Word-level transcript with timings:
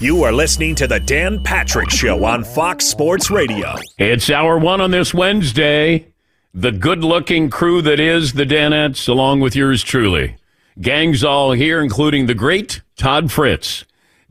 You 0.00 0.22
are 0.24 0.32
listening 0.32 0.74
to 0.76 0.86
the 0.86 1.00
Dan 1.00 1.42
Patrick 1.42 1.90
Show 1.90 2.24
on 2.24 2.44
Fox 2.44 2.84
Sports 2.86 3.30
Radio. 3.30 3.74
It's 3.98 4.28
hour 4.28 4.58
one 4.58 4.80
on 4.80 4.90
this 4.90 5.14
Wednesday. 5.14 6.08
The 6.52 6.72
good 6.72 7.02
looking 7.02 7.48
crew 7.48 7.80
that 7.82 7.98
is 7.98 8.34
the 8.34 8.44
Danettes, 8.44 9.08
along 9.08 9.40
with 9.40 9.56
yours 9.56 9.82
truly. 9.82 10.36
Gang's 10.80 11.24
all 11.24 11.52
here, 11.52 11.80
including 11.80 12.26
the 12.26 12.34
great 12.34 12.82
Todd 12.96 13.32
Fritz. 13.32 13.84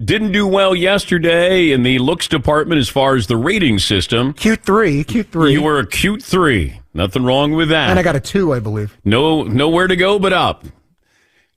Didn't 0.03 0.31
do 0.31 0.47
well 0.47 0.75
yesterday 0.75 1.71
in 1.71 1.83
the 1.83 1.99
looks 1.99 2.27
department 2.27 2.80
as 2.80 2.89
far 2.89 3.16
as 3.16 3.27
the 3.27 3.38
rating 3.38 3.80
system. 3.80 4.33
Q3, 4.33 5.05
Q3. 5.05 5.52
You 5.52 5.64
were 5.64 5.80
a 5.80 5.88
cute 5.88 6.23
three. 6.23 6.80
Nothing 6.94 7.23
wrong 7.23 7.53
with 7.53 7.69
that. 7.69 7.89
And 7.89 7.99
I 7.99 8.03
got 8.03 8.16
a 8.16 8.19
two, 8.19 8.53
I 8.53 8.59
believe. 8.59 8.97
No, 9.03 9.44
nowhere 9.44 9.88
to 9.88 9.95
go 9.95 10.19
but 10.19 10.33
up. 10.33 10.66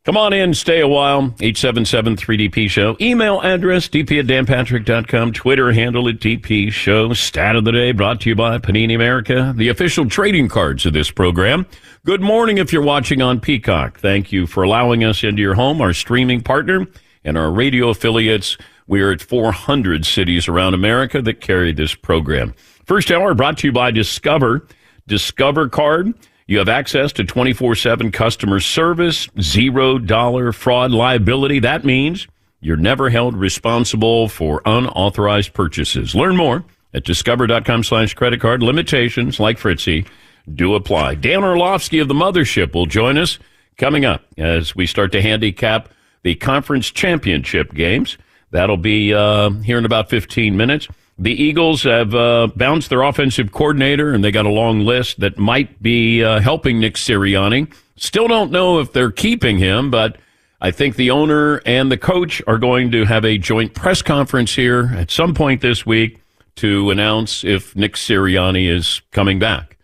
Come 0.07 0.17
on 0.17 0.33
in, 0.33 0.55
stay 0.55 0.79
a 0.79 0.87
while. 0.87 1.31
877-3DP 1.31 2.71
Show. 2.71 2.97
Email 3.01 3.41
address, 3.41 3.89
dp 3.89 4.21
at 4.21 4.27
danpatrick.com. 4.27 5.33
Twitter 5.33 5.73
handle 5.73 6.09
at 6.09 6.21
DP 6.21 6.71
Show. 6.71 7.13
Stat 7.13 7.57
of 7.57 7.65
the 7.65 7.73
day 7.73 7.91
brought 7.91 8.21
to 8.21 8.29
you 8.29 8.37
by 8.37 8.57
Panini 8.59 8.95
America, 8.95 9.53
the 9.57 9.69
official 9.69 10.09
trading 10.09 10.49
cards 10.49 10.87
of 10.87 10.93
this 10.93 11.11
program. 11.11 11.67
Good 12.05 12.21
morning 12.21 12.59
if 12.59 12.73
you're 12.73 12.83
watching 12.83 13.21
on 13.21 13.41
Peacock. 13.41 13.99
Thank 13.99 14.31
you 14.31 14.47
for 14.47 14.63
allowing 14.63 15.03
us 15.03 15.25
into 15.25 15.43
your 15.43 15.55
home, 15.55 15.81
our 15.81 15.93
streaming 15.93 16.41
partner, 16.41 16.87
and 17.25 17.37
our 17.37 17.51
radio 17.51 17.89
affiliates. 17.89 18.57
We 18.87 19.03
are 19.03 19.11
at 19.11 19.21
400 19.21 20.07
cities 20.07 20.47
around 20.47 20.75
America 20.75 21.21
that 21.21 21.41
carry 21.41 21.73
this 21.73 21.97
program. 21.97 22.55
First 22.85 23.11
hour 23.11 23.35
brought 23.35 23.59
to 23.59 23.67
you 23.67 23.73
by 23.73 23.91
Discover. 23.91 24.69
Discover 25.09 25.71
card 25.71 26.15
you 26.47 26.59
have 26.59 26.69
access 26.69 27.13
to 27.13 27.25
24 27.25 27.75
7 27.75 28.13
customer 28.13 28.61
service, 28.61 29.29
zero 29.41 29.99
dollar 29.99 30.53
fraud 30.53 30.93
liability. 30.93 31.59
That 31.61 31.85
means 31.85 32.27
you're 32.61 32.77
never 32.77 33.11
held 33.11 33.37
responsible 33.37 34.29
for 34.29 34.63
unauthorized 34.65 35.55
purchases. 35.55 36.15
Learn 36.15 36.37
more 36.37 36.65
at 36.95 37.05
discover.com 37.05 37.85
slash 37.85 38.15
credit 38.15 38.41
card. 38.41 38.63
Limitations, 38.63 39.39
like 39.39 39.59
Fritzy, 39.59 40.07
do 40.55 40.75
apply. 40.75 41.17
Dan 41.17 41.45
Orlovsky 41.45 41.99
of 41.99 42.09
the 42.09 42.15
Mothership 42.15 42.75
will 42.75 42.87
join 42.87 43.19
us 43.19 43.39
coming 43.77 44.05
up 44.05 44.23
as 44.39 44.75
we 44.75 44.87
start 44.87 45.13
to 45.13 45.23
handicap 45.23 45.89
the 46.23 46.35
conference 46.37 46.91
championship 46.91 47.75
games. 47.75 48.17
That'll 48.53 48.77
be 48.77 49.13
uh, 49.13 49.51
here 49.51 49.79
in 49.79 49.85
about 49.85 50.09
15 50.09 50.57
minutes. 50.57 50.89
The 51.19 51.33
Eagles 51.33 51.83
have 51.85 52.15
uh, 52.15 52.49
bounced 52.55 52.91
their 52.91 53.03
offensive 53.03 53.51
coordinator, 53.51 54.13
and 54.13 54.23
they 54.23 54.31
got 54.31 54.45
a 54.45 54.51
long 54.51 54.81
list 54.81 55.21
that 55.21 55.39
might 55.39 55.83
be 55.83 56.23
uh, 56.23 56.41
helping 56.41 56.79
Nick 56.79 56.95
Sirianni. 56.95 57.73
Still 57.97 58.29
don't 58.29 58.51
know 58.51 58.81
if 58.81 58.93
they're 58.93 59.11
keeping 59.11 59.57
him, 59.59 59.91
but 59.91 60.19
I 60.61 60.71
think 60.71 60.97
the 60.97 61.11
owner 61.11 61.63
and 61.65 61.91
the 61.91 61.97
coach 61.97 62.43
are 62.47 62.59
going 62.59 62.91
to 62.91 63.05
have 63.05 63.25
a 63.25 63.39
joint 63.39 63.75
press 63.75 64.03
conference 64.03 64.55
here 64.55 64.93
at 64.95 65.11
some 65.11 65.33
point 65.33 65.63
this 65.63 65.87
week 65.87 66.21
to 66.57 66.91
announce 66.91 67.45
if 67.45 67.75
Nick 67.75 67.95
Sirianni 67.95 68.69
is 68.69 69.01
coming 69.13 69.39
back. 69.39 69.79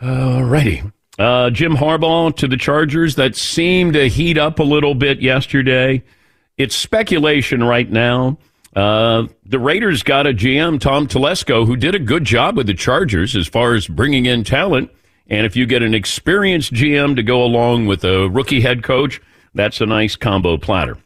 Alrighty. 0.00 0.92
Uh, 1.18 1.50
Jim 1.50 1.76
Harbaugh 1.76 2.34
to 2.36 2.46
the 2.46 2.56
Chargers. 2.56 3.16
That 3.16 3.34
seemed 3.34 3.94
to 3.94 4.08
heat 4.08 4.38
up 4.38 4.60
a 4.60 4.64
little 4.64 4.94
bit 4.94 5.20
yesterday. 5.20 6.02
It's 6.58 6.76
speculation 6.76 7.62
right 7.64 7.90
now 7.90 8.38
uh, 8.74 9.26
the 9.46 9.58
Raiders 9.58 10.02
got 10.02 10.26
a 10.26 10.32
GM, 10.32 10.80
Tom 10.80 11.06
Telesco, 11.06 11.66
who 11.66 11.76
did 11.76 11.94
a 11.94 11.98
good 11.98 12.24
job 12.24 12.56
with 12.56 12.66
the 12.66 12.74
Chargers 12.74 13.36
as 13.36 13.46
far 13.46 13.74
as 13.74 13.86
bringing 13.86 14.26
in 14.26 14.44
talent. 14.44 14.90
And 15.28 15.46
if 15.46 15.56
you 15.56 15.64
get 15.66 15.82
an 15.82 15.94
experienced 15.94 16.72
GM 16.72 17.16
to 17.16 17.22
go 17.22 17.42
along 17.42 17.86
with 17.86 18.04
a 18.04 18.28
rookie 18.28 18.60
head 18.60 18.82
coach, 18.82 19.20
that's 19.54 19.80
a 19.80 19.86
nice 19.86 20.16
combo 20.16 20.56
platter. 20.58 20.98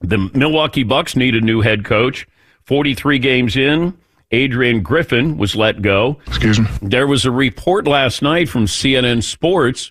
The 0.00 0.30
Milwaukee 0.32 0.84
Bucks 0.84 1.16
need 1.16 1.34
a 1.34 1.40
new 1.40 1.60
head 1.60 1.84
coach. 1.84 2.26
43 2.64 3.18
games 3.18 3.56
in, 3.56 3.98
Adrian 4.30 4.82
Griffin 4.82 5.36
was 5.36 5.56
let 5.56 5.82
go. 5.82 6.18
Excuse 6.28 6.60
me. 6.60 6.66
There 6.80 7.06
was 7.06 7.24
a 7.24 7.30
report 7.30 7.86
last 7.86 8.22
night 8.22 8.48
from 8.48 8.66
CNN 8.66 9.22
Sports, 9.24 9.90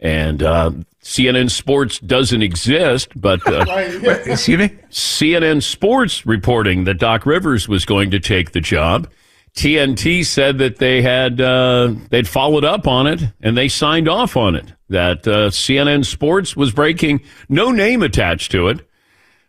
and 0.00 0.42
uh, 0.42 0.70
CNN 1.02 1.50
Sports 1.50 1.98
doesn't 1.98 2.42
exist, 2.42 3.08
but 3.14 3.46
uh, 3.46 3.64
excuse 4.24 4.58
me. 4.58 4.68
CNN 4.90 5.62
Sports 5.62 6.26
reporting 6.26 6.84
that 6.84 6.94
Doc 6.94 7.26
Rivers 7.26 7.68
was 7.68 7.84
going 7.84 8.10
to 8.10 8.18
take 8.18 8.52
the 8.52 8.60
job. 8.60 9.08
TNT 9.54 10.24
said 10.24 10.58
that 10.58 10.78
they 10.78 11.02
had 11.02 11.40
uh, 11.40 11.92
they'd 12.10 12.28
followed 12.28 12.64
up 12.64 12.86
on 12.86 13.06
it 13.06 13.20
and 13.42 13.56
they 13.56 13.68
signed 13.68 14.08
off 14.08 14.36
on 14.36 14.54
it. 14.54 14.72
That 14.88 15.26
uh, 15.26 15.50
CNN 15.50 16.04
Sports 16.04 16.56
was 16.56 16.72
breaking, 16.72 17.20
no 17.48 17.70
name 17.70 18.02
attached 18.02 18.50
to 18.52 18.68
it. 18.68 18.86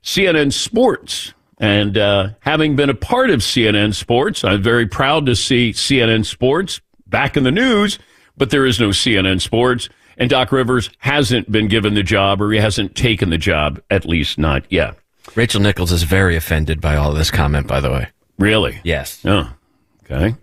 CNN 0.03 0.51
Sports, 0.51 1.33
and 1.59 1.97
uh, 1.97 2.29
having 2.39 2.75
been 2.75 2.89
a 2.89 2.95
part 2.95 3.29
of 3.29 3.41
CNN 3.41 3.93
Sports, 3.93 4.43
I'm 4.43 4.63
very 4.63 4.87
proud 4.87 5.27
to 5.27 5.35
see 5.35 5.71
CNN 5.71 6.25
Sports 6.25 6.81
back 7.07 7.37
in 7.37 7.43
the 7.43 7.51
news. 7.51 7.99
But 8.37 8.49
there 8.49 8.65
is 8.65 8.79
no 8.79 8.89
CNN 8.89 9.41
Sports. 9.41 9.89
And 10.17 10.29
Doc 10.29 10.51
Rivers 10.51 10.89
hasn't 10.99 11.51
been 11.51 11.67
given 11.67 11.93
the 11.93 12.03
job 12.03 12.41
or 12.41 12.51
he 12.51 12.59
hasn't 12.59 12.95
taken 12.95 13.29
the 13.29 13.37
job, 13.37 13.81
at 13.89 14.05
least 14.05 14.37
not 14.37 14.63
yet. 14.69 14.95
Rachel 15.35 15.61
Nichols 15.61 15.91
is 15.91 16.03
very 16.03 16.35
offended 16.35 16.81
by 16.81 16.95
all 16.95 17.13
this 17.13 17.31
comment, 17.31 17.67
by 17.67 17.79
the 17.79 17.89
way. 17.91 18.07
Really? 18.37 18.79
Yes. 18.83 19.23
Oh, 19.25 19.51
okay. 20.03 20.35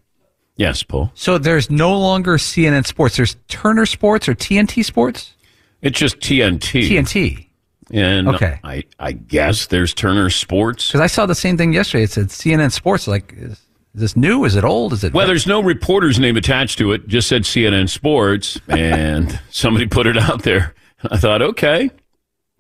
Yes, 0.57 0.83
Paul. 0.83 1.13
So 1.15 1.39
there's 1.39 1.71
no 1.71 1.97
longer 1.99 2.37
CNN 2.37 2.87
Sports. 2.87 3.17
There's 3.17 3.37
Turner 3.49 3.87
Sports 3.87 4.29
or 4.29 4.35
TNT 4.35 4.85
Sports? 4.85 5.35
It's 5.83 5.99
just 5.99 6.19
TNT. 6.19 6.89
TNT. 6.89 7.47
And 7.91 8.29
okay. 8.29 8.61
I, 8.65 8.85
I 8.99 9.13
guess 9.13 9.67
there's 9.67 9.95
Turner 9.95 10.31
Sports. 10.31 10.89
Because 10.89 11.01
I 11.01 11.07
saw 11.07 11.27
the 11.27 11.35
same 11.35 11.57
thing 11.57 11.73
yesterday. 11.73 12.05
It 12.05 12.11
said 12.11 12.27
CNN 12.27 12.73
Sports. 12.73 13.07
Like, 13.07 13.33
is, 13.37 13.61
is 13.95 14.01
this 14.01 14.17
new? 14.17 14.45
Is 14.45 14.57
it 14.57 14.65
old? 14.65 14.93
Is 14.93 15.05
it? 15.05 15.13
Well, 15.13 15.27
there's 15.27 15.47
no 15.47 15.63
reporter's 15.63 16.19
name 16.19 16.37
attached 16.37 16.79
to 16.79 16.93
it. 16.93 17.09
Just 17.09 17.29
said 17.29 17.43
CNN 17.43 17.89
Sports, 17.89 18.61
and 18.69 19.41
somebody 19.51 19.87
put 19.87 20.07
it 20.07 20.17
out 20.17 20.43
there. 20.43 20.75
I 21.11 21.17
thought, 21.17 21.43
okay, 21.43 21.91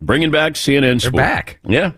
bringing 0.00 0.30
back 0.30 0.54
CNN 0.54 1.00
Sports. 1.00 1.02
They're 1.02 1.12
back. 1.12 1.58
Yeah. 1.64 1.92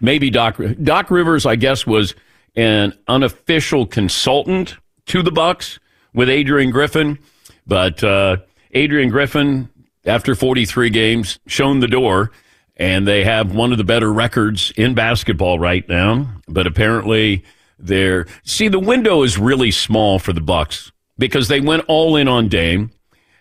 Maybe 0.00 0.30
Doc 0.30 0.60
Doc 0.82 1.10
Rivers, 1.10 1.46
I 1.46 1.56
guess, 1.56 1.86
was 1.86 2.14
an 2.56 2.92
unofficial 3.08 3.86
consultant 3.86 4.76
to 5.06 5.22
the 5.22 5.32
Bucks 5.32 5.78
with 6.12 6.28
Adrian 6.28 6.70
Griffin, 6.70 7.18
but 7.66 8.02
uh, 8.04 8.36
Adrian 8.72 9.10
Griffin, 9.10 9.68
after 10.04 10.34
43 10.34 10.90
games, 10.90 11.38
shown 11.46 11.80
the 11.80 11.88
door, 11.88 12.30
and 12.76 13.06
they 13.06 13.24
have 13.24 13.54
one 13.54 13.72
of 13.72 13.78
the 13.78 13.84
better 13.84 14.12
records 14.12 14.72
in 14.76 14.94
basketball 14.94 15.58
right 15.58 15.88
now. 15.88 16.28
But 16.48 16.66
apparently, 16.66 17.44
there. 17.86 18.26
See, 18.44 18.68
the 18.68 18.80
window 18.80 19.22
is 19.22 19.38
really 19.38 19.70
small 19.70 20.18
for 20.18 20.32
the 20.32 20.40
Bucks. 20.40 20.90
because 21.16 21.46
they 21.48 21.60
went 21.60 21.84
all 21.86 22.16
in 22.16 22.26
on 22.26 22.48
Dame. 22.48 22.90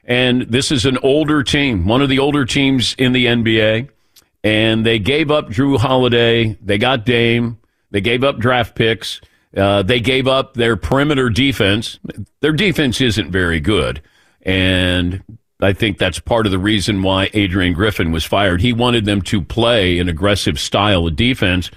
And 0.05 0.43
this 0.43 0.71
is 0.71 0.85
an 0.85 0.97
older 1.01 1.43
team, 1.43 1.87
one 1.87 2.01
of 2.01 2.09
the 2.09 2.19
older 2.19 2.45
teams 2.45 2.93
in 2.97 3.13
the 3.13 3.25
NBA. 3.25 3.89
And 4.43 4.85
they 4.85 4.99
gave 4.99 5.31
up 5.31 5.49
Jrue 5.49 5.79
Holiday. 5.79 6.57
They 6.61 6.77
got 6.77 7.05
Dame. 7.05 7.57
They 7.91 8.01
gave 8.01 8.23
up 8.23 8.37
draft 8.37 8.75
picks. 8.75 9.21
Uh, 9.55 9.81
they 9.83 9.99
gave 9.99 10.27
up 10.27 10.55
their 10.55 10.75
perimeter 10.75 11.29
defense. 11.29 11.99
Their 12.41 12.51
defense 12.51 12.99
isn't 12.99 13.31
very 13.31 13.59
good. 13.59 14.01
And 14.41 15.23
I 15.61 15.73
think 15.73 15.97
that's 15.97 16.19
part 16.19 16.45
of 16.45 16.51
the 16.51 16.59
reason 16.59 17.01
why 17.03 17.29
Adrian 17.33 17.73
Griffin 17.73 18.11
was 18.11 18.25
fired. 18.25 18.61
He 18.61 18.73
wanted 18.73 19.05
them 19.05 19.21
to 19.23 19.41
play 19.41 19.99
an 19.99 20.09
aggressive 20.09 20.59
style 20.59 21.07
of 21.07 21.15
defense, 21.15 21.71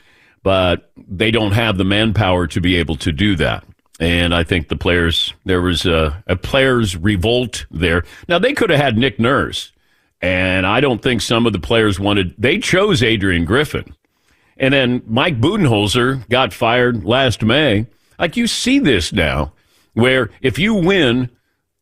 but 0.47 0.93
they 1.09 1.33
don't 1.33 1.51
have 1.51 1.77
the 1.77 1.83
manpower 1.83 2.47
to 2.47 2.61
be 2.61 2.77
able 2.77 2.95
to 2.95 3.11
do 3.11 3.35
that. 3.35 3.65
And 3.99 4.33
I 4.33 4.45
think 4.45 4.69
the 4.69 4.77
players, 4.77 5.35
there 5.45 5.61
was 5.61 5.87
a, 5.87 6.23
a 6.29 6.37
players' 6.37 6.95
revolt 6.95 7.67
there. 7.73 8.05
Now, 8.29 8.39
they 8.39 8.53
could 8.53 8.71
have 8.71 8.79
had 8.79 8.97
Nick 8.97 9.19
Nurse, 9.19 9.73
and 10.21 10.65
I 10.65 10.81
don't 10.81 11.03
think 11.03 11.21
some 11.21 11.47
of 11.49 11.53
the 11.53 11.59
players 11.59 11.99
wanted, 11.99 12.33
they 12.39 12.59
chose 12.59 13.03
Adrian 13.03 13.45
Griffin. 13.45 13.93
And 14.57 14.73
then 14.73 15.03
Mike 15.09 15.41
Budenholzer 15.41 16.29
got 16.29 16.53
fired 16.53 17.05
last 17.05 17.43
May. 17.43 17.89
Like 18.17 18.37
you 18.37 18.47
see 18.47 18.79
this 18.79 19.13
now, 19.13 19.53
where 19.95 20.31
if 20.43 20.61
you 20.61 20.75
win, 20.75 21.29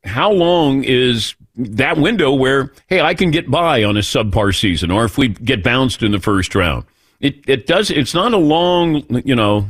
how 0.04 0.32
long 0.32 0.84
is 0.84 1.34
that 1.56 1.98
window 1.98 2.32
where, 2.32 2.72
hey, 2.86 3.02
I 3.02 3.12
can 3.12 3.30
get 3.30 3.50
by 3.50 3.84
on 3.84 3.98
a 3.98 4.00
subpar 4.00 4.58
season, 4.58 4.90
or 4.90 5.04
if 5.04 5.18
we 5.18 5.28
get 5.28 5.62
bounced 5.62 6.02
in 6.02 6.12
the 6.12 6.18
first 6.18 6.54
round? 6.54 6.86
It, 7.20 7.48
it 7.48 7.66
does, 7.66 7.90
it's 7.90 8.14
not 8.14 8.32
a 8.32 8.38
long, 8.38 9.04
you 9.24 9.34
know, 9.34 9.68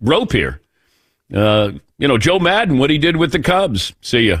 rope 0.00 0.32
here. 0.32 0.60
Uh, 1.32 1.72
you 1.98 2.08
know, 2.08 2.18
Joe 2.18 2.38
Maddon, 2.38 2.78
what 2.78 2.90
he 2.90 2.98
did 2.98 3.16
with 3.16 3.32
the 3.32 3.38
Cubs. 3.38 3.94
See 4.00 4.28
ya. 4.28 4.38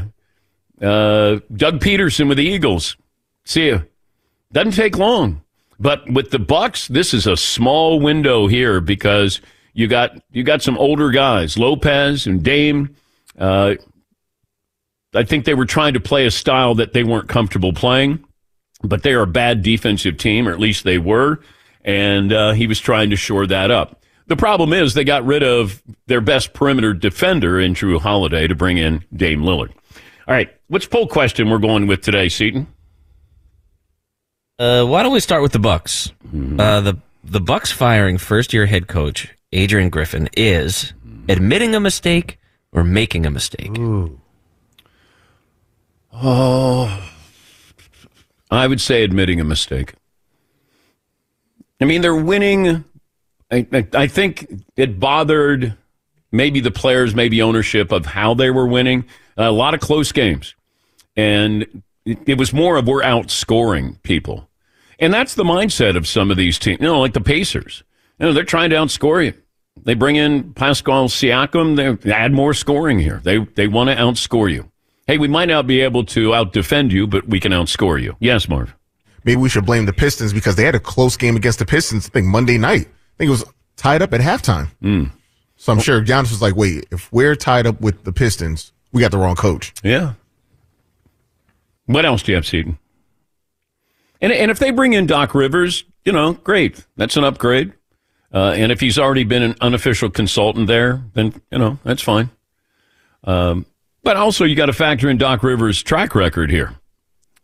Uh, 0.80 1.40
Doug 1.54 1.80
Pederson 1.80 2.28
with 2.28 2.38
the 2.38 2.44
Eagles. 2.44 2.96
See 3.44 3.70
ya. 3.70 3.80
Doesn't 4.52 4.72
take 4.72 4.98
long. 4.98 5.42
But 5.78 6.08
with 6.10 6.30
the 6.30 6.38
Bucks, 6.38 6.88
this 6.88 7.12
is 7.12 7.26
a 7.26 7.36
small 7.36 8.00
window 8.00 8.46
here 8.46 8.80
because 8.80 9.40
you 9.72 9.88
got 9.88 10.16
you 10.30 10.44
got 10.44 10.62
some 10.62 10.78
older 10.78 11.10
guys, 11.10 11.58
Lopez 11.58 12.26
and 12.26 12.42
Dame. 12.42 12.94
Uh, 13.38 13.74
I 15.14 15.24
think 15.24 15.44
they 15.44 15.54
were 15.54 15.66
trying 15.66 15.94
to 15.94 16.00
play 16.00 16.26
a 16.26 16.30
style 16.30 16.74
that 16.76 16.92
they 16.92 17.04
weren't 17.04 17.28
comfortable 17.28 17.72
playing, 17.72 18.24
but 18.82 19.02
they 19.02 19.12
are 19.12 19.22
a 19.22 19.26
bad 19.26 19.62
defensive 19.62 20.16
team, 20.16 20.48
or 20.48 20.52
at 20.52 20.60
least 20.60 20.84
they 20.84 20.98
were, 20.98 21.40
and 21.84 22.32
uh, 22.32 22.52
he 22.52 22.66
was 22.66 22.80
trying 22.80 23.10
to 23.10 23.16
shore 23.16 23.46
that 23.46 23.70
up. 23.70 24.02
The 24.26 24.36
problem 24.36 24.72
is 24.72 24.94
they 24.94 25.04
got 25.04 25.24
rid 25.24 25.42
of 25.42 25.82
their 26.06 26.22
best 26.22 26.54
perimeter 26.54 26.94
defender 26.94 27.60
in 27.60 27.74
Jrue 27.74 28.00
Holiday 28.00 28.46
to 28.46 28.54
bring 28.54 28.78
in 28.78 29.04
Dame 29.14 29.42
Lillard. 29.42 29.72
All 30.26 30.34
right, 30.34 30.48
which 30.68 30.88
poll 30.90 31.06
question 31.06 31.50
we're 31.50 31.58
going 31.58 31.86
with 31.86 32.00
today, 32.00 32.30
Seton? 32.30 32.66
Uh, 34.58 34.84
why 34.84 35.02
don't 35.02 35.12
we 35.12 35.20
start 35.20 35.42
with 35.42 35.52
the 35.52 35.58
Bucks? 35.58 36.10
Uh, 36.58 36.80
the 36.80 36.96
the 37.22 37.40
Bucks 37.40 37.70
firing 37.70 38.18
first 38.18 38.52
year 38.52 38.66
head 38.66 38.86
coach 38.86 39.28
Adrian 39.52 39.90
Griffin 39.90 40.28
is 40.36 40.92
admitting 41.28 41.74
a 41.74 41.80
mistake 41.80 42.38
or 42.72 42.84
making 42.84 43.26
a 43.26 43.30
mistake. 43.30 43.76
Oh, 46.12 47.10
I 48.50 48.66
would 48.66 48.80
say 48.80 49.02
admitting 49.02 49.40
a 49.40 49.44
mistake. 49.44 49.94
I 51.80 51.84
mean, 51.84 52.00
they're 52.00 52.14
winning. 52.14 52.84
I, 53.50 53.66
I, 53.72 53.86
I 53.94 54.06
think 54.06 54.64
it 54.76 54.98
bothered 54.98 55.76
maybe 56.32 56.60
the 56.60 56.70
players, 56.70 57.14
maybe 57.14 57.40
ownership 57.42 57.92
of 57.92 58.06
how 58.06 58.34
they 58.34 58.50
were 58.50 58.66
winning. 58.66 59.04
a 59.36 59.50
lot 59.50 59.74
of 59.74 59.80
close 59.80 60.12
games. 60.12 60.54
And 61.16 61.82
it, 62.04 62.18
it 62.26 62.38
was 62.38 62.52
more 62.52 62.76
of 62.76 62.86
we're 62.86 63.02
outscoring 63.02 64.02
people. 64.02 64.48
And 64.98 65.12
that's 65.12 65.34
the 65.34 65.44
mindset 65.44 65.96
of 65.96 66.06
some 66.06 66.30
of 66.30 66.36
these 66.36 66.58
teams, 66.58 66.80
you 66.80 66.86
know, 66.86 67.00
like 67.00 67.12
the 67.12 67.20
Pacers. 67.20 67.82
You 68.18 68.26
know, 68.26 68.32
they're 68.32 68.44
trying 68.44 68.70
to 68.70 68.76
outscore 68.76 69.24
you. 69.24 69.34
They 69.82 69.94
bring 69.94 70.16
in 70.16 70.52
Pascal 70.54 71.08
Siakam, 71.08 72.00
they 72.00 72.12
add 72.12 72.32
more 72.32 72.54
scoring 72.54 73.00
here. 73.00 73.20
They, 73.24 73.38
they 73.38 73.66
want 73.66 73.90
to 73.90 73.96
outscore 73.96 74.52
you. 74.52 74.70
Hey, 75.06 75.18
we 75.18 75.28
might 75.28 75.48
not 75.48 75.66
be 75.66 75.80
able 75.80 76.04
to 76.06 76.30
outdefend 76.30 76.90
you, 76.90 77.06
but 77.06 77.28
we 77.28 77.40
can 77.40 77.52
outscore 77.52 78.00
you. 78.00 78.16
Yes, 78.20 78.48
Marv. 78.48 78.74
Maybe 79.24 79.40
we 79.40 79.48
should 79.48 79.66
blame 79.66 79.86
the 79.86 79.92
Pistons 79.92 80.32
because 80.32 80.56
they 80.56 80.64
had 80.64 80.74
a 80.74 80.80
close 80.80 81.16
game 81.16 81.36
against 81.36 81.58
the 81.58 81.66
Pistons, 81.66 82.06
I 82.06 82.10
think 82.10 82.26
Monday 82.26 82.58
night. 82.58 82.86
I 82.86 83.16
think 83.18 83.28
it 83.28 83.30
was 83.30 83.44
tied 83.76 84.02
up 84.02 84.12
at 84.12 84.20
halftime. 84.20 84.68
Mm. 84.82 85.10
So 85.56 85.72
I'm 85.72 85.80
sure 85.80 86.02
Giannis 86.02 86.30
was 86.30 86.42
like, 86.42 86.56
wait, 86.56 86.86
if 86.90 87.10
we're 87.12 87.34
tied 87.34 87.66
up 87.66 87.80
with 87.80 88.04
the 88.04 88.12
Pistons, 88.12 88.72
we 88.92 89.00
got 89.00 89.10
the 89.10 89.18
wrong 89.18 89.36
coach. 89.36 89.72
Yeah. 89.82 90.14
What 91.86 92.04
else 92.04 92.22
do 92.22 92.32
you 92.32 92.36
have, 92.36 92.46
Seton? 92.46 92.78
And, 94.20 94.32
and 94.32 94.50
if 94.50 94.58
they 94.58 94.70
bring 94.70 94.92
in 94.92 95.06
Doc 95.06 95.34
Rivers, 95.34 95.84
you 96.04 96.12
know, 96.12 96.34
great. 96.34 96.84
That's 96.96 97.16
an 97.16 97.24
upgrade. 97.24 97.72
Uh, 98.32 98.52
and 98.56 98.72
if 98.72 98.80
he's 98.80 98.98
already 98.98 99.24
been 99.24 99.42
an 99.42 99.54
unofficial 99.60 100.10
consultant 100.10 100.66
there, 100.66 101.02
then, 101.14 101.40
you 101.50 101.58
know, 101.58 101.78
that's 101.84 102.02
fine. 102.02 102.30
Um, 103.22 103.64
but 104.02 104.16
also, 104.16 104.44
you 104.44 104.54
got 104.54 104.66
to 104.66 104.72
factor 104.72 105.08
in 105.08 105.16
Doc 105.18 105.42
Rivers' 105.42 105.82
track 105.82 106.14
record 106.14 106.50
here. 106.50 106.74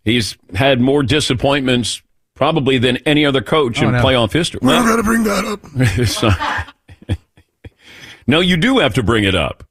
He's 0.05 0.37
had 0.55 0.81
more 0.81 1.03
disappointments 1.03 2.03
probably 2.35 2.79
than 2.79 2.97
any 2.99 3.27
other 3.27 3.43
coach 3.43 3.83
Oh, 3.83 3.87
in 3.87 3.93
no. 3.93 4.03
playoff 4.03 4.33
history. 4.33 4.61
We're 4.63 4.83
going 4.85 4.97
to 4.97 5.03
bring 5.03 5.25
that 5.25 5.45
up. 5.45 5.61
It's 5.99 7.17
no, 8.27 8.41
you 8.41 8.57
do 8.57 8.79
have 8.79 8.95
to 8.95 9.03
bring 9.03 9.25
it 9.25 9.35
up 9.35 9.65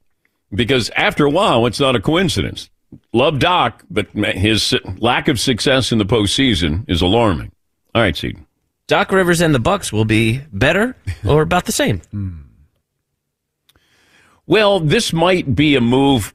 because 0.54 0.90
after 0.96 1.26
a 1.26 1.30
while, 1.30 1.66
it's 1.66 1.80
not 1.80 1.96
a 1.96 2.02
coincidence. 2.02 2.70
Love 3.14 3.40
Doc, 3.40 3.84
but 3.90 4.08
his 4.12 4.76
lack 4.98 5.28
of 5.30 5.40
success 5.40 5.92
in 5.92 5.98
the 5.98 6.06
postseason 6.06 6.84
is 6.90 7.02
alarming. 7.02 7.52
All 7.96 8.02
right, 8.02 8.16
Seton. 8.18 8.46
Doc 8.88 9.12
Rivers 9.12 9.40
and 9.42 9.54
the 9.56 9.60
Bucks 9.60 9.94
will 9.94 10.04
be 10.06 10.42
better 10.52 10.96
or 11.26 11.42
about 11.42 11.66
the 11.66 11.72
same. 11.72 12.02
Hmm. 12.12 12.40
Well, 14.46 14.80
this 14.80 15.14
might 15.14 15.56
be 15.56 15.76
a 15.76 15.82
move 15.82 16.34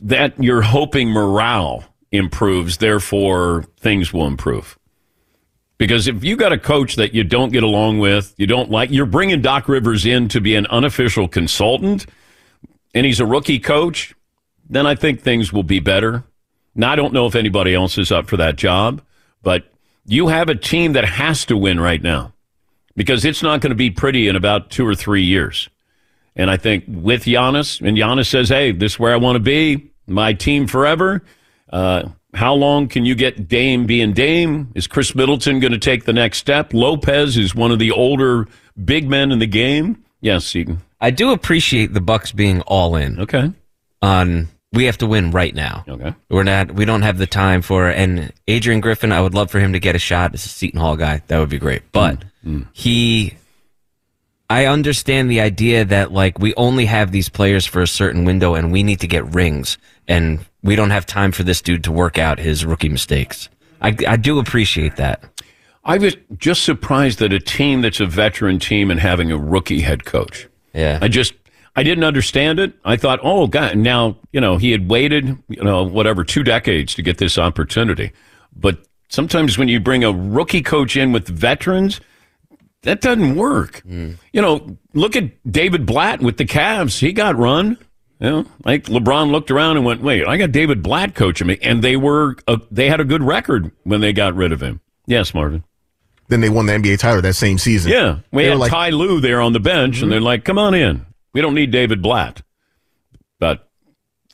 that 0.00 0.42
you're 0.42 0.62
hoping 0.62 1.10
morale 1.10 1.84
improves, 2.12 2.78
therefore 2.78 3.64
things 3.78 4.12
will 4.12 4.26
improve. 4.26 4.78
Because 5.78 6.08
if 6.08 6.24
you 6.24 6.36
got 6.36 6.52
a 6.52 6.58
coach 6.58 6.96
that 6.96 7.14
you 7.14 7.22
don't 7.22 7.52
get 7.52 7.62
along 7.62 8.00
with, 8.00 8.34
you 8.36 8.46
don't 8.46 8.70
like, 8.70 8.90
you're 8.90 9.06
bringing 9.06 9.40
Doc 9.40 9.68
Rivers 9.68 10.04
in 10.04 10.28
to 10.28 10.40
be 10.40 10.56
an 10.56 10.66
unofficial 10.66 11.28
consultant, 11.28 12.06
and 12.94 13.06
he's 13.06 13.20
a 13.20 13.26
rookie 13.26 13.60
coach, 13.60 14.14
then 14.68 14.86
I 14.86 14.94
think 14.96 15.20
things 15.20 15.52
will 15.52 15.62
be 15.62 15.78
better. 15.78 16.24
Now, 16.74 16.92
I 16.92 16.96
don't 16.96 17.12
know 17.12 17.26
if 17.26 17.34
anybody 17.34 17.74
else 17.74 17.96
is 17.96 18.10
up 18.10 18.28
for 18.28 18.36
that 18.38 18.56
job, 18.56 19.02
but 19.42 19.72
you 20.04 20.28
have 20.28 20.48
a 20.48 20.54
team 20.54 20.94
that 20.94 21.04
has 21.04 21.44
to 21.46 21.56
win 21.56 21.78
right 21.78 22.02
now 22.02 22.32
because 22.96 23.24
it's 23.24 23.42
not 23.42 23.60
going 23.60 23.70
to 23.70 23.76
be 23.76 23.90
pretty 23.90 24.26
in 24.26 24.34
about 24.34 24.70
two 24.70 24.86
or 24.86 24.94
three 24.94 25.22
years. 25.22 25.68
And 26.34 26.50
I 26.50 26.56
think 26.56 26.84
with 26.88 27.24
Giannis, 27.24 27.80
and 27.86 27.96
Giannis 27.96 28.28
says, 28.28 28.48
hey, 28.48 28.72
this 28.72 28.92
is 28.92 28.98
where 28.98 29.12
I 29.12 29.16
want 29.16 29.36
to 29.36 29.40
be, 29.40 29.90
my 30.06 30.32
team 30.32 30.66
forever. 30.66 31.22
Uh, 31.70 32.08
how 32.34 32.54
long 32.54 32.88
can 32.88 33.04
you 33.04 33.14
get 33.14 33.48
Dame 33.48 33.86
being 33.86 34.12
Dame? 34.12 34.70
Is 34.74 34.86
Khris 34.86 35.14
Middleton 35.14 35.60
going 35.60 35.72
to 35.72 35.78
take 35.78 36.04
the 36.04 36.12
next 36.12 36.38
step? 36.38 36.72
Lopez 36.74 37.36
is 37.36 37.54
one 37.54 37.70
of 37.72 37.78
the 37.78 37.90
older 37.90 38.46
big 38.84 39.08
men 39.08 39.32
in 39.32 39.38
the 39.38 39.46
game. 39.46 40.02
Yes, 40.20 40.44
Seton. 40.46 40.80
I 41.00 41.10
do 41.10 41.30
appreciate 41.32 41.94
the 41.94 42.00
Bucks 42.00 42.32
being 42.32 42.60
all 42.62 42.96
in 42.96 43.20
Okay. 43.20 43.52
on 44.02 44.48
we 44.72 44.84
have 44.84 44.98
to 44.98 45.06
win 45.06 45.30
right 45.30 45.54
now. 45.54 45.84
Okay. 45.88 46.12
We're 46.28 46.42
not 46.42 46.72
we 46.72 46.84
don't 46.84 47.02
have 47.02 47.16
the 47.18 47.26
time 47.26 47.62
for 47.62 47.88
and 47.88 48.32
Adrian 48.46 48.80
Griffin, 48.80 49.12
I 49.12 49.20
would 49.20 49.32
love 49.34 49.50
for 49.50 49.60
him 49.60 49.72
to 49.72 49.78
get 49.80 49.94
a 49.96 49.98
shot 49.98 50.34
as 50.34 50.44
a 50.44 50.48
Seton 50.48 50.80
Hall 50.80 50.96
guy. 50.96 51.22
That 51.28 51.38
would 51.38 51.48
be 51.48 51.58
great. 51.58 51.82
But 51.92 52.22
he 52.72 53.34
I 54.50 54.66
understand 54.66 55.30
the 55.30 55.40
idea 55.40 55.84
that 55.84 56.12
like 56.12 56.38
we 56.38 56.54
only 56.56 56.86
have 56.86 57.12
these 57.12 57.28
players 57.28 57.64
for 57.66 57.80
a 57.82 57.86
certain 57.86 58.24
window 58.24 58.54
and 58.54 58.72
we 58.72 58.82
need 58.82 59.00
to 59.00 59.06
get 59.06 59.24
rings 59.34 59.78
and 60.08 60.44
we 60.62 60.74
don't 60.74 60.90
have 60.90 61.06
time 61.06 61.30
for 61.30 61.44
this 61.44 61.62
dude 61.62 61.84
to 61.84 61.92
work 61.92 62.18
out 62.18 62.38
his 62.38 62.64
rookie 62.64 62.88
mistakes. 62.88 63.48
I, 63.80 63.94
I 64.08 64.16
do 64.16 64.40
appreciate 64.40 64.96
that. 64.96 65.22
I 65.84 65.98
was 65.98 66.16
just 66.36 66.64
surprised 66.64 67.20
that 67.20 67.32
a 67.32 67.38
team 67.38 67.82
that's 67.82 68.00
a 68.00 68.06
veteran 68.06 68.58
team 68.58 68.90
and 68.90 68.98
having 68.98 69.30
a 69.30 69.38
rookie 69.38 69.80
head 69.80 70.04
coach. 70.04 70.48
Yeah. 70.74 70.98
I 71.00 71.08
just 71.08 71.34
I 71.76 71.82
didn't 71.82 72.04
understand 72.04 72.58
it. 72.58 72.74
I 72.84 72.96
thought, 72.96 73.20
oh 73.22 73.46
God, 73.46 73.76
now 73.76 74.16
you 74.32 74.40
know 74.40 74.56
he 74.56 74.72
had 74.72 74.90
waited, 74.90 75.38
you 75.48 75.62
know, 75.62 75.84
whatever 75.84 76.24
two 76.24 76.42
decades 76.42 76.94
to 76.96 77.02
get 77.02 77.18
this 77.18 77.38
opportunity. 77.38 78.12
But 78.54 78.78
sometimes 79.08 79.56
when 79.56 79.68
you 79.68 79.78
bring 79.78 80.04
a 80.04 80.12
rookie 80.12 80.62
coach 80.62 80.96
in 80.96 81.12
with 81.12 81.28
veterans, 81.28 82.00
that 82.82 83.00
doesn't 83.00 83.36
work. 83.36 83.80
Hmm. 83.82 84.12
You 84.32 84.42
know, 84.42 84.76
look 84.92 85.16
at 85.16 85.30
David 85.50 85.86
Blatt 85.86 86.20
with 86.20 86.36
the 86.36 86.44
Cavs. 86.44 86.98
He 86.98 87.12
got 87.12 87.36
run. 87.36 87.78
You 88.20 88.28
know, 88.30 88.44
like 88.64 88.84
LeBron 88.84 89.30
looked 89.30 89.50
around 89.50 89.76
and 89.76 89.86
went, 89.86 90.02
"Wait, 90.02 90.26
I 90.26 90.36
got 90.36 90.50
David 90.52 90.82
Blatt 90.82 91.14
coaching 91.14 91.46
me," 91.46 91.58
and 91.62 91.82
they 91.82 91.96
were 91.96 92.36
uh, 92.48 92.58
they 92.70 92.88
had 92.88 93.00
a 93.00 93.04
good 93.04 93.22
record 93.22 93.70
when 93.84 94.00
they 94.00 94.12
got 94.12 94.34
rid 94.34 94.50
of 94.52 94.60
him. 94.60 94.80
Yes, 95.06 95.32
Marvin. 95.34 95.62
Then 96.28 96.40
they 96.40 96.48
won 96.50 96.66
the 96.66 96.72
NBA 96.72 96.98
title 96.98 97.22
that 97.22 97.34
same 97.34 97.58
season. 97.58 97.92
Yeah, 97.92 98.18
we 98.32 98.42
They 98.42 98.48
had 98.50 98.58
like- 98.58 98.70
Ty 98.70 98.90
Lue 98.90 99.20
there 99.20 99.40
on 99.40 99.52
the 99.52 99.60
bench, 99.60 100.02
and 100.02 100.10
they're 100.10 100.20
like, 100.20 100.44
"Come 100.44 100.58
on 100.58 100.74
in. 100.74 101.06
We 101.32 101.40
don't 101.40 101.54
need 101.54 101.70
David 101.70 102.02
Blatt." 102.02 102.42
But 103.38 103.68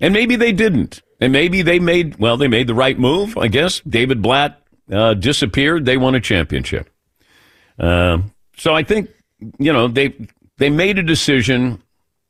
And 0.00 0.12
maybe 0.14 0.37
they 0.37 0.53
didn't. 0.53 1.03
And 1.21 1.33
maybe 1.33 1.62
they 1.62 1.79
made, 1.79 2.17
well, 2.19 2.37
they 2.37 2.49
made 2.49 2.67
the 2.67 2.75
right 2.75 2.99
move, 2.99 3.38
I 3.38 3.49
guess. 3.49 3.81
David 3.81 4.21
Blatt 4.21 4.61
uh, 4.91 5.14
disappeared. 5.14 5.85
They 5.85 5.97
won 5.97 6.14
a 6.14 6.21
championship. 6.21 6.91
Uh, 7.79 8.19
so 8.57 8.75
I 8.75 8.83
think, 8.83 9.09
you 9.59 9.73
know, 9.73 9.88
they, 9.88 10.14
they 10.59 10.71
made 10.71 10.99
a 10.99 11.03
decision. 11.03 11.81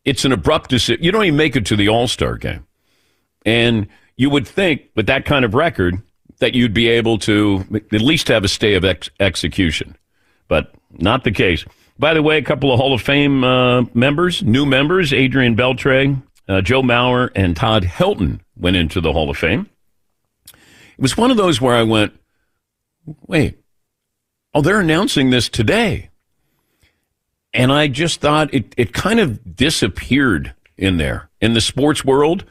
It's 0.04 0.24
an 0.24 0.32
abrupt 0.32 0.70
decision. 0.70 1.02
You 1.02 1.12
don't 1.12 1.24
even 1.24 1.36
make 1.36 1.56
it 1.56 1.66
to 1.66 1.76
the 1.76 1.88
All 1.88 2.08
Star 2.08 2.36
game. 2.36 2.66
And 3.46 3.88
you 4.16 4.30
would 4.30 4.46
think, 4.46 4.82
with 4.94 5.06
that 5.06 5.24
kind 5.24 5.44
of 5.44 5.54
record, 5.54 5.96
that 6.38 6.54
you'd 6.54 6.74
be 6.74 6.88
able 6.88 7.18
to 7.18 7.64
at 7.92 8.00
least 8.00 8.28
have 8.28 8.44
a 8.44 8.48
stay 8.48 8.74
of 8.74 8.84
ex- 8.84 9.10
execution. 9.20 9.96
But 10.48 10.74
not 10.90 11.24
the 11.24 11.30
case. 11.30 11.64
By 11.98 12.14
the 12.14 12.22
way, 12.22 12.38
a 12.38 12.42
couple 12.42 12.72
of 12.72 12.78
Hall 12.78 12.92
of 12.92 13.02
Fame 13.02 13.44
uh, 13.44 13.82
members, 13.94 14.42
new 14.42 14.66
members, 14.66 15.12
Adrian 15.12 15.56
Beltre, 15.56 16.20
uh, 16.48 16.60
Joe 16.60 16.82
Mauer, 16.82 17.30
and 17.34 17.56
Todd 17.56 17.84
Helton 17.84 18.40
went 18.56 18.76
into 18.76 19.00
the 19.00 19.12
Hall 19.12 19.30
of 19.30 19.38
Fame. 19.38 19.68
It 20.52 21.00
was 21.00 21.16
one 21.16 21.30
of 21.30 21.36
those 21.36 21.60
where 21.60 21.74
I 21.74 21.82
went, 21.82 22.18
wait, 23.26 23.58
oh, 24.52 24.60
they're 24.60 24.80
announcing 24.80 25.30
this 25.30 25.48
today. 25.48 26.10
And 27.54 27.72
I 27.72 27.86
just 27.86 28.20
thought 28.20 28.52
it, 28.52 28.74
it 28.76 28.92
kind 28.92 29.20
of 29.20 29.56
disappeared 29.56 30.52
in 30.76 30.96
there 30.96 31.30
in 31.40 31.54
the 31.54 31.60
sports 31.60 32.04
world. 32.04 32.44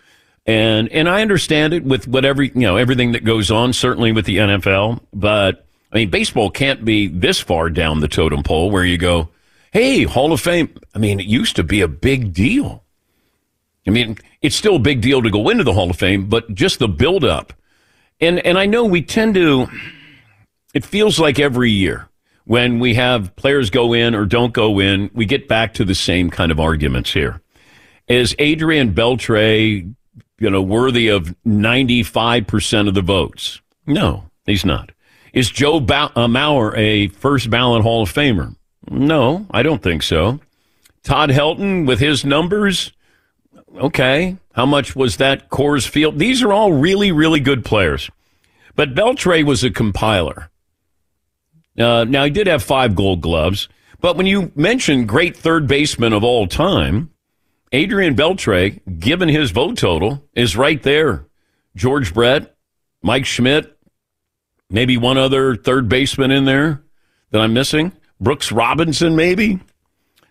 And 0.45 0.89
and 0.89 1.07
I 1.07 1.21
understand 1.21 1.73
it 1.73 1.83
with 1.83 2.07
whatever 2.07 2.43
you 2.43 2.51
know 2.55 2.77
everything 2.77 3.11
that 3.13 3.23
goes 3.23 3.51
on, 3.51 3.71
certainly 3.73 4.11
with 4.11 4.25
the 4.25 4.37
NFL. 4.37 5.01
But 5.13 5.65
I 5.91 5.97
mean, 5.97 6.09
baseball 6.09 6.49
can't 6.49 6.83
be 6.83 7.07
this 7.07 7.39
far 7.39 7.69
down 7.69 7.99
the 7.99 8.07
totem 8.07 8.43
pole 8.43 8.69
where 8.69 8.83
you 8.83 8.97
go, 8.97 9.29
"Hey, 9.71 10.03
Hall 10.03 10.33
of 10.33 10.41
Fame." 10.41 10.73
I 10.93 10.99
mean, 10.99 11.19
it 11.19 11.27
used 11.27 11.55
to 11.57 11.63
be 11.63 11.79
a 11.79 11.87
big 11.87 12.33
deal. 12.33 12.83
I 13.87 13.91
mean, 13.91 14.17
it's 14.41 14.55
still 14.55 14.77
a 14.77 14.79
big 14.79 15.01
deal 15.01 15.21
to 15.21 15.29
go 15.29 15.49
into 15.49 15.63
the 15.63 15.73
Hall 15.73 15.89
of 15.89 15.97
Fame, 15.97 16.27
but 16.27 16.53
just 16.53 16.79
the 16.79 16.89
build 16.89 17.23
up. 17.23 17.53
And 18.19 18.39
and 18.45 18.57
I 18.57 18.65
know 18.65 18.83
we 18.83 19.01
tend 19.01 19.35
to. 19.35 19.67
It 20.73 20.83
feels 20.83 21.19
like 21.19 21.39
every 21.39 21.71
year 21.71 22.09
when 22.45 22.79
we 22.79 22.95
have 22.95 23.35
players 23.35 23.69
go 23.69 23.93
in 23.93 24.15
or 24.15 24.25
don't 24.25 24.53
go 24.53 24.79
in, 24.79 25.09
we 25.13 25.25
get 25.25 25.47
back 25.47 25.73
to 25.75 25.85
the 25.85 25.95
same 25.95 26.29
kind 26.29 26.51
of 26.51 26.59
arguments 26.59 27.13
here. 27.13 27.41
Is 28.07 28.35
Adrian 28.37 28.93
Beltre 28.93 29.93
you 30.43 30.49
know, 30.49 30.61
worthy 30.61 31.07
of 31.07 31.33
95% 31.45 32.87
of 32.89 32.93
the 32.93 33.01
votes? 33.01 33.61
No, 33.87 34.25
he's 34.45 34.65
not. 34.65 34.91
Is 35.31 35.49
Joe 35.49 35.79
ba- 35.79 36.11
uh, 36.15 36.27
Mauer 36.27 36.77
a 36.77 37.07
first 37.07 37.49
ballot 37.49 37.81
Hall 37.81 38.03
of 38.03 38.11
Famer? 38.11 38.55
No, 38.89 39.47
I 39.51 39.63
don't 39.63 39.81
think 39.81 40.03
so. 40.03 40.39
Todd 41.03 41.29
Helton 41.29 41.87
with 41.87 41.99
his 41.99 42.25
numbers, 42.25 42.91
okay. 43.77 44.37
How 44.53 44.65
much 44.65 44.95
was 44.95 45.17
that 45.17 45.49
Coors 45.49 45.87
Field? 45.87 46.19
These 46.19 46.43
are 46.43 46.53
all 46.53 46.73
really, 46.73 47.11
really 47.11 47.39
good 47.39 47.65
players. 47.65 48.09
But 48.75 48.93
Beltre 48.93 49.43
was 49.45 49.63
a 49.63 49.71
compiler. 49.71 50.49
Uh, 51.77 52.05
now, 52.05 52.23
he 52.23 52.29
did 52.29 52.47
have 52.47 52.63
five 52.63 52.95
gold 52.95 53.21
gloves, 53.21 53.67
but 53.99 54.15
when 54.15 54.25
you 54.25 54.51
mention 54.55 55.05
great 55.05 55.35
third 55.35 55.67
baseman 55.67 56.13
of 56.13 56.23
all 56.23 56.47
time, 56.47 57.09
Adrian 57.71 58.15
Beltre, 58.15 58.79
given 58.99 59.29
his 59.29 59.51
vote 59.51 59.77
total, 59.77 60.23
is 60.33 60.55
right 60.55 60.81
there. 60.83 61.25
George 61.75 62.13
Brett, 62.13 62.55
Mike 63.01 63.25
Schmidt, 63.25 63.75
maybe 64.69 64.97
one 64.97 65.17
other 65.17 65.55
third 65.55 65.89
baseman 65.89 66.29
in 66.29 66.45
there 66.45 66.83
that 67.31 67.41
I'm 67.41 67.53
missing. 67.53 67.91
Brooks 68.19 68.51
Robinson, 68.51 69.15
maybe. 69.15 69.59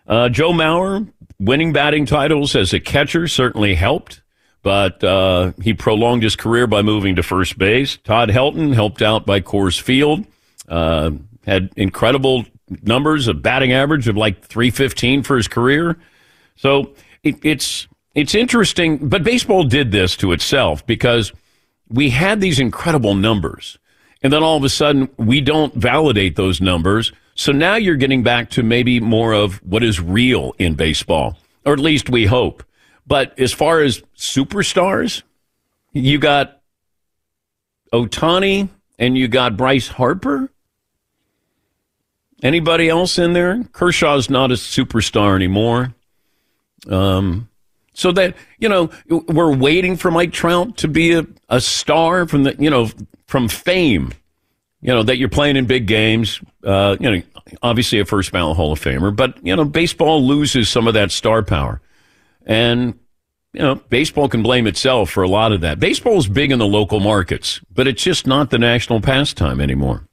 Uh, 0.07 0.29
Joe 0.29 0.51
Mauer, 0.51 1.11
winning 1.39 1.73
batting 1.73 2.05
titles 2.05 2.55
as 2.55 2.73
a 2.73 2.79
catcher 2.79 3.27
certainly 3.27 3.75
helped, 3.75 4.21
but 4.61 5.03
uh, 5.03 5.51
he 5.61 5.73
prolonged 5.73 6.23
his 6.23 6.35
career 6.35 6.67
by 6.67 6.81
moving 6.81 7.15
to 7.15 7.23
first 7.23 7.57
base. 7.57 7.97
Todd 7.97 8.29
Helton 8.29 8.73
helped 8.73 9.01
out 9.01 9.25
by 9.25 9.41
Coors 9.41 9.79
Field, 9.79 10.25
uh, 10.69 11.11
had 11.45 11.71
incredible 11.75 12.45
numbers, 12.81 13.27
a 13.27 13.33
batting 13.33 13.73
average 13.73 14.07
of 14.07 14.17
like 14.17 14.43
315 14.43 15.23
for 15.23 15.37
his 15.37 15.47
career. 15.47 15.97
So 16.55 16.93
it, 17.23 17.35
it's 17.43 17.87
it's 18.15 18.35
interesting, 18.35 19.09
but 19.09 19.23
baseball 19.23 19.63
did 19.63 19.91
this 19.91 20.15
to 20.17 20.33
itself 20.33 20.85
because 20.85 21.31
we 21.89 22.11
had 22.11 22.41
these 22.41 22.59
incredible 22.59 23.15
numbers, 23.15 23.79
and 24.21 24.31
then 24.31 24.43
all 24.43 24.57
of 24.57 24.63
a 24.63 24.69
sudden 24.69 25.09
we 25.17 25.41
don't 25.41 25.73
validate 25.73 26.35
those 26.35 26.61
numbers. 26.61 27.11
So 27.35 27.51
now 27.51 27.75
you're 27.75 27.95
getting 27.95 28.21
back 28.21 28.51
to 28.51 28.63
maybe 28.63 28.99
more 28.99 29.33
of 29.33 29.55
what 29.63 29.83
is 29.83 29.99
real 29.99 30.53
in 30.59 30.75
baseball, 30.75 31.37
or 31.65 31.73
at 31.73 31.79
least 31.79 32.09
we 32.09 32.25
hope. 32.25 32.63
But 33.07 33.37
as 33.39 33.51
far 33.51 33.81
as 33.81 34.03
superstars, 34.15 35.23
you 35.91 36.19
got 36.19 36.61
Ohtani 37.91 38.69
and 38.99 39.17
you 39.17 39.27
got 39.27 39.57
Bryce 39.57 39.87
Harper. 39.87 40.52
Anybody 42.43 42.89
else 42.89 43.17
in 43.17 43.31
there? 43.31 43.63
Kershaw's 43.71 44.29
not 44.29 44.51
a 44.51 44.55
superstar 44.55 45.33
anymore. 45.35 45.95
Um, 46.89 47.49
so 47.93 48.11
that 48.11 48.35
you 48.59 48.67
know, 48.67 48.89
we're 49.07 49.55
waiting 49.55 49.95
for 49.95 50.11
Mike 50.11 50.33
Trout 50.33 50.77
to 50.77 50.89
be 50.89 51.13
a, 51.13 51.25
a 51.47 51.61
star 51.61 52.27
from 52.27 52.43
the 52.43 52.55
you 52.59 52.69
know 52.69 52.89
from 53.27 53.47
fame. 53.47 54.11
You 54.81 54.89
know 54.89 55.03
that 55.03 55.17
you're 55.17 55.29
playing 55.29 55.55
in 55.55 55.65
big 55.65 55.87
games. 55.87 56.41
Uh, 56.63 56.97
you 56.99 57.09
know, 57.09 57.21
obviously 57.61 57.99
a 57.99 58.05
first 58.05 58.33
ballot 58.33 58.57
Hall 58.57 58.73
of 58.73 58.79
Famer, 58.79 59.15
but 59.15 59.37
you 59.45 59.55
know 59.55 59.63
baseball 59.63 60.21
loses 60.25 60.67
some 60.67 60.87
of 60.87 60.95
that 60.95 61.11
star 61.11 61.43
power, 61.43 61.79
and 62.45 62.99
you 63.53 63.61
know 63.61 63.75
baseball 63.75 64.27
can 64.27 64.43
blame 64.43 64.67
itself 64.67 65.09
for 65.09 65.23
a 65.23 65.29
lot 65.29 65.53
of 65.53 65.61
that. 65.61 65.79
Baseball 65.79 66.17
is 66.17 66.27
big 66.27 66.51
in 66.51 66.59
the 66.59 66.67
local 66.67 66.99
markets, 66.99 67.61
but 67.73 67.87
it's 67.87 68.03
just 68.03 68.27
not 68.27 68.49
the 68.49 68.59
national 68.59 68.99
pastime 68.99 69.61
anymore. 69.61 70.05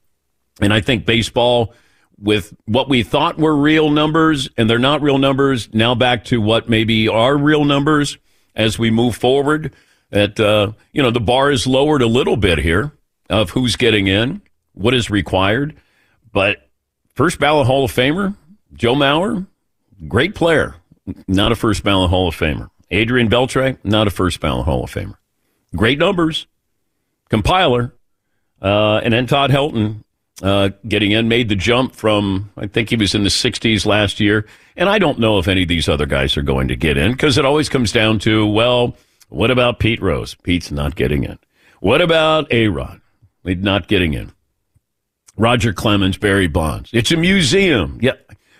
And 0.61 0.71
I 0.73 0.79
think 0.79 1.05
baseball 1.05 1.73
with 2.21 2.53
what 2.65 2.87
we 2.87 3.03
thought 3.03 3.37
were 3.37 3.55
real 3.55 3.89
numbers 3.89 4.49
and 4.57 4.69
they're 4.69 4.79
not 4.79 5.01
real 5.01 5.17
numbers. 5.17 5.73
Now 5.73 5.95
back 5.95 6.25
to 6.25 6.39
what 6.39 6.69
maybe 6.69 7.07
are 7.07 7.35
real 7.35 7.65
numbers 7.65 8.17
as 8.55 8.77
we 8.77 8.91
move 8.91 9.15
forward. 9.15 9.73
That 10.11 10.39
uh, 10.39 10.73
you 10.91 11.01
know 11.01 11.11
the 11.11 11.21
bar 11.21 11.51
is 11.51 11.65
lowered 11.65 12.01
a 12.01 12.07
little 12.07 12.37
bit 12.37 12.59
here 12.59 12.91
of 13.29 13.51
who's 13.51 13.77
getting 13.77 14.07
in, 14.07 14.41
what 14.73 14.93
is 14.93 15.09
required. 15.09 15.75
But 16.33 16.69
first 17.15 17.39
ballot 17.39 17.67
Hall 17.67 17.85
of 17.85 17.91
Famer 17.91 18.35
Joe 18.73 18.95
Mauer, 18.95 19.47
great 20.07 20.35
player, 20.35 20.75
not 21.27 21.51
a 21.51 21.55
first 21.55 21.83
ballot 21.83 22.09
Hall 22.09 22.27
of 22.27 22.35
Famer. 22.35 22.69
Adrian 22.89 23.29
Beltre, 23.29 23.77
not 23.85 24.07
a 24.07 24.11
first 24.11 24.41
ballot 24.41 24.65
Hall 24.65 24.83
of 24.83 24.91
Famer. 24.91 25.17
Great 25.73 25.97
numbers, 25.97 26.45
compiler, 27.29 27.93
uh, 28.61 28.97
and 28.97 29.13
then 29.13 29.27
Todd 29.27 29.49
Helton 29.49 30.03
uh, 30.41 30.69
getting 30.87 31.11
in, 31.11 31.27
made 31.27 31.49
the 31.49 31.55
jump 31.55 31.95
from, 31.95 32.51
I 32.57 32.67
think 32.67 32.89
he 32.89 32.95
was 32.95 33.13
in 33.13 33.23
the 33.23 33.29
60s 33.29 33.85
last 33.85 34.19
year. 34.19 34.47
And 34.75 34.89
I 34.89 34.99
don't 34.99 35.19
know 35.19 35.37
if 35.37 35.47
any 35.47 35.63
of 35.63 35.67
these 35.67 35.87
other 35.87 36.05
guys 36.05 36.37
are 36.37 36.41
going 36.41 36.67
to 36.69 36.75
get 36.75 36.97
in 36.97 37.11
because 37.11 37.37
it 37.37 37.45
always 37.45 37.69
comes 37.69 37.91
down 37.91 38.19
to, 38.19 38.47
well, 38.47 38.95
what 39.29 39.51
about 39.51 39.79
Pete 39.79 40.01
Rose? 40.01 40.35
Pete's 40.43 40.71
not 40.71 40.95
getting 40.95 41.23
in. 41.23 41.37
What 41.79 42.01
about 42.01 42.51
A 42.51 42.67
Rod? 42.67 43.01
He's 43.43 43.57
not 43.57 43.87
getting 43.87 44.13
in. 44.13 44.31
Roger 45.37 45.73
Clemens, 45.73 46.17
Barry 46.17 46.47
Bonds. 46.47 46.89
It's 46.93 47.11
a 47.11 47.17
museum. 47.17 47.97
Yeah. 48.01 48.13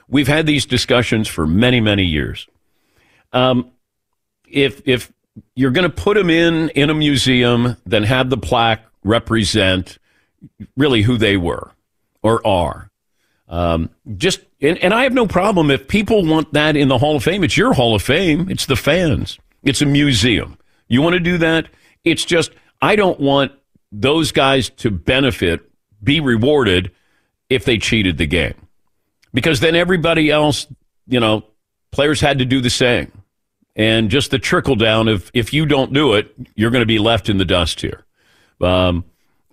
We've 0.07 0.27
had 0.27 0.45
these 0.45 0.65
discussions 0.65 1.27
for 1.27 1.45
many, 1.45 1.79
many 1.79 2.03
years. 2.03 2.47
Um, 3.33 3.71
if, 4.47 4.81
if 4.85 5.11
you're 5.55 5.71
going 5.71 5.89
to 5.89 5.95
put 5.95 6.15
them 6.17 6.29
in, 6.29 6.69
in 6.69 6.89
a 6.89 6.93
museum, 6.93 7.77
then 7.85 8.03
have 8.03 8.29
the 8.29 8.37
plaque 8.37 8.83
represent 9.03 9.97
really 10.75 11.01
who 11.01 11.17
they 11.17 11.37
were 11.37 11.71
or 12.21 12.45
are. 12.45 12.89
Um, 13.47 13.89
just 14.15 14.41
and, 14.61 14.77
and 14.77 14.93
I 14.93 15.03
have 15.03 15.13
no 15.13 15.27
problem 15.27 15.71
if 15.71 15.87
people 15.87 16.25
want 16.25 16.53
that 16.53 16.77
in 16.77 16.87
the 16.87 16.97
Hall 16.97 17.17
of 17.17 17.23
Fame. 17.23 17.43
It's 17.43 17.57
your 17.57 17.73
Hall 17.73 17.95
of 17.95 18.01
Fame. 18.01 18.49
It's 18.49 18.65
the 18.65 18.77
fans. 18.77 19.37
It's 19.63 19.81
a 19.81 19.85
museum. 19.85 20.57
You 20.87 21.01
want 21.01 21.13
to 21.13 21.19
do 21.19 21.37
that? 21.39 21.67
It's 22.03 22.23
just 22.23 22.51
I 22.81 22.95
don't 22.95 23.19
want 23.19 23.51
those 23.91 24.31
guys 24.31 24.69
to 24.69 24.89
benefit, 24.89 25.61
be 26.01 26.19
rewarded 26.19 26.91
if 27.49 27.65
they 27.65 27.77
cheated 27.77 28.17
the 28.17 28.25
game, 28.25 28.55
because 29.33 29.59
then 29.59 29.75
everybody 29.75 30.31
else, 30.31 30.65
you 31.07 31.19
know, 31.19 31.43
players 31.91 32.21
had 32.21 32.39
to 32.39 32.45
do 32.45 32.61
the 32.61 32.69
same, 32.69 33.11
and 33.75 34.09
just 34.09 34.31
the 34.31 34.39
trickle 34.39 34.77
down 34.77 35.09
of 35.09 35.29
if 35.33 35.53
you 35.53 35.65
don't 35.65 35.91
do 35.91 36.13
it, 36.13 36.33
you're 36.55 36.71
going 36.71 36.81
to 36.81 36.85
be 36.85 36.99
left 36.99 37.27
in 37.27 37.37
the 37.37 37.45
dust 37.45 37.81
here. 37.81 38.05
Um, 38.61 39.03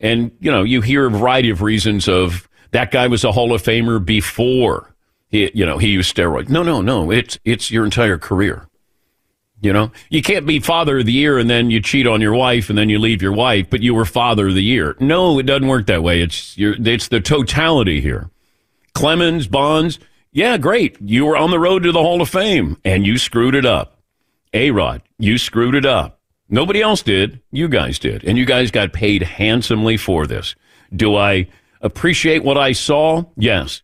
and, 0.00 0.30
you 0.40 0.50
know, 0.50 0.62
you 0.62 0.80
hear 0.80 1.06
a 1.06 1.10
variety 1.10 1.50
of 1.50 1.62
reasons 1.62 2.08
of 2.08 2.48
that 2.70 2.90
guy 2.90 3.06
was 3.06 3.24
a 3.24 3.32
Hall 3.32 3.52
of 3.52 3.62
Famer 3.62 4.04
before 4.04 4.94
he, 5.28 5.50
you 5.54 5.66
know, 5.66 5.78
he 5.78 5.88
used 5.88 6.14
steroids. 6.14 6.48
No, 6.48 6.62
no, 6.62 6.80
no. 6.80 7.10
It's, 7.10 7.38
it's 7.44 7.70
your 7.70 7.84
entire 7.84 8.18
career. 8.18 8.66
You 9.60 9.72
know, 9.72 9.90
you 10.08 10.22
can't 10.22 10.46
be 10.46 10.60
father 10.60 11.00
of 11.00 11.06
the 11.06 11.12
year 11.12 11.36
and 11.36 11.50
then 11.50 11.68
you 11.70 11.80
cheat 11.80 12.06
on 12.06 12.20
your 12.20 12.34
wife 12.34 12.68
and 12.68 12.78
then 12.78 12.88
you 12.88 13.00
leave 13.00 13.20
your 13.20 13.32
wife, 13.32 13.68
but 13.68 13.82
you 13.82 13.92
were 13.92 14.04
father 14.04 14.48
of 14.48 14.54
the 14.54 14.62
year. 14.62 14.96
No, 15.00 15.38
it 15.40 15.46
doesn't 15.46 15.66
work 15.66 15.86
that 15.86 16.02
way. 16.02 16.20
It's 16.20 16.56
your, 16.56 16.76
it's 16.78 17.08
the 17.08 17.20
totality 17.20 18.00
here. 18.00 18.30
Clemens, 18.94 19.48
Bonds, 19.48 19.98
yeah, 20.30 20.58
great. 20.58 20.96
You 21.00 21.26
were 21.26 21.36
on 21.36 21.50
the 21.50 21.58
road 21.58 21.82
to 21.82 21.92
the 21.92 22.02
Hall 22.02 22.22
of 22.22 22.28
Fame 22.28 22.76
and 22.84 23.04
you 23.04 23.18
screwed 23.18 23.56
it 23.56 23.66
up. 23.66 24.00
A 24.54 24.70
Rod, 24.70 25.02
you 25.18 25.38
screwed 25.38 25.74
it 25.74 25.84
up. 25.84 26.17
Nobody 26.48 26.80
else 26.80 27.02
did. 27.02 27.40
You 27.50 27.68
guys 27.68 27.98
did. 27.98 28.24
And 28.24 28.38
you 28.38 28.46
guys 28.46 28.70
got 28.70 28.92
paid 28.92 29.22
handsomely 29.22 29.96
for 29.96 30.26
this. 30.26 30.54
Do 30.94 31.16
I 31.16 31.48
appreciate 31.80 32.42
what 32.42 32.56
I 32.56 32.72
saw? 32.72 33.24
Yes. 33.36 33.82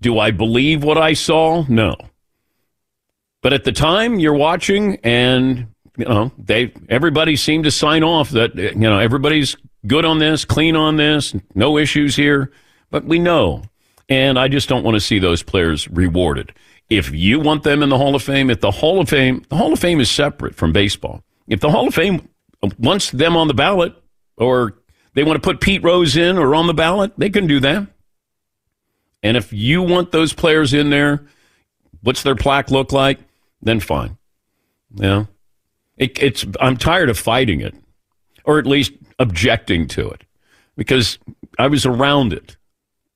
Do 0.00 0.18
I 0.18 0.30
believe 0.30 0.82
what 0.82 0.98
I 0.98 1.12
saw? 1.12 1.64
No. 1.68 1.96
But 3.42 3.52
at 3.52 3.64
the 3.64 3.72
time 3.72 4.18
you're 4.18 4.34
watching 4.34 4.98
and 5.02 5.68
you 5.96 6.04
know, 6.04 6.32
they 6.38 6.72
everybody 6.88 7.36
seemed 7.36 7.64
to 7.64 7.70
sign 7.70 8.02
off 8.02 8.30
that 8.30 8.54
you 8.54 8.74
know, 8.74 8.98
everybody's 8.98 9.56
good 9.86 10.04
on 10.04 10.18
this, 10.18 10.44
clean 10.44 10.76
on 10.76 10.96
this, 10.96 11.34
no 11.54 11.78
issues 11.78 12.16
here. 12.16 12.50
But 12.90 13.04
we 13.04 13.18
know. 13.18 13.62
And 14.08 14.38
I 14.38 14.48
just 14.48 14.68
don't 14.68 14.82
want 14.82 14.96
to 14.96 15.00
see 15.00 15.20
those 15.20 15.42
players 15.42 15.88
rewarded. 15.88 16.52
If 16.88 17.12
you 17.12 17.38
want 17.38 17.62
them 17.62 17.82
in 17.84 17.88
the 17.88 17.96
Hall 17.96 18.16
of 18.16 18.22
Fame, 18.24 18.50
if 18.50 18.60
the 18.60 18.72
Hall 18.72 19.00
of 19.00 19.08
Fame, 19.08 19.44
the 19.48 19.56
Hall 19.56 19.72
of 19.72 19.78
Fame 19.78 20.00
is 20.00 20.10
separate 20.10 20.56
from 20.56 20.72
baseball. 20.72 21.22
If 21.50 21.60
the 21.60 21.70
Hall 21.70 21.88
of 21.88 21.94
Fame 21.94 22.26
wants 22.78 23.10
them 23.10 23.36
on 23.36 23.48
the 23.48 23.54
ballot 23.54 23.94
or 24.38 24.78
they 25.14 25.24
want 25.24 25.36
to 25.36 25.46
put 25.46 25.60
Pete 25.60 25.82
Rose 25.82 26.16
in 26.16 26.38
or 26.38 26.54
on 26.54 26.66
the 26.66 26.74
ballot, 26.74 27.12
they 27.18 27.28
can 27.28 27.46
do 27.46 27.60
that. 27.60 27.86
And 29.22 29.36
if 29.36 29.52
you 29.52 29.82
want 29.82 30.12
those 30.12 30.32
players 30.32 30.72
in 30.72 30.88
there, 30.88 31.26
what's 32.02 32.22
their 32.22 32.36
plaque 32.36 32.70
look 32.70 32.92
like? 32.92 33.18
Then 33.60 33.80
fine. 33.80 34.16
Know, 34.92 35.28
it, 35.96 36.20
it's 36.20 36.44
I'm 36.60 36.76
tired 36.76 37.10
of 37.10 37.18
fighting 37.18 37.60
it, 37.60 37.74
or 38.44 38.58
at 38.58 38.66
least 38.66 38.92
objecting 39.20 39.86
to 39.88 40.08
it, 40.08 40.24
because 40.76 41.18
I 41.60 41.68
was 41.68 41.86
around 41.86 42.32
it, 42.32 42.56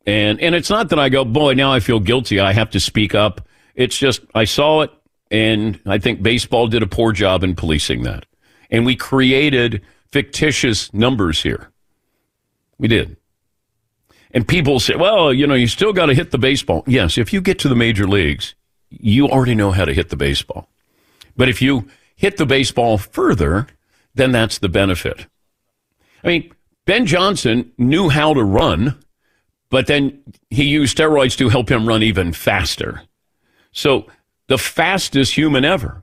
and 0.07 0.41
and 0.41 0.55
it's 0.55 0.71
not 0.71 0.91
that 0.91 1.01
I 1.01 1.09
go, 1.09 1.25
boy, 1.25 1.55
now 1.55 1.73
I 1.73 1.81
feel 1.81 1.99
guilty. 1.99 2.39
I 2.39 2.53
have 2.53 2.71
to 2.71 2.81
speak 2.81 3.13
up. 3.13 3.49
It's 3.75 3.99
just 3.99 4.21
I 4.37 4.45
saw 4.45 4.83
it, 4.83 4.93
and 5.31 5.81
I 5.87 5.99
think 5.99 6.23
baseball 6.23 6.69
did 6.69 6.83
a 6.83 6.87
poor 6.87 7.13
job 7.13 7.43
in 7.43 7.55
policing 7.55 8.03
that, 8.03 8.27
and 8.71 8.87
we 8.87 8.97
created 8.97 9.83
fictitious 10.11 10.93
numbers 10.95 11.43
here. 11.43 11.71
We 12.79 12.89
did. 12.89 13.17
And 14.33 14.47
people 14.47 14.81
say, 14.81 14.97
well, 14.97 15.33
you 15.33 15.47
know, 15.47 15.55
you 15.55 15.69
still 15.69 15.93
got 15.93 16.07
to 16.07 16.15
hit 16.15 16.33
the 16.33 16.39
baseball. 16.39 16.83
Yes, 16.87 17.19
if 17.19 17.33
you 17.33 17.41
get 17.41 17.59
to 17.61 17.69
the 17.69 17.77
major 17.77 18.07
leagues, 18.07 18.55
you 18.91 19.29
already 19.29 19.55
know 19.55 19.71
how 19.71 19.85
to 19.85 19.95
hit 19.95 20.09
the 20.09 20.17
baseball. 20.17 20.69
But 21.37 21.49
if 21.49 21.63
you 21.63 21.89
hit 22.17 22.37
the 22.37 22.47
baseball 22.47 22.99
further, 22.99 23.69
then 24.15 24.33
that's 24.33 24.59
the 24.59 24.69
benefit. 24.69 25.27
I 26.23 26.29
mean, 26.29 26.53
Ben 26.85 27.07
Johnson 27.07 27.73
knew 27.79 28.09
how 28.09 28.35
to 28.35 28.43
run, 28.43 28.99
but 29.71 29.87
then 29.87 30.21
he 30.51 30.65
used 30.65 30.97
steroids 30.97 31.37
to 31.39 31.49
help 31.49 31.71
him 31.71 31.87
run 31.87 32.03
even 32.03 32.33
faster. 32.33 33.03
So 33.73 34.07
the 34.49 34.59
fastest 34.59 35.35
human 35.35 35.65
ever. 35.65 36.03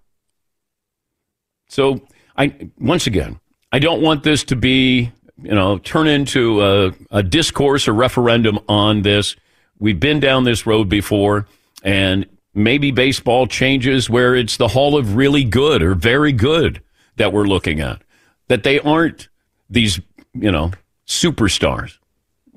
So 1.70 2.02
I 2.38 2.70
once 2.80 3.08
again, 3.08 3.40
I 3.72 3.80
don't 3.80 4.02
want 4.02 4.24
this 4.24 4.44
to 4.46 4.56
be 4.56 5.12
you 5.44 5.56
know, 5.56 5.78
turn 5.80 6.08
into 6.08 6.62
a, 6.64 6.92
a 7.10 7.24
discourse 7.24 7.88
or 7.88 7.94
referendum 7.94 8.60
on 8.68 9.02
this. 9.02 9.36
We've 9.80 10.00
been 10.00 10.20
down 10.20 10.44
this 10.44 10.66
road 10.66 10.90
before, 10.90 11.48
and 11.84 12.26
maybe 12.54 12.92
baseball 12.92 13.48
changes 13.48 14.10
where 14.10 14.36
it's 14.36 14.58
the 14.58 14.68
Hall 14.68 14.98
of 14.98 15.16
really 15.16 15.44
good 15.44 15.82
or 15.82 15.96
very 15.96 16.32
good 16.32 16.82
that 17.18 17.34
we're 17.34 17.46
looking 17.46 17.80
at. 17.80 18.02
That 18.48 18.64
they 18.64 18.80
aren't 18.80 19.30
these, 19.70 20.00
you 20.34 20.52
know, 20.52 20.72
superstars, 21.08 21.98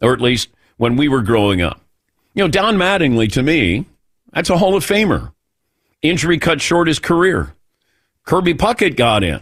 or 0.03 0.13
at 0.13 0.21
least 0.21 0.51
when 0.77 0.97
we 0.97 1.09
were 1.09 1.23
growing 1.23 1.63
up. 1.63 1.81
You 2.35 2.45
know, 2.45 2.49
Don 2.49 2.77
Mattingly, 2.77 3.31
to 3.33 3.43
me, 3.43 3.87
that's 4.33 4.51
a 4.51 4.59
Hall 4.59 4.77
of 4.77 4.85
Famer. 4.85 5.33
Injury 6.05 6.39
cut 6.39 6.61
short 6.61 6.87
his 6.87 6.99
career. 6.99 7.55
Kirby 8.25 8.53
Puckett 8.53 8.95
got 8.95 9.25
in. 9.25 9.41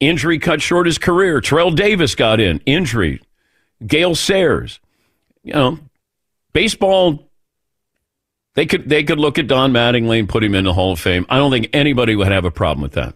Injury 0.00 0.40
cut 0.40 0.60
short 0.60 0.86
his 0.86 0.98
career. 0.98 1.40
Terrell 1.40 1.70
Davis 1.70 2.16
got 2.16 2.40
in. 2.40 2.58
Injury. 2.66 3.22
Gale 3.86 4.16
Sayers. 4.16 4.80
You 5.44 5.52
know, 5.52 5.78
baseball. 6.52 7.30
They 8.54 8.66
could 8.66 8.88
they 8.88 9.04
could 9.04 9.20
look 9.20 9.38
at 9.38 9.46
Don 9.46 9.72
Mattingly 9.72 10.18
and 10.18 10.28
put 10.28 10.42
him 10.42 10.56
in 10.56 10.64
the 10.64 10.72
Hall 10.72 10.92
of 10.92 10.98
Fame. 10.98 11.24
I 11.30 11.36
don't 11.36 11.52
think 11.52 11.68
anybody 11.72 12.16
would 12.16 12.26
have 12.26 12.44
a 12.44 12.50
problem 12.50 12.82
with 12.82 12.92
that. 12.92 13.14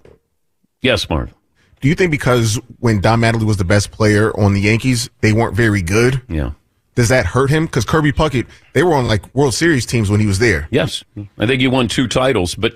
Yes, 0.82 1.10
Marv. 1.10 1.34
Do 1.80 1.88
you 1.88 1.96
think 1.96 2.12
because 2.12 2.60
when 2.78 3.00
Don 3.00 3.20
Mattingly 3.20 3.42
was 3.42 3.56
the 3.56 3.64
best 3.64 3.90
player 3.90 4.30
on 4.38 4.54
the 4.54 4.60
Yankees, 4.60 5.10
they 5.20 5.32
weren't 5.32 5.56
very 5.56 5.82
good? 5.82 6.22
Yeah. 6.28 6.52
Does 6.94 7.08
that 7.08 7.26
hurt 7.26 7.50
him? 7.50 7.66
Because 7.66 7.84
Kirby 7.84 8.12
Puckett, 8.12 8.46
they 8.74 8.82
were 8.82 8.94
on 8.94 9.08
like 9.08 9.34
World 9.34 9.54
Series 9.54 9.86
teams 9.86 10.10
when 10.10 10.20
he 10.20 10.26
was 10.26 10.38
there. 10.38 10.68
Yes, 10.70 11.02
I 11.38 11.46
think 11.46 11.60
he 11.60 11.68
won 11.68 11.88
two 11.88 12.06
titles, 12.06 12.54
but 12.54 12.74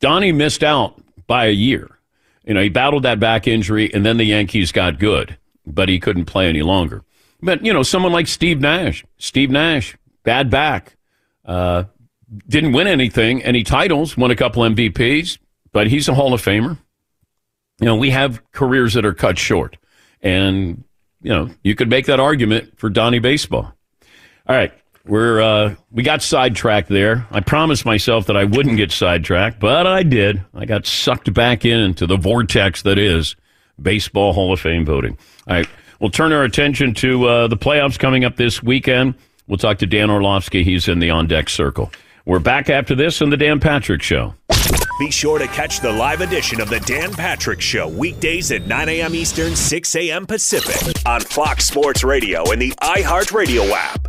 Donnie 0.00 0.32
missed 0.32 0.62
out 0.62 1.00
by 1.26 1.46
a 1.46 1.52
year. 1.52 1.98
You 2.44 2.54
know, 2.54 2.62
he 2.62 2.68
battled 2.70 3.02
that 3.02 3.20
back 3.20 3.46
injury, 3.46 3.92
and 3.92 4.04
then 4.04 4.16
the 4.16 4.24
Yankees 4.24 4.72
got 4.72 4.98
good, 4.98 5.36
but 5.66 5.88
he 5.88 6.00
couldn't 6.00 6.24
play 6.24 6.48
any 6.48 6.62
longer. 6.62 7.04
But, 7.42 7.64
you 7.64 7.72
know, 7.72 7.82
someone 7.82 8.12
like 8.12 8.26
Steve 8.26 8.60
Nash, 8.60 9.04
Steve 9.18 9.50
Nash, 9.50 9.96
bad 10.24 10.50
back, 10.50 10.96
uh, 11.44 11.84
didn't 12.48 12.72
win 12.72 12.86
anything, 12.86 13.42
any 13.42 13.62
titles, 13.62 14.16
won 14.16 14.30
a 14.30 14.36
couple 14.36 14.62
MVPs, 14.62 15.38
but 15.72 15.88
he's 15.88 16.08
a 16.08 16.14
Hall 16.14 16.32
of 16.34 16.42
Famer. 16.42 16.78
You 17.80 17.86
know, 17.86 17.96
we 17.96 18.10
have 18.10 18.42
careers 18.52 18.94
that 18.94 19.06
are 19.06 19.14
cut 19.14 19.38
short. 19.38 19.76
And, 20.22 20.84
you 21.22 21.30
know, 21.30 21.50
you 21.62 21.74
could 21.74 21.88
make 21.88 22.06
that 22.06 22.20
argument 22.20 22.78
for 22.78 22.88
Donnie 22.88 23.18
Baseball. 23.18 23.72
All 24.46 24.56
right. 24.56 24.72
We're 25.06 25.40
uh, 25.40 25.74
we 25.90 26.02
got 26.02 26.22
sidetracked 26.22 26.88
there. 26.88 27.26
I 27.30 27.40
promised 27.40 27.86
myself 27.86 28.26
that 28.26 28.36
I 28.36 28.44
wouldn't 28.44 28.76
get 28.76 28.92
sidetracked, 28.92 29.58
but 29.58 29.86
I 29.86 30.02
did. 30.02 30.44
I 30.54 30.66
got 30.66 30.84
sucked 30.84 31.32
back 31.32 31.64
into 31.64 32.06
the 32.06 32.16
vortex 32.16 32.82
that 32.82 32.98
is 32.98 33.34
baseball 33.80 34.34
Hall 34.34 34.52
of 34.52 34.60
Fame 34.60 34.84
voting. 34.84 35.16
All 35.48 35.56
right, 35.56 35.68
we'll 36.00 36.10
turn 36.10 36.32
our 36.32 36.44
attention 36.44 36.92
to 36.96 37.26
uh, 37.26 37.48
the 37.48 37.56
playoffs 37.56 37.98
coming 37.98 38.24
up 38.24 38.36
this 38.36 38.62
weekend. 38.62 39.14
We'll 39.48 39.58
talk 39.58 39.78
to 39.78 39.86
Dan 39.86 40.10
Orlovsky. 40.10 40.64
He's 40.64 40.86
in 40.86 40.98
the 40.98 41.10
on 41.10 41.26
deck 41.26 41.48
circle. 41.48 41.90
We're 42.26 42.38
back 42.38 42.68
after 42.68 42.94
this 42.94 43.22
on 43.22 43.30
the 43.30 43.38
Dan 43.38 43.58
Patrick 43.58 44.02
Show. 44.02 44.34
Be 45.00 45.10
sure 45.10 45.38
to 45.38 45.46
catch 45.46 45.80
the 45.80 45.90
live 45.90 46.20
edition 46.20 46.60
of 46.60 46.68
the 46.68 46.78
Dan 46.80 47.10
Patrick 47.10 47.62
Show 47.62 47.88
weekdays 47.88 48.52
at 48.52 48.66
9 48.66 48.86
a.m. 48.90 49.14
Eastern, 49.14 49.56
6 49.56 49.96
a.m. 49.96 50.26
Pacific 50.26 50.94
on 51.06 51.22
Fox 51.22 51.64
Sports 51.64 52.04
Radio 52.04 52.44
and 52.52 52.60
the 52.60 52.72
iHeartRadio 52.82 53.70
app. 53.70 54.08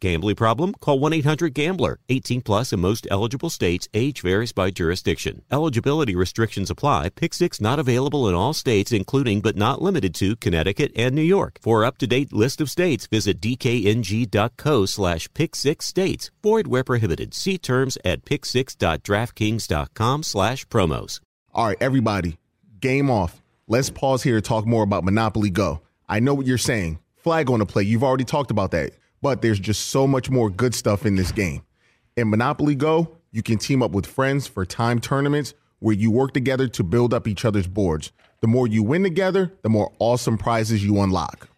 Gambling 0.00 0.36
problem? 0.36 0.74
Call 0.80 0.98
1 0.98 1.12
800 1.12 1.54
Gambler. 1.54 1.98
18 2.08 2.40
plus 2.40 2.72
in 2.72 2.80
most 2.80 3.06
eligible 3.10 3.50
states. 3.50 3.88
Age 3.94 4.22
varies 4.22 4.52
by 4.52 4.70
jurisdiction. 4.70 5.42
Eligibility 5.50 6.16
restrictions 6.16 6.70
apply. 6.70 7.10
Pick 7.10 7.34
six 7.34 7.60
not 7.60 7.78
available 7.78 8.28
in 8.28 8.34
all 8.34 8.52
states, 8.54 8.92
including 8.92 9.40
but 9.40 9.56
not 9.56 9.82
limited 9.82 10.14
to 10.16 10.36
Connecticut 10.36 10.92
and 10.96 11.14
New 11.14 11.22
York. 11.22 11.58
For 11.62 11.84
up 11.84 11.98
to 11.98 12.06
date 12.06 12.32
list 12.32 12.60
of 12.60 12.70
states, 12.70 13.06
visit 13.06 13.40
dkng.co 13.40 14.86
slash 14.86 15.28
pick 15.34 15.54
six 15.54 15.86
states. 15.86 16.30
Void 16.42 16.66
where 16.66 16.84
prohibited. 16.84 17.34
See 17.34 17.58
terms 17.58 17.98
at 18.04 18.24
pick6.draftkings.com 18.24 20.22
slash 20.22 20.66
promos. 20.66 21.20
All 21.52 21.66
right, 21.66 21.76
everybody, 21.80 22.38
game 22.80 23.10
off. 23.10 23.42
Let's 23.68 23.90
pause 23.90 24.22
here 24.22 24.36
to 24.36 24.40
talk 24.40 24.66
more 24.66 24.82
about 24.82 25.04
Monopoly 25.04 25.50
Go. 25.50 25.82
I 26.08 26.20
know 26.20 26.34
what 26.34 26.46
you're 26.46 26.58
saying 26.58 26.98
flag 27.22 27.50
on 27.50 27.58
the 27.58 27.66
play. 27.66 27.82
You've 27.82 28.04
already 28.04 28.24
talked 28.24 28.50
about 28.50 28.70
that. 28.72 28.92
But 29.22 29.42
there's 29.42 29.60
just 29.60 29.88
so 29.88 30.06
much 30.06 30.30
more 30.30 30.48
good 30.48 30.74
stuff 30.74 31.04
in 31.04 31.16
this 31.16 31.32
game. 31.32 31.62
In 32.16 32.30
Monopoly 32.30 32.74
Go, 32.74 33.18
you 33.32 33.42
can 33.42 33.58
team 33.58 33.82
up 33.82 33.90
with 33.92 34.06
friends 34.06 34.46
for 34.46 34.64
time 34.64 35.00
tournaments 35.00 35.54
where 35.78 35.94
you 35.94 36.10
work 36.10 36.32
together 36.32 36.68
to 36.68 36.82
build 36.82 37.12
up 37.12 37.28
each 37.28 37.44
other's 37.44 37.66
boards. 37.66 38.12
The 38.40 38.46
more 38.46 38.66
you 38.66 38.82
win 38.82 39.02
together, 39.02 39.52
the 39.62 39.68
more 39.68 39.92
awesome 39.98 40.38
prizes 40.38 40.84
you 40.84 41.00
unlock. 41.00 41.48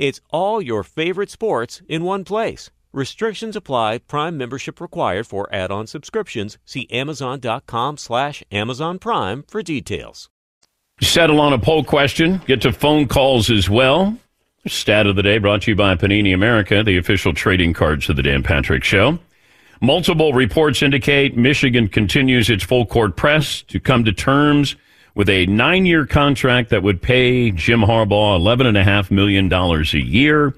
It's 0.00 0.22
all 0.30 0.62
your 0.62 0.82
favorite 0.82 1.28
sports 1.28 1.82
in 1.86 2.04
one 2.04 2.24
place. 2.24 2.70
Restrictions 2.90 3.54
apply. 3.54 3.98
Prime 3.98 4.38
membership 4.38 4.80
required 4.80 5.26
for 5.26 5.46
add-on 5.54 5.86
subscriptions. 5.86 6.56
See 6.64 6.88
Amazon.com 6.90 7.98
slash 7.98 8.42
Amazon 8.50 8.98
Prime 8.98 9.44
for 9.46 9.62
details. 9.62 10.30
Settle 11.02 11.38
on 11.38 11.52
a 11.52 11.58
poll 11.58 11.84
question. 11.84 12.40
Get 12.46 12.62
to 12.62 12.72
phone 12.72 13.08
calls 13.08 13.50
as 13.50 13.68
well. 13.68 14.16
Stat 14.66 15.06
of 15.06 15.16
the 15.16 15.22
day 15.22 15.36
brought 15.36 15.62
to 15.62 15.72
you 15.72 15.76
by 15.76 15.94
Panini 15.96 16.32
America, 16.32 16.82
the 16.82 16.96
official 16.96 17.34
trading 17.34 17.74
cards 17.74 18.08
of 18.08 18.16
the 18.16 18.22
Dan 18.22 18.42
Patrick 18.42 18.82
Show. 18.82 19.18
Multiple 19.82 20.32
reports 20.32 20.82
indicate 20.82 21.36
Michigan 21.36 21.88
continues 21.88 22.48
its 22.48 22.64
full 22.64 22.86
court 22.86 23.16
press 23.16 23.60
to 23.64 23.78
come 23.78 24.06
to 24.06 24.14
terms 24.14 24.76
with 25.20 25.28
a 25.28 25.44
nine 25.44 25.84
year 25.84 26.06
contract 26.06 26.70
that 26.70 26.82
would 26.82 27.02
pay 27.02 27.50
Jim 27.50 27.80
Harbaugh 27.80 28.40
$11.5 28.40 29.10
million 29.10 29.52
a 29.52 29.98
year. 29.98 30.54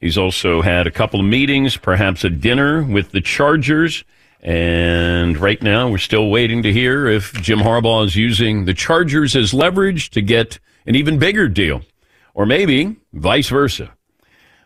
He's 0.00 0.16
also 0.16 0.62
had 0.62 0.86
a 0.86 0.90
couple 0.90 1.20
of 1.20 1.26
meetings, 1.26 1.76
perhaps 1.76 2.24
a 2.24 2.30
dinner 2.30 2.82
with 2.82 3.10
the 3.10 3.20
Chargers. 3.20 4.04
And 4.40 5.36
right 5.36 5.60
now, 5.60 5.90
we're 5.90 5.98
still 5.98 6.30
waiting 6.30 6.62
to 6.62 6.72
hear 6.72 7.06
if 7.06 7.34
Jim 7.42 7.58
Harbaugh 7.58 8.06
is 8.06 8.16
using 8.16 8.64
the 8.64 8.72
Chargers 8.72 9.36
as 9.36 9.52
leverage 9.52 10.08
to 10.12 10.22
get 10.22 10.60
an 10.86 10.94
even 10.94 11.18
bigger 11.18 11.46
deal, 11.46 11.82
or 12.32 12.46
maybe 12.46 12.96
vice 13.12 13.50
versa. 13.50 13.92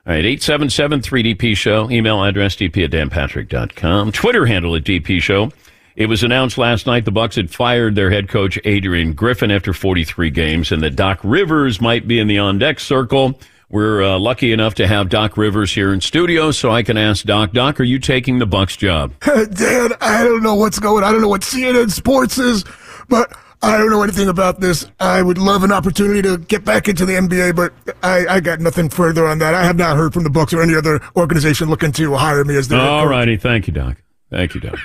All 0.06 0.12
right, 0.14 0.24
877 0.24 1.00
3DP 1.00 1.56
Show. 1.56 1.90
Email 1.90 2.22
address 2.22 2.54
dp 2.54 2.84
at 2.84 2.92
danpatrick.com. 2.92 4.12
Twitter 4.12 4.46
handle 4.46 4.76
at 4.76 4.84
DP 4.84 5.20
Show. 5.20 5.50
It 5.96 6.06
was 6.06 6.22
announced 6.22 6.58
last 6.58 6.86
night 6.86 7.04
the 7.04 7.10
Bucks 7.10 7.36
had 7.36 7.50
fired 7.50 7.94
their 7.94 8.10
head 8.10 8.28
coach 8.28 8.58
Adrian 8.64 9.12
Griffin 9.12 9.50
after 9.50 9.72
43 9.72 10.30
games, 10.30 10.72
and 10.72 10.82
that 10.82 10.96
Doc 10.96 11.20
Rivers 11.22 11.80
might 11.80 12.06
be 12.06 12.18
in 12.18 12.26
the 12.26 12.38
on 12.38 12.58
deck 12.58 12.80
circle. 12.80 13.38
We're 13.68 14.02
uh, 14.02 14.18
lucky 14.18 14.52
enough 14.52 14.74
to 14.76 14.86
have 14.86 15.08
Doc 15.08 15.36
Rivers 15.36 15.72
here 15.72 15.92
in 15.92 16.00
studio, 16.00 16.50
so 16.50 16.72
I 16.72 16.82
can 16.82 16.96
ask 16.96 17.24
Doc. 17.24 17.52
Doc, 17.52 17.78
are 17.78 17.84
you 17.84 18.00
taking 18.00 18.40
the 18.40 18.46
Bucks 18.46 18.76
job? 18.76 19.12
Dan, 19.24 19.92
I 20.00 20.24
don't 20.24 20.42
know 20.42 20.56
what's 20.56 20.80
going. 20.80 21.04
On. 21.04 21.08
I 21.08 21.12
don't 21.12 21.20
know 21.20 21.28
what 21.28 21.42
CNN 21.42 21.90
Sports 21.90 22.38
is, 22.38 22.64
but 23.08 23.32
I 23.62 23.76
don't 23.78 23.90
know 23.90 24.02
anything 24.02 24.28
about 24.28 24.58
this. 24.58 24.86
I 24.98 25.22
would 25.22 25.38
love 25.38 25.62
an 25.62 25.70
opportunity 25.70 26.20
to 26.22 26.38
get 26.38 26.64
back 26.64 26.88
into 26.88 27.06
the 27.06 27.12
NBA, 27.12 27.54
but 27.54 27.72
I, 28.02 28.26
I 28.26 28.40
got 28.40 28.58
nothing 28.58 28.88
further 28.88 29.26
on 29.26 29.38
that. 29.38 29.54
I 29.54 29.64
have 29.64 29.76
not 29.76 29.96
heard 29.96 30.14
from 30.14 30.24
the 30.24 30.30
Bucks 30.30 30.52
or 30.52 30.62
any 30.62 30.74
other 30.74 31.00
organization 31.14 31.68
looking 31.68 31.92
to 31.92 32.14
hire 32.14 32.44
me 32.44 32.56
as 32.56 32.66
their 32.68 32.80
head 32.80 32.88
All 32.88 33.06
righty. 33.06 33.36
Thank 33.36 33.68
you, 33.68 33.72
Doc. 33.72 34.02
Thank 34.30 34.54
you, 34.54 34.60
Doc. 34.60 34.78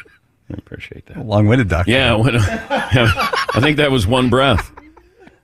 I 0.50 0.54
appreciate 0.58 1.06
that. 1.08 1.26
Long 1.26 1.48
winded, 1.48 1.70
Doc. 1.70 1.88
Yeah, 1.88 2.16
when, 2.16 2.36
I 2.40 3.60
think 3.60 3.78
that 3.78 3.92
was 3.92 4.06
one 4.06 4.30
breath. 4.30 4.72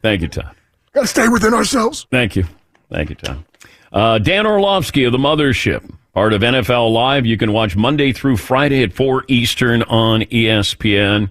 Thank 0.01 0.21
you, 0.21 0.27
Tom. 0.27 0.51
Got 0.93 1.01
to 1.01 1.07
stay 1.07 1.27
within 1.27 1.53
ourselves. 1.53 2.05
Thank 2.11 2.35
you. 2.35 2.45
Thank 2.89 3.09
you, 3.09 3.15
Tom. 3.15 3.45
Uh, 3.91 4.19
Dan 4.19 4.45
Orlovsky 4.45 5.03
of 5.03 5.11
the 5.11 5.17
Mothership, 5.17 5.89
part 6.13 6.33
of 6.33 6.41
NFL 6.41 6.93
Live. 6.93 7.25
You 7.25 7.37
can 7.37 7.51
watch 7.53 7.75
Monday 7.75 8.13
through 8.13 8.37
Friday 8.37 8.83
at 8.83 8.93
4 8.93 9.25
Eastern 9.27 9.83
on 9.83 10.21
ESPN. 10.21 11.29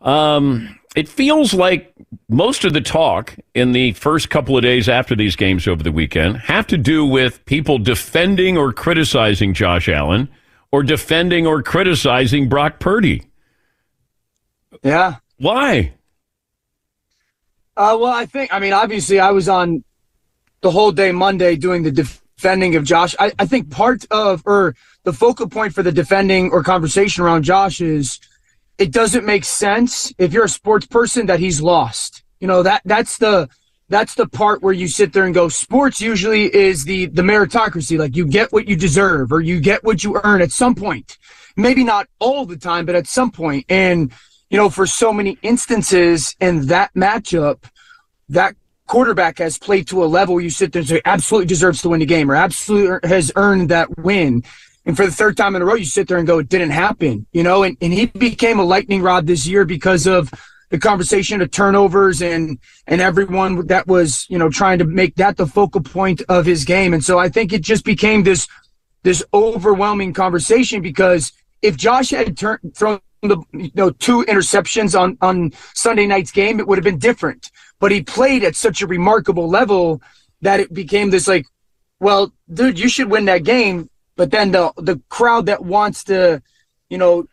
Um, 0.00 0.78
it 0.96 1.08
feels 1.08 1.54
like 1.54 1.92
most 2.28 2.64
of 2.64 2.72
the 2.72 2.80
talk 2.80 3.36
in 3.54 3.72
the 3.72 3.92
first 3.92 4.30
couple 4.30 4.56
of 4.56 4.62
days 4.62 4.88
after 4.88 5.14
these 5.14 5.36
games 5.36 5.68
over 5.68 5.82
the 5.82 5.92
weekend 5.92 6.38
have 6.38 6.66
to 6.68 6.78
do 6.78 7.06
with 7.06 7.44
people 7.44 7.78
defending 7.78 8.58
or 8.58 8.72
criticizing 8.72 9.54
Josh 9.54 9.88
Allen 9.88 10.28
or 10.72 10.82
defending 10.82 11.46
or 11.46 11.62
criticizing 11.62 12.48
Brock 12.48 12.78
Purdy. 12.78 13.26
Yeah. 14.82 15.16
Why? 15.38 15.94
Uh, 17.76 17.96
well, 18.00 18.12
I 18.12 18.26
think, 18.26 18.52
I 18.52 18.58
mean, 18.58 18.72
obviously, 18.72 19.20
I 19.20 19.30
was 19.30 19.48
on 19.48 19.84
the 20.60 20.70
whole 20.70 20.92
day 20.92 21.12
Monday 21.12 21.56
doing 21.56 21.82
the 21.82 21.90
defending 21.90 22.76
of 22.76 22.84
Josh. 22.84 23.14
I, 23.18 23.32
I 23.38 23.46
think 23.46 23.70
part 23.70 24.04
of, 24.10 24.42
or 24.44 24.74
the 25.04 25.12
focal 25.12 25.48
point 25.48 25.74
for 25.74 25.82
the 25.82 25.92
defending 25.92 26.50
or 26.50 26.62
conversation 26.62 27.24
around 27.24 27.44
Josh 27.44 27.80
is 27.80 28.20
it 28.78 28.92
doesn't 28.92 29.24
make 29.24 29.44
sense 29.44 30.12
if 30.18 30.32
you're 30.32 30.44
a 30.44 30.48
sports 30.48 30.86
person 30.86 31.26
that 31.26 31.40
he's 31.40 31.62
lost. 31.62 32.22
You 32.38 32.48
know, 32.48 32.62
that 32.62 32.82
that's 32.84 33.18
the, 33.18 33.48
that's 33.90 34.14
the 34.14 34.26
part 34.26 34.62
where 34.62 34.72
you 34.72 34.86
sit 34.86 35.12
there 35.12 35.24
and 35.24 35.34
go, 35.34 35.48
sports 35.48 36.00
usually 36.00 36.44
is 36.54 36.84
the, 36.84 37.06
the 37.06 37.22
meritocracy. 37.22 37.98
Like 37.98 38.16
you 38.16 38.24
get 38.24 38.52
what 38.52 38.68
you 38.68 38.76
deserve 38.76 39.32
or 39.32 39.40
you 39.40 39.60
get 39.60 39.82
what 39.82 40.02
you 40.04 40.18
earn 40.22 40.40
at 40.40 40.52
some 40.52 40.76
point. 40.76 41.18
Maybe 41.56 41.82
not 41.82 42.06
all 42.20 42.46
the 42.46 42.56
time, 42.56 42.86
but 42.86 42.94
at 42.94 43.08
some 43.08 43.32
point. 43.32 43.66
And, 43.68 44.12
you 44.48 44.56
know, 44.56 44.70
for 44.70 44.86
so 44.86 45.12
many 45.12 45.38
instances 45.42 46.36
in 46.40 46.66
that 46.66 46.94
matchup, 46.94 47.64
that 48.28 48.54
quarterback 48.86 49.38
has 49.38 49.58
played 49.58 49.88
to 49.88 50.04
a 50.04 50.06
level 50.06 50.40
you 50.40 50.50
sit 50.50 50.72
there 50.72 50.80
and 50.80 50.88
say 50.88 51.02
absolutely 51.04 51.46
deserves 51.46 51.82
to 51.82 51.88
win 51.88 51.98
the 51.98 52.06
game 52.06 52.30
or 52.30 52.36
absolutely 52.36 53.08
has 53.08 53.32
earned 53.34 53.70
that 53.70 53.98
win. 53.98 54.44
And 54.86 54.96
for 54.96 55.04
the 55.04 55.12
third 55.12 55.36
time 55.36 55.56
in 55.56 55.62
a 55.62 55.64
row, 55.64 55.74
you 55.74 55.84
sit 55.84 56.06
there 56.06 56.18
and 56.18 56.26
go, 56.28 56.38
it 56.38 56.48
didn't 56.48 56.70
happen, 56.70 57.26
you 57.32 57.42
know, 57.42 57.64
and, 57.64 57.76
and 57.80 57.92
he 57.92 58.06
became 58.06 58.60
a 58.60 58.64
lightning 58.64 59.02
rod 59.02 59.26
this 59.26 59.48
year 59.48 59.64
because 59.64 60.06
of 60.06 60.30
the 60.70 60.78
conversation 60.78 61.42
of 61.42 61.50
turnovers 61.50 62.22
and, 62.22 62.58
and 62.86 63.00
everyone 63.00 63.66
that 63.66 63.86
was, 63.86 64.26
you 64.30 64.38
know, 64.38 64.48
trying 64.48 64.78
to 64.78 64.84
make 64.84 65.16
that 65.16 65.36
the 65.36 65.46
focal 65.46 65.82
point 65.82 66.22
of 66.28 66.46
his 66.46 66.64
game. 66.64 66.94
And 66.94 67.04
so 67.04 67.18
I 67.18 67.28
think 67.28 67.52
it 67.52 67.62
just 67.62 67.84
became 67.84 68.22
this, 68.22 68.48
this 69.02 69.22
overwhelming 69.34 70.12
conversation 70.14 70.80
because 70.80 71.32
if 71.60 71.76
Josh 71.76 72.10
had 72.10 72.38
turned, 72.38 72.74
thrown 72.74 73.00
the, 73.22 73.38
you 73.52 73.70
know, 73.74 73.90
two 73.90 74.24
interceptions 74.24 74.98
on, 74.98 75.18
on 75.20 75.52
Sunday 75.74 76.06
night's 76.06 76.30
game, 76.30 76.60
it 76.60 76.66
would 76.66 76.78
have 76.78 76.84
been 76.84 76.98
different. 76.98 77.50
But 77.80 77.92
he 77.92 78.02
played 78.02 78.44
at 78.44 78.56
such 78.56 78.80
a 78.80 78.86
remarkable 78.86 79.48
level 79.48 80.00
that 80.40 80.60
it 80.60 80.72
became 80.72 81.10
this 81.10 81.28
like, 81.28 81.46
well, 81.98 82.32
dude, 82.52 82.78
you 82.78 82.88
should 82.88 83.10
win 83.10 83.26
that 83.26 83.44
game. 83.44 83.90
But 84.16 84.30
then 84.30 84.52
the 84.52 84.72
the 84.76 85.00
crowd 85.08 85.46
that 85.46 85.64
wants 85.64 86.04
to, 86.04 86.42
you 86.90 86.98
know, 86.98 87.26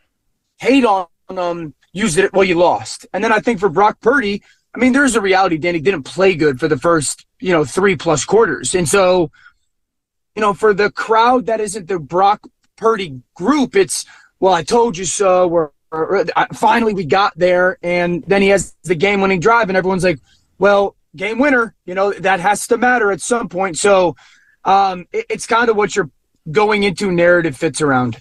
hate 0.59 0.85
on 0.85 1.07
them 1.35 1.73
used 1.93 2.17
it. 2.17 2.33
Well, 2.33 2.43
you 2.43 2.55
lost. 2.55 3.05
And 3.13 3.23
then 3.23 3.31
I 3.31 3.39
think 3.39 3.59
for 3.59 3.69
Brock 3.69 3.99
Purdy, 4.01 4.43
I 4.73 4.79
mean, 4.79 4.93
there's 4.93 5.15
a 5.15 5.21
reality. 5.21 5.57
Danny 5.57 5.79
didn't 5.79 6.03
play 6.03 6.35
good 6.35 6.59
for 6.59 6.67
the 6.67 6.77
first, 6.77 7.25
you 7.39 7.51
know, 7.51 7.65
three 7.65 7.95
plus 7.95 8.25
quarters. 8.25 8.75
And 8.75 8.87
so, 8.87 9.31
you 10.35 10.41
know, 10.41 10.53
for 10.53 10.73
the 10.73 10.91
crowd 10.91 11.47
that 11.47 11.59
isn't 11.59 11.87
the 11.87 11.99
Brock 11.99 12.47
Purdy 12.75 13.21
group, 13.33 13.75
it's, 13.75 14.05
well, 14.39 14.53
I 14.53 14.63
told 14.63 14.97
you 14.97 15.05
so. 15.05 15.47
We're, 15.47 15.69
or, 15.91 16.25
finally 16.53 16.93
we 16.93 17.05
got 17.05 17.37
there. 17.37 17.77
And 17.81 18.23
then 18.27 18.41
he 18.41 18.49
has 18.49 18.75
the 18.83 18.95
game 18.95 19.21
winning 19.21 19.39
drive, 19.39 19.69
and 19.69 19.77
everyone's 19.77 20.03
like, 20.03 20.19
well, 20.59 20.95
game 21.15 21.39
winner, 21.39 21.73
you 21.85 21.95
know, 21.95 22.13
that 22.13 22.39
has 22.39 22.67
to 22.67 22.77
matter 22.77 23.11
at 23.11 23.21
some 23.21 23.49
point. 23.49 23.77
So 23.77 24.15
um, 24.63 25.07
it, 25.11 25.25
it's 25.29 25.47
kind 25.47 25.69
of 25.69 25.75
what 25.75 25.95
you're 25.95 26.11
going 26.51 26.83
into 26.83 27.11
narrative 27.11 27.57
fits 27.57 27.81
around. 27.81 28.17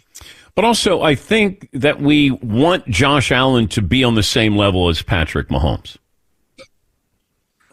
But 0.56 0.64
also, 0.64 1.02
I 1.02 1.14
think 1.14 1.68
that 1.74 2.00
we 2.00 2.30
want 2.30 2.88
Josh 2.88 3.30
Allen 3.30 3.68
to 3.68 3.82
be 3.82 4.02
on 4.02 4.14
the 4.14 4.22
same 4.22 4.56
level 4.56 4.88
as 4.88 5.02
Patrick 5.02 5.48
Mahomes. 5.48 5.98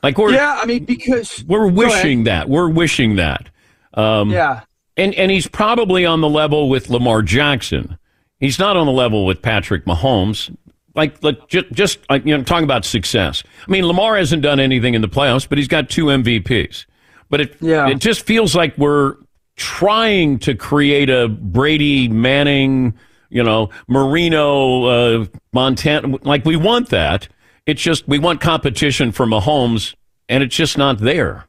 Like 0.04 0.18
we're 0.18 0.34
yeah, 0.34 0.60
I 0.62 0.66
mean 0.66 0.84
because 0.84 1.46
we're 1.48 1.68
wishing 1.68 2.26
that 2.26 2.50
we're 2.50 2.68
wishing 2.68 3.16
that. 3.16 3.50
Um, 3.94 4.32
yeah, 4.32 4.64
and 4.98 5.16
and 5.16 5.32
he's 5.32 5.48
probably 5.48 6.06
on 6.06 6.20
the 6.20 6.28
level 6.28 6.70
with 6.70 6.90
Lamar 6.90 7.22
Jackson. 7.22 7.98
He's 8.42 8.60
not 8.60 8.76
on 8.76 8.86
the 8.86 8.92
level 8.92 9.26
with 9.26 9.42
Patrick 9.42 9.86
Mahomes. 9.86 10.54
Like, 10.96 11.24
like 11.24 11.48
just, 11.48 11.72
just 11.72 12.00
like, 12.10 12.26
you 12.26 12.38
know, 12.38 12.44
talking 12.44 12.66
about 12.66 12.84
success. 12.84 13.42
I 13.66 13.72
mean, 13.72 13.88
Lamar 13.88 14.18
hasn't 14.18 14.44
done 14.44 14.60
anything 14.60 14.94
in 14.94 15.02
the 15.02 15.08
playoffs, 15.08 15.48
but 15.48 15.58
he's 15.58 15.70
got 15.70 15.90
two 15.90 16.06
MVPs. 16.06 16.86
But 17.30 17.40
it 17.40 17.56
yeah. 17.62 17.88
it 17.88 18.00
just 18.00 18.26
feels 18.26 18.54
like 18.54 18.78
we're 18.78 19.16
trying 19.56 20.40
to 20.40 20.56
create 20.56 21.10
a 21.10 21.28
Brady 21.28 22.08
Manning, 22.08 22.94
you 23.30 23.44
know, 23.44 23.70
Marino, 23.88 24.86
uh, 24.86 25.26
Montana. 25.52 26.18
Like 26.24 26.46
we 26.46 26.56
want 26.56 26.90
that. 26.90 27.28
It's 27.66 27.82
just 27.82 28.08
we 28.08 28.20
want 28.20 28.42
competition 28.42 29.12
for 29.12 29.26
Mahomes, 29.26 29.96
and 30.28 30.44
it's 30.44 30.56
just 30.56 30.78
not 30.78 31.00
there. 31.00 31.48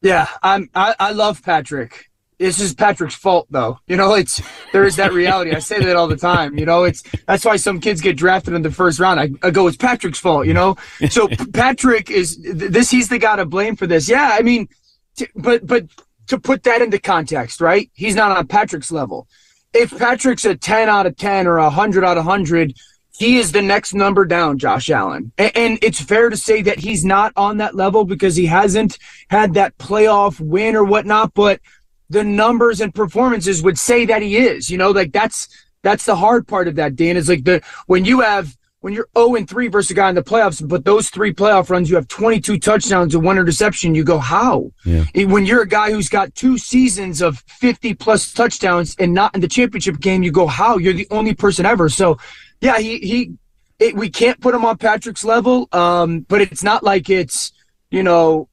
Yeah, 0.00 0.28
I'm. 0.42 0.70
I, 0.74 0.94
I 0.98 1.12
love 1.12 1.42
Patrick. 1.42 2.08
This 2.38 2.60
is 2.60 2.72
Patrick's 2.72 3.16
fault, 3.16 3.48
though. 3.50 3.80
You 3.88 3.96
know, 3.96 4.14
it's 4.14 4.40
there 4.72 4.84
is 4.84 4.94
that 4.96 5.12
reality. 5.12 5.50
I 5.50 5.58
say 5.58 5.80
that 5.80 5.96
all 5.96 6.06
the 6.06 6.16
time. 6.16 6.56
You 6.56 6.66
know, 6.66 6.84
it's 6.84 7.02
that's 7.26 7.44
why 7.44 7.56
some 7.56 7.80
kids 7.80 8.00
get 8.00 8.16
drafted 8.16 8.54
in 8.54 8.62
the 8.62 8.70
first 8.70 9.00
round. 9.00 9.18
I, 9.18 9.30
I 9.42 9.50
go, 9.50 9.66
it's 9.66 9.76
Patrick's 9.76 10.20
fault. 10.20 10.46
You 10.46 10.54
know, 10.54 10.76
so 11.10 11.26
Patrick 11.52 12.10
is 12.10 12.38
this. 12.40 12.90
He's 12.90 13.08
the 13.08 13.18
guy 13.18 13.36
to 13.36 13.44
blame 13.44 13.74
for 13.74 13.88
this. 13.88 14.08
Yeah, 14.08 14.36
I 14.38 14.42
mean, 14.42 14.68
t- 15.16 15.26
but 15.34 15.66
but 15.66 15.86
to 16.28 16.38
put 16.38 16.62
that 16.64 16.82
into 16.82 16.98
context, 16.98 17.60
right? 17.60 17.90
He's 17.94 18.14
not 18.14 18.36
on 18.36 18.46
Patrick's 18.46 18.92
level. 18.92 19.26
If 19.74 19.96
Patrick's 19.96 20.44
a 20.44 20.56
ten 20.56 20.88
out 20.88 21.06
of 21.06 21.16
ten 21.16 21.46
or 21.46 21.58
a 21.58 21.70
hundred 21.70 22.04
out 22.04 22.18
of 22.18 22.24
hundred, 22.24 22.74
he 23.18 23.38
is 23.38 23.52
the 23.52 23.62
next 23.62 23.94
number 23.94 24.24
down, 24.24 24.58
Josh 24.58 24.90
Allen. 24.90 25.32
And, 25.36 25.56
and, 25.56 25.78
it's 25.82 26.00
fair 26.00 26.30
to 26.30 26.36
say 26.36 26.62
that 26.62 26.78
he's 26.78 27.04
not 27.04 27.32
on 27.36 27.56
that 27.56 27.74
level 27.74 28.04
because 28.04 28.36
he 28.36 28.46
hasn't 28.46 28.98
had 29.28 29.54
that 29.54 29.76
playoff 29.76 30.38
win 30.40 30.76
or 30.76 30.84
whatnot, 30.84 31.34
but 31.34 31.60
the 32.08 32.22
numbers 32.24 32.80
and 32.80 32.94
performances 32.94 33.62
would 33.62 33.78
say 33.78 34.06
that 34.06 34.22
he 34.22 34.36
is. 34.36 34.70
You 34.70 34.78
know, 34.78 34.92
like 34.92 35.12
that's 35.12 35.48
that's 35.82 36.04
the 36.04 36.16
hard 36.16 36.46
part 36.46 36.68
of 36.68 36.76
that, 36.76 36.96
Dan, 36.96 37.16
is 37.16 37.28
like 37.28 37.44
the 37.44 37.62
when 37.86 38.04
you 38.04 38.20
have 38.20 38.56
when 38.80 38.92
you're 38.92 39.08
0 39.16 39.34
and 39.34 39.48
3 39.48 39.68
versus 39.68 39.90
a 39.90 39.94
guy 39.94 40.08
in 40.08 40.14
the 40.14 40.22
playoffs, 40.22 40.66
but 40.66 40.84
those 40.84 41.10
three 41.10 41.32
playoff 41.32 41.68
runs, 41.68 41.90
you 41.90 41.96
have 41.96 42.06
22 42.06 42.58
touchdowns 42.58 43.14
and 43.14 43.24
one 43.24 43.36
interception. 43.36 43.94
You 43.94 44.04
go, 44.04 44.18
how? 44.18 44.70
Yeah. 44.84 45.04
When 45.26 45.44
you're 45.44 45.62
a 45.62 45.68
guy 45.68 45.90
who's 45.90 46.08
got 46.08 46.34
two 46.34 46.58
seasons 46.58 47.20
of 47.20 47.42
50 47.48 47.94
plus 47.94 48.32
touchdowns 48.32 48.94
and 48.98 49.12
not 49.12 49.34
in 49.34 49.40
the 49.40 49.48
championship 49.48 49.98
game, 49.98 50.22
you 50.22 50.30
go, 50.30 50.46
how? 50.46 50.78
You're 50.78 50.92
the 50.92 51.08
only 51.10 51.34
person 51.34 51.66
ever. 51.66 51.88
So 51.88 52.18
yeah, 52.60 52.78
he 52.78 52.98
he. 52.98 53.32
It, 53.78 53.94
we 53.94 54.10
can't 54.10 54.40
put 54.40 54.56
him 54.56 54.64
on 54.64 54.76
Patrick's 54.76 55.24
level, 55.24 55.68
um, 55.70 56.20
but 56.28 56.40
it's 56.40 56.64
not 56.64 56.82
like 56.82 57.08
it's 57.08 57.52
you 57.90 58.02
know 58.02 58.48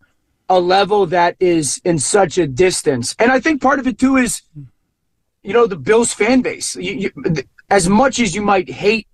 a 0.49 0.59
level 0.59 1.07
that 1.07 1.35
is 1.39 1.81
in 1.83 1.97
such 1.97 2.37
a 2.37 2.45
distance. 2.45 3.15
And 3.17 3.31
I 3.31 3.39
think 3.39 3.59
part 3.59 3.79
of 3.79 3.87
it 3.87 3.97
too 3.97 4.17
is 4.17 4.43
you 5.41 5.53
know 5.53 5.65
the 5.65 5.77
Bills 5.77 6.13
fan 6.13 6.41
base. 6.41 6.75
You, 6.75 6.93
you, 6.93 7.35
as 7.71 7.89
much 7.89 8.19
as 8.19 8.35
you 8.35 8.43
might 8.43 8.69
hate 8.69 9.07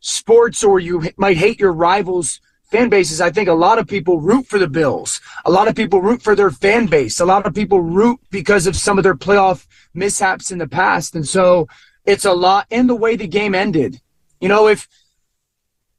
sports 0.00 0.62
or 0.64 0.80
you 0.80 1.02
might 1.16 1.36
hate 1.36 1.58
your 1.58 1.72
rivals 1.72 2.40
fan 2.70 2.88
bases, 2.88 3.20
I 3.20 3.30
think 3.30 3.48
a 3.48 3.54
lot 3.54 3.78
of 3.78 3.86
people 3.86 4.20
root 4.20 4.46
for 4.46 4.58
the 4.58 4.68
Bills. 4.68 5.20
A 5.44 5.50
lot 5.50 5.68
of 5.68 5.74
people 5.74 6.00
root 6.00 6.22
for 6.22 6.34
their 6.34 6.50
fan 6.50 6.86
base. 6.86 7.20
A 7.20 7.24
lot 7.24 7.46
of 7.46 7.54
people 7.54 7.80
root 7.80 8.20
because 8.30 8.66
of 8.66 8.76
some 8.76 8.98
of 8.98 9.04
their 9.04 9.14
playoff 9.14 9.66
mishaps 9.94 10.50
in 10.50 10.58
the 10.58 10.68
past. 10.68 11.14
And 11.14 11.26
so 11.26 11.66
it's 12.04 12.24
a 12.24 12.32
lot 12.32 12.66
in 12.70 12.86
the 12.86 12.94
way 12.94 13.16
the 13.16 13.26
game 13.26 13.54
ended. 13.54 14.00
You 14.40 14.48
know, 14.48 14.68
if 14.68 14.88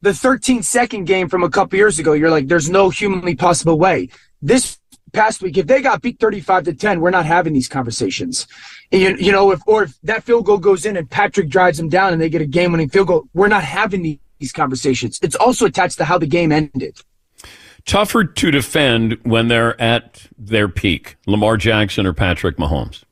the 0.01 0.13
13 0.13 0.63
second 0.63 1.05
game 1.05 1.27
from 1.27 1.43
a 1.43 1.49
couple 1.49 1.77
years 1.77 1.99
ago, 1.99 2.13
you're 2.13 2.29
like, 2.29 2.47
there's 2.47 2.69
no 2.69 2.89
humanly 2.89 3.35
possible 3.35 3.77
way. 3.77 4.09
This 4.41 4.78
past 5.13 5.41
week, 5.41 5.57
if 5.57 5.67
they 5.67 5.81
got 5.81 6.01
beat 6.01 6.19
35 6.19 6.65
to 6.65 6.73
10, 6.73 7.01
we're 7.01 7.09
not 7.09 7.25
having 7.25 7.53
these 7.53 7.67
conversations. 7.67 8.47
You, 8.91 9.15
you 9.17 9.31
know, 9.31 9.51
if 9.51 9.61
or 9.67 9.83
if 9.83 9.99
that 10.03 10.23
field 10.23 10.45
goal 10.45 10.57
goes 10.57 10.85
in 10.85 10.97
and 10.97 11.09
Patrick 11.09 11.49
drives 11.49 11.77
them 11.77 11.89
down 11.89 12.13
and 12.13 12.21
they 12.21 12.29
get 12.29 12.41
a 12.41 12.45
game 12.45 12.71
winning 12.71 12.89
field 12.89 13.07
goal, 13.07 13.25
we're 13.33 13.47
not 13.47 13.63
having 13.63 14.19
these 14.39 14.51
conversations. 14.51 15.19
It's 15.21 15.35
also 15.35 15.65
attached 15.65 15.97
to 15.97 16.05
how 16.05 16.17
the 16.17 16.27
game 16.27 16.51
ended. 16.51 16.99
Tougher 17.85 18.23
to 18.23 18.51
defend 18.51 19.17
when 19.23 19.47
they're 19.47 19.79
at 19.81 20.27
their 20.37 20.67
peak, 20.67 21.17
Lamar 21.25 21.57
Jackson 21.57 22.05
or 22.05 22.13
Patrick 22.13 22.57
Mahomes? 22.57 23.03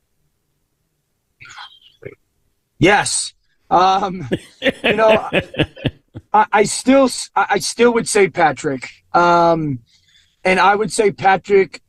Yes. 2.80 3.34
Um, 3.70 4.28
you 4.84 4.96
know, 4.96 5.30
I, 6.34 6.46
I, 6.52 6.64
still, 6.64 7.10
I 7.36 7.60
still 7.60 7.94
would 7.94 8.08
say 8.08 8.30
Patrick. 8.30 8.90
Um, 9.14 9.80
and 10.44 10.60
I 10.60 10.76
would 10.76 10.92
say 10.92 11.12
Patrick. 11.12 11.82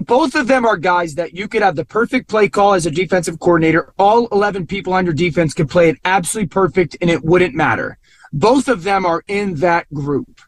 Both 0.00 0.34
of 0.34 0.46
them 0.46 0.64
are 0.64 0.76
guys 0.76 1.14
that 1.16 1.34
you 1.34 1.46
could 1.46 1.62
have 1.62 1.76
the 1.76 1.84
perfect 1.84 2.28
play 2.28 2.48
call 2.48 2.74
as 2.74 2.86
a 2.86 2.90
defensive 2.90 3.38
coordinator. 3.38 3.92
All 3.98 4.28
11 4.28 4.66
people 4.66 4.92
on 4.92 5.04
your 5.04 5.14
defense 5.14 5.54
could 5.54 5.68
play 5.68 5.90
it 5.90 5.98
absolutely 6.04 6.48
perfect 6.48 6.96
and 7.00 7.10
it 7.10 7.24
wouldn't 7.24 7.54
matter. 7.54 7.98
Both 8.32 8.68
of 8.68 8.82
them 8.82 9.04
are 9.04 9.22
in 9.28 9.56
that 9.56 9.92
group. 9.92 10.40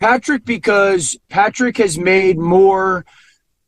Patrick, 0.00 0.44
because 0.44 1.18
Patrick 1.28 1.76
has 1.78 1.98
made 1.98 2.38
more 2.38 3.04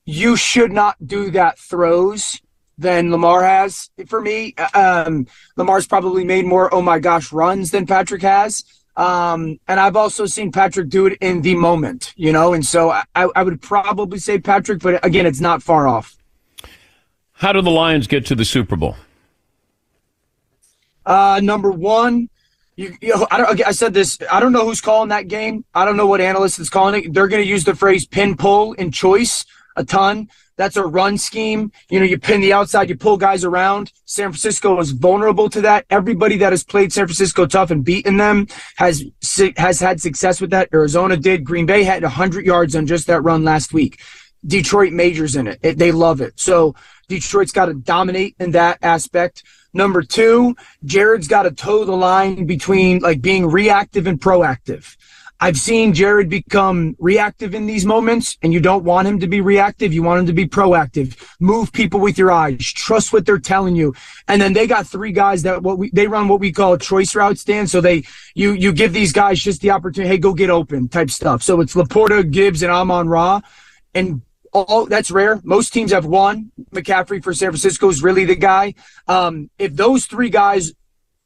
you 0.04 0.36
should 0.36 0.72
not 0.72 0.96
do 1.06 1.30
that 1.30 1.58
throws 1.58 2.40
than 2.78 3.10
Lamar 3.10 3.42
has 3.44 3.90
for 4.06 4.20
me. 4.20 4.54
Um, 4.74 5.26
Lamar's 5.56 5.86
probably 5.86 6.24
made 6.24 6.44
more 6.44 6.72
oh 6.74 6.82
my 6.82 6.98
gosh 6.98 7.32
runs 7.32 7.70
than 7.70 7.86
Patrick 7.86 8.22
has. 8.22 8.64
Um, 8.96 9.58
and 9.68 9.80
I've 9.80 9.96
also 9.96 10.26
seen 10.26 10.52
Patrick 10.52 10.88
do 10.88 11.06
it 11.06 11.18
in 11.20 11.40
the 11.40 11.54
moment, 11.54 12.12
you 12.16 12.32
know, 12.32 12.52
and 12.52 12.64
so 12.64 12.90
I, 12.90 13.04
I 13.14 13.42
would 13.42 13.62
probably 13.62 14.18
say 14.18 14.38
Patrick, 14.38 14.80
but 14.80 15.04
again, 15.04 15.24
it's 15.24 15.40
not 15.40 15.62
far 15.62 15.88
off. 15.88 16.16
How 17.32 17.52
do 17.52 17.62
the 17.62 17.70
Lions 17.70 18.06
get 18.06 18.26
to 18.26 18.34
the 18.34 18.44
Super 18.44 18.76
Bowl? 18.76 18.96
Uh, 21.06 21.40
number 21.42 21.70
one, 21.70 22.28
you, 22.76 22.94
you 23.00 23.16
know, 23.16 23.26
I, 23.30 23.38
don't, 23.38 23.66
I 23.66 23.72
said 23.72 23.94
this. 23.94 24.18
I 24.30 24.40
don't 24.40 24.52
know 24.52 24.64
who's 24.64 24.80
calling 24.80 25.08
that 25.08 25.28
game. 25.28 25.64
I 25.74 25.84
don't 25.84 25.96
know 25.96 26.06
what 26.06 26.20
analyst 26.20 26.58
is 26.58 26.70
calling 26.70 27.02
it. 27.02 27.12
They're 27.12 27.28
going 27.28 27.42
to 27.42 27.48
use 27.48 27.64
the 27.64 27.74
phrase 27.74 28.06
pin 28.06 28.36
pull 28.36 28.74
and 28.78 28.92
choice 28.92 29.44
a 29.76 29.84
ton. 29.84 30.28
That's 30.56 30.76
a 30.76 30.84
run 30.84 31.18
scheme. 31.18 31.72
You 31.90 32.00
know, 32.00 32.06
you 32.06 32.18
pin 32.18 32.40
the 32.40 32.52
outside, 32.52 32.88
you 32.88 32.96
pull 32.96 33.16
guys 33.16 33.44
around. 33.44 33.92
San 34.04 34.30
Francisco 34.30 34.78
is 34.80 34.90
vulnerable 34.90 35.48
to 35.50 35.60
that. 35.62 35.86
Everybody 35.90 36.36
that 36.38 36.52
has 36.52 36.64
played 36.64 36.92
San 36.92 37.06
Francisco 37.06 37.46
tough 37.46 37.70
and 37.70 37.84
beaten 37.84 38.16
them 38.16 38.46
has 38.76 39.04
has 39.56 39.80
had 39.80 40.00
success 40.00 40.40
with 40.40 40.50
that. 40.50 40.68
Arizona 40.72 41.16
did. 41.16 41.44
Green 41.44 41.66
Bay 41.66 41.82
had 41.82 42.02
100 42.02 42.44
yards 42.44 42.76
on 42.76 42.86
just 42.86 43.06
that 43.06 43.22
run 43.22 43.44
last 43.44 43.72
week. 43.72 44.00
Detroit 44.46 44.92
majors 44.92 45.36
in 45.36 45.46
it. 45.46 45.58
it 45.62 45.78
they 45.78 45.92
love 45.92 46.20
it. 46.20 46.38
So 46.38 46.74
Detroit's 47.08 47.52
got 47.52 47.66
to 47.66 47.74
dominate 47.74 48.36
in 48.38 48.50
that 48.52 48.78
aspect. 48.82 49.44
Number 49.74 50.02
two, 50.02 50.54
Jared's 50.84 51.28
got 51.28 51.44
to 51.44 51.50
toe 51.50 51.84
the 51.84 51.96
line 51.96 52.44
between 52.44 52.98
like 52.98 53.22
being 53.22 53.46
reactive 53.46 54.06
and 54.06 54.20
proactive. 54.20 54.96
I've 55.42 55.58
seen 55.58 55.92
Jared 55.92 56.28
become 56.28 56.94
reactive 57.00 57.52
in 57.52 57.66
these 57.66 57.84
moments, 57.84 58.38
and 58.42 58.52
you 58.52 58.60
don't 58.60 58.84
want 58.84 59.08
him 59.08 59.18
to 59.18 59.26
be 59.26 59.40
reactive. 59.40 59.92
You 59.92 60.04
want 60.04 60.20
him 60.20 60.26
to 60.26 60.32
be 60.32 60.46
proactive. 60.46 61.20
Move 61.40 61.72
people 61.72 61.98
with 61.98 62.16
your 62.16 62.30
eyes. 62.30 62.64
Trust 62.64 63.12
what 63.12 63.26
they're 63.26 63.40
telling 63.40 63.74
you. 63.74 63.92
And 64.28 64.40
then 64.40 64.52
they 64.52 64.68
got 64.68 64.86
three 64.86 65.10
guys 65.10 65.42
that 65.42 65.60
what 65.60 65.78
we 65.78 65.90
they 65.90 66.06
run 66.06 66.28
what 66.28 66.38
we 66.38 66.52
call 66.52 66.78
choice 66.78 67.16
routes, 67.16 67.42
Dan. 67.42 67.66
So 67.66 67.80
they 67.80 68.04
you 68.36 68.52
you 68.52 68.72
give 68.72 68.92
these 68.92 69.12
guys 69.12 69.42
just 69.42 69.62
the 69.62 69.72
opportunity, 69.72 70.10
hey, 70.10 70.18
go 70.18 70.32
get 70.32 70.48
open 70.48 70.88
type 70.88 71.10
stuff. 71.10 71.42
So 71.42 71.60
it's 71.60 71.74
LaPorta, 71.74 72.30
Gibbs, 72.30 72.62
and 72.62 72.70
Amon 72.70 73.08
Ra. 73.08 73.40
And 73.94 74.22
all 74.52 74.86
that's 74.86 75.10
rare. 75.10 75.40
Most 75.42 75.72
teams 75.72 75.90
have 75.90 76.06
one. 76.06 76.52
McCaffrey 76.70 77.20
for 77.20 77.34
San 77.34 77.50
Francisco 77.50 77.88
is 77.88 78.00
really 78.00 78.24
the 78.24 78.36
guy. 78.36 78.74
Um, 79.08 79.50
if 79.58 79.74
those 79.74 80.06
three 80.06 80.30
guys 80.30 80.72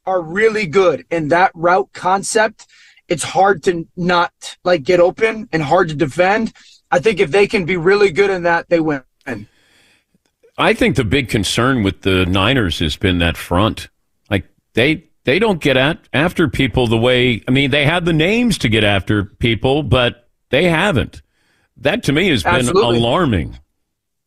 are 0.06 0.22
really 0.22 0.66
good 0.66 1.04
in 1.10 1.28
that 1.28 1.50
route 1.54 1.90
concept, 1.92 2.66
it's 3.08 3.22
hard 3.22 3.62
to 3.64 3.86
not 3.96 4.56
like 4.64 4.82
get 4.82 5.00
open 5.00 5.48
and 5.52 5.62
hard 5.62 5.88
to 5.88 5.94
defend. 5.94 6.52
I 6.90 6.98
think 6.98 7.20
if 7.20 7.30
they 7.30 7.46
can 7.46 7.64
be 7.64 7.76
really 7.76 8.10
good 8.10 8.30
in 8.30 8.44
that, 8.44 8.68
they 8.68 8.80
win. 8.80 9.02
I 10.58 10.72
think 10.72 10.96
the 10.96 11.04
big 11.04 11.28
concern 11.28 11.82
with 11.82 12.02
the 12.02 12.24
Niners 12.26 12.78
has 12.78 12.96
been 12.96 13.18
that 13.18 13.36
front. 13.36 13.88
Like 14.30 14.48
they 14.74 15.08
they 15.24 15.38
don't 15.38 15.60
get 15.60 15.76
at 15.76 16.08
after 16.12 16.48
people 16.48 16.86
the 16.86 16.96
way 16.96 17.42
I 17.46 17.50
mean 17.50 17.70
they 17.70 17.84
had 17.84 18.04
the 18.04 18.12
names 18.12 18.58
to 18.58 18.68
get 18.68 18.84
after 18.84 19.24
people, 19.24 19.82
but 19.82 20.28
They 20.50 20.64
haven't. 20.64 21.22
That 21.78 22.04
to 22.04 22.12
me 22.12 22.28
has 22.28 22.42
been 22.42 22.68
alarming. 22.68 23.58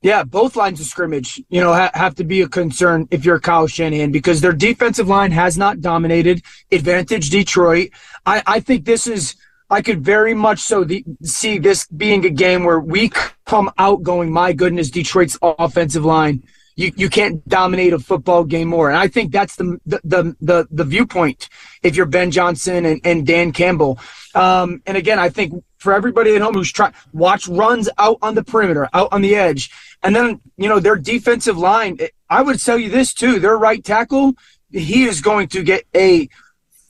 Yeah, 0.01 0.23
both 0.23 0.55
lines 0.55 0.79
of 0.79 0.85
scrimmage, 0.85 1.41
you 1.49 1.59
know, 1.59 1.73
ha- 1.73 1.91
have 1.93 2.15
to 2.15 2.23
be 2.23 2.41
a 2.41 2.47
concern 2.47 3.07
if 3.11 3.25
you're 3.25 3.39
Kyle 3.39 3.67
Shanahan 3.67 4.11
because 4.11 4.39
their 4.39 4.53
defensive 4.53 5.09
line 5.09 5.31
has 5.31 5.57
not 5.57 5.81
dominated. 5.81 6.41
Advantage 6.71 7.29
Detroit. 7.29 7.89
I, 8.25 8.41
I 8.47 8.59
think 8.61 8.85
this 8.85 9.07
is. 9.07 9.35
I 9.71 9.83
could 9.83 10.03
very 10.03 10.33
much 10.33 10.61
so 10.61 10.83
the, 10.83 11.03
see 11.21 11.59
this 11.59 11.85
being 11.87 12.25
a 12.25 12.29
game 12.31 12.63
where 12.63 12.79
we 12.79 13.11
come 13.45 13.69
out 13.77 14.01
going, 14.01 14.31
my 14.31 14.51
goodness, 14.51 14.89
Detroit's 14.89 15.37
offensive 15.43 16.03
line. 16.03 16.41
You, 16.75 16.91
you 16.95 17.07
can't 17.07 17.47
dominate 17.47 17.93
a 17.93 17.99
football 17.99 18.45
game 18.45 18.69
more. 18.69 18.89
And 18.89 18.97
I 18.97 19.09
think 19.09 19.31
that's 19.31 19.57
the 19.57 19.79
the 19.85 19.99
the 20.05 20.35
the, 20.39 20.67
the 20.71 20.85
viewpoint 20.85 21.49
if 21.83 21.97
you're 21.97 22.05
Ben 22.05 22.31
Johnson 22.31 22.85
and, 22.85 23.01
and 23.03 23.27
Dan 23.27 23.51
Campbell. 23.51 23.99
Um, 24.33 24.81
and 24.87 24.95
again, 24.95 25.19
I 25.19 25.29
think 25.29 25.53
for 25.77 25.93
everybody 25.93 26.35
at 26.35 26.41
home 26.41 26.53
who's 26.53 26.71
trying 26.71 26.93
watch 27.13 27.47
runs 27.47 27.89
out 27.97 28.17
on 28.21 28.35
the 28.35 28.43
perimeter, 28.43 28.89
out 28.93 29.09
on 29.11 29.21
the 29.21 29.35
edge, 29.35 29.71
and 30.03 30.15
then 30.15 30.41
you 30.57 30.69
know 30.69 30.79
their 30.79 30.95
defensive 30.95 31.57
line. 31.57 31.97
Eh, 31.99 32.07
I 32.29 32.41
would 32.41 32.59
tell 32.59 32.77
you 32.77 32.89
this 32.89 33.13
too: 33.13 33.39
their 33.39 33.57
right 33.57 33.83
tackle, 33.83 34.33
he 34.71 35.05
is 35.05 35.21
going 35.21 35.47
to 35.49 35.63
get 35.63 35.85
a 35.95 36.29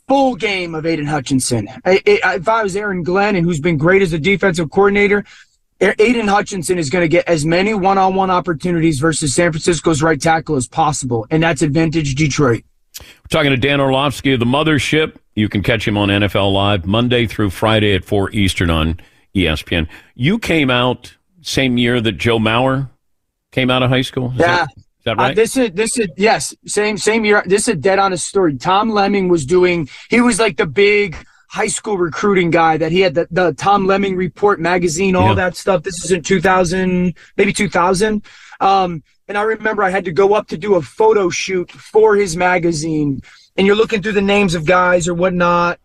full 0.07 0.35
game 0.35 0.75
of 0.75 0.85
Aidan 0.85 1.05
Hutchinson. 1.05 1.69
I, 1.85 2.01
I, 2.23 2.35
if 2.35 2.47
I 2.47 2.63
was 2.63 2.75
Aaron 2.75 3.03
Glenn, 3.03 3.35
and 3.35 3.45
who's 3.45 3.59
been 3.59 3.77
great 3.77 4.01
as 4.01 4.11
a 4.13 4.19
defensive 4.19 4.71
coordinator, 4.71 5.23
Aidan 5.79 6.27
Hutchinson 6.27 6.77
is 6.77 6.89
going 6.89 7.03
to 7.03 7.07
get 7.07 7.27
as 7.27 7.45
many 7.45 7.73
one-on-one 7.73 8.29
opportunities 8.29 8.99
versus 8.99 9.33
San 9.33 9.51
Francisco's 9.51 10.01
right 10.01 10.19
tackle 10.19 10.55
as 10.55 10.67
possible, 10.67 11.25
and 11.29 11.43
that's 11.43 11.61
advantage 11.61 12.15
Detroit. 12.15 12.63
We're 12.99 13.29
talking 13.29 13.51
to 13.51 13.57
Dan 13.57 13.79
Orlovsky 13.79 14.33
of 14.33 14.39
the 14.39 14.45
Mothership. 14.45 15.15
You 15.35 15.47
can 15.47 15.63
catch 15.63 15.87
him 15.87 15.97
on 15.97 16.09
NFL 16.09 16.51
Live 16.51 16.85
Monday 16.85 17.27
through 17.27 17.51
Friday 17.51 17.95
at 17.95 18.03
4 18.03 18.31
Eastern 18.31 18.69
on 18.69 18.99
ESPN. 19.33 19.87
You 20.15 20.37
came 20.37 20.69
out 20.69 21.15
same 21.41 21.77
year 21.77 22.01
that 22.01 22.13
Joe 22.13 22.39
Mauer 22.39 22.89
came 23.51 23.69
out 23.69 23.83
of 23.83 23.89
high 23.89 24.01
school? 24.01 24.31
Is 24.31 24.39
yeah. 24.39 24.45
That, 24.45 24.69
is 24.77 25.03
that 25.05 25.17
right? 25.17 25.31
Uh, 25.31 25.35
this 25.35 25.57
is 25.57 25.71
this 25.71 25.97
is 25.97 26.07
yes, 26.17 26.55
same 26.65 26.97
same 26.97 27.25
year. 27.25 27.43
This 27.45 27.67
is 27.67 27.77
dead 27.77 27.99
on 27.99 28.13
a 28.13 28.17
story. 28.17 28.57
Tom 28.57 28.89
Lemming 28.89 29.29
was 29.29 29.45
doing. 29.45 29.89
He 30.09 30.21
was 30.21 30.39
like 30.39 30.57
the 30.57 30.65
big 30.67 31.15
high 31.49 31.67
school 31.67 31.97
recruiting 31.97 32.51
guy 32.51 32.77
that 32.77 32.91
he 32.91 32.99
had 32.99 33.15
the, 33.15 33.27
the 33.31 33.53
Tom 33.53 33.87
Lemming 33.87 34.15
Report 34.15 34.59
magazine, 34.59 35.15
all 35.15 35.29
Yeah. 35.29 35.33
that 35.35 35.55
stuff. 35.57 35.81
This 35.81 36.05
is 36.05 36.11
in 36.11 36.21
2000, 36.21 37.15
maybe 37.37 37.51
2000. 37.51 38.23
Um, 38.59 39.01
and 39.27 39.35
I 39.35 39.41
remember 39.41 39.81
I 39.81 39.89
had 39.89 40.05
to 40.05 40.11
go 40.11 40.35
up 40.35 40.47
to 40.49 40.57
do 40.57 40.75
a 40.75 40.81
photo 40.81 41.29
shoot 41.31 41.71
for 41.71 42.15
his 42.15 42.37
magazine. 42.37 43.21
And 43.57 43.65
you're 43.65 43.75
looking 43.75 44.03
through 44.03 44.11
the 44.13 44.21
names 44.21 44.53
of 44.53 44.65
guys 44.67 45.07
or 45.07 45.15
whatnot. 45.15 45.79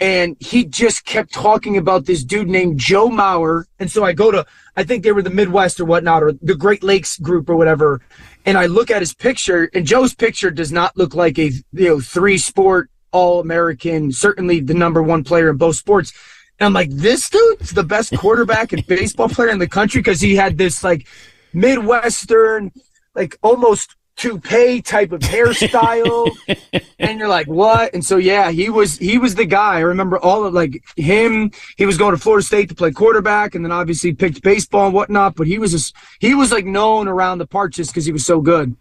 And 0.00 0.36
he 0.38 0.64
just 0.64 1.04
kept 1.04 1.32
talking 1.32 1.76
about 1.76 2.06
this 2.06 2.22
dude 2.22 2.48
named 2.48 2.78
Joe 2.78 3.08
Mauer. 3.08 3.64
And 3.80 3.90
so 3.90 4.04
I 4.04 4.12
go 4.12 4.30
to, 4.30 4.46
I 4.76 4.84
think 4.84 5.02
they 5.02 5.10
were 5.10 5.22
the 5.22 5.30
Midwest 5.30 5.80
or 5.80 5.84
whatnot, 5.84 6.22
or 6.22 6.32
the 6.40 6.54
Great 6.54 6.84
Lakes 6.84 7.18
group 7.18 7.50
or 7.50 7.56
whatever. 7.56 8.00
And 8.46 8.56
I 8.56 8.66
look 8.66 8.90
at 8.90 9.02
his 9.02 9.12
picture, 9.12 9.68
and 9.74 9.86
Joe's 9.86 10.14
picture 10.14 10.50
does 10.50 10.70
not 10.70 10.96
look 10.96 11.14
like 11.14 11.38
a 11.38 11.50
you 11.72 11.88
know 11.88 12.00
three 12.00 12.38
sport 12.38 12.90
all 13.10 13.40
American, 13.40 14.12
certainly 14.12 14.60
the 14.60 14.74
number 14.74 15.02
one 15.02 15.24
player 15.24 15.50
in 15.50 15.56
both 15.56 15.76
sports. 15.76 16.12
And 16.58 16.66
I'm 16.66 16.72
like, 16.72 16.90
this 16.90 17.28
dude's 17.28 17.70
the 17.70 17.84
best 17.84 18.16
quarterback 18.16 18.72
and 18.72 18.86
baseball 18.86 19.28
player 19.28 19.48
in 19.48 19.58
the 19.58 19.68
country 19.68 20.00
because 20.00 20.20
he 20.20 20.36
had 20.36 20.58
this 20.58 20.82
like 20.84 21.06
Midwestern, 21.52 22.72
like 23.14 23.36
almost 23.42 23.96
toupee 24.18 24.82
type 24.82 25.12
of 25.12 25.20
hairstyle. 25.20 26.28
and 26.98 27.18
you're 27.18 27.28
like, 27.28 27.46
what? 27.46 27.94
And 27.94 28.04
so 28.04 28.16
yeah, 28.16 28.50
he 28.50 28.68
was 28.68 28.98
he 28.98 29.16
was 29.16 29.34
the 29.34 29.46
guy. 29.46 29.76
I 29.76 29.80
remember 29.80 30.18
all 30.18 30.44
of 30.44 30.52
like 30.52 30.82
him. 30.96 31.50
He 31.76 31.86
was 31.86 31.96
going 31.96 32.14
to 32.14 32.20
Florida 32.20 32.44
State 32.44 32.68
to 32.68 32.74
play 32.74 32.90
quarterback, 32.90 33.54
and 33.54 33.64
then 33.64 33.72
obviously 33.72 34.12
picked 34.12 34.42
baseball 34.42 34.86
and 34.86 34.94
whatnot. 34.94 35.36
But 35.36 35.46
he 35.46 35.58
was 35.58 35.72
just 35.72 35.94
he 36.20 36.34
was 36.34 36.52
like 36.52 36.66
known 36.66 37.08
around 37.08 37.38
the 37.38 37.46
park 37.46 37.72
just 37.72 37.90
because 37.90 38.04
he 38.04 38.12
was 38.12 38.26
so 38.26 38.40
good. 38.40 38.76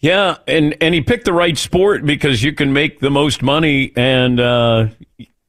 Yeah, 0.00 0.36
and 0.46 0.76
and 0.80 0.94
he 0.94 1.00
picked 1.00 1.24
the 1.24 1.32
right 1.32 1.56
sport 1.56 2.04
because 2.04 2.42
you 2.42 2.52
can 2.52 2.72
make 2.72 3.00
the 3.00 3.10
most 3.10 3.42
money 3.42 3.92
and 3.96 4.38
uh, 4.38 4.88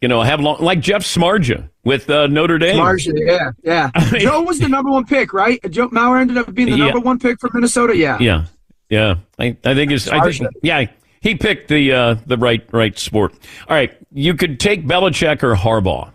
you 0.01 0.07
know 0.07 0.21
have 0.21 0.39
long 0.39 0.61
like 0.61 0.79
Jeff 0.79 1.03
Samardzija 1.03 1.69
with 1.83 2.09
uh, 2.09 2.27
Notre 2.27 2.57
Dame. 2.57 2.77
Samardzija, 2.77 3.51
yeah, 3.63 3.91
yeah. 3.93 4.09
Joe 4.19 4.41
was 4.41 4.59
the 4.59 4.69
number 4.69 4.89
one 4.89 5.05
pick, 5.05 5.33
right? 5.33 5.59
Joe 5.69 5.89
Mauer 5.89 6.21
ended 6.21 6.37
up 6.37 6.53
being 6.53 6.69
the 6.71 6.77
Yeah. 6.77 6.85
number 6.85 7.01
one 7.01 7.19
pick 7.19 7.39
for 7.41 7.49
Minnesota. 7.53 7.95
Yeah. 7.95 8.17
Yeah, 8.19 8.45
yeah. 8.89 9.15
I, 9.37 9.57
I 9.63 9.73
think 9.73 9.91
it's. 9.91 10.07
I 10.07 10.31
think, 10.31 10.49
yeah, 10.63 10.85
he 11.21 11.35
picked 11.35 11.67
the 11.67 11.91
uh, 11.91 12.15
the 12.25 12.37
right 12.37 12.67
right 12.71 12.97
sport. 12.97 13.33
All 13.67 13.75
right, 13.75 13.95
you 14.11 14.33
could 14.33 14.59
take 14.59 14.85
Belichick 14.85 15.43
or 15.43 15.55
Harbaugh. 15.55 16.11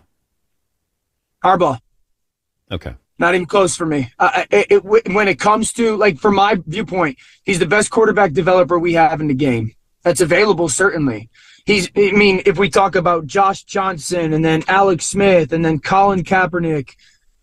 Harbaugh. 1.43 1.79
Okay. 2.71 2.95
Not 3.19 3.35
even 3.35 3.45
close 3.45 3.75
for 3.75 3.85
me. 3.85 4.11
Uh, 4.17 4.43
it, 4.49 4.67
it, 4.71 4.83
when 4.83 5.27
it 5.27 5.39
comes 5.39 5.71
to 5.73 5.95
like, 5.95 6.17
from 6.17 6.35
my 6.35 6.57
viewpoint, 6.65 7.17
he's 7.43 7.59
the 7.59 7.67
best 7.67 7.91
quarterback 7.91 8.33
developer 8.33 8.79
we 8.79 8.93
have 8.93 9.21
in 9.21 9.27
the 9.27 9.35
game. 9.35 9.75
That's 10.01 10.21
available, 10.21 10.67
certainly. 10.67 11.29
He's. 11.65 11.89
I 11.95 12.11
mean, 12.11 12.41
if 12.45 12.57
we 12.57 12.69
talk 12.69 12.95
about 12.95 13.27
Josh 13.27 13.63
Johnson 13.63 14.33
and 14.33 14.43
then 14.43 14.63
Alex 14.67 15.05
Smith 15.05 15.53
and 15.53 15.63
then 15.63 15.79
Colin 15.79 16.23
Kaepernick, 16.23 16.95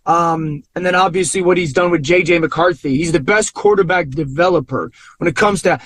um, 0.06 0.62
and 0.74 0.84
then 0.84 0.94
obviously 0.94 1.42
what 1.42 1.58
he's 1.58 1.72
done 1.72 1.90
with 1.90 2.02
JJ 2.02 2.40
McCarthy, 2.40 2.96
he's 2.96 3.12
the 3.12 3.20
best 3.20 3.52
quarterback 3.54 4.08
developer 4.08 4.90
when 5.18 5.28
it 5.28 5.36
comes 5.36 5.62
to 5.62 5.80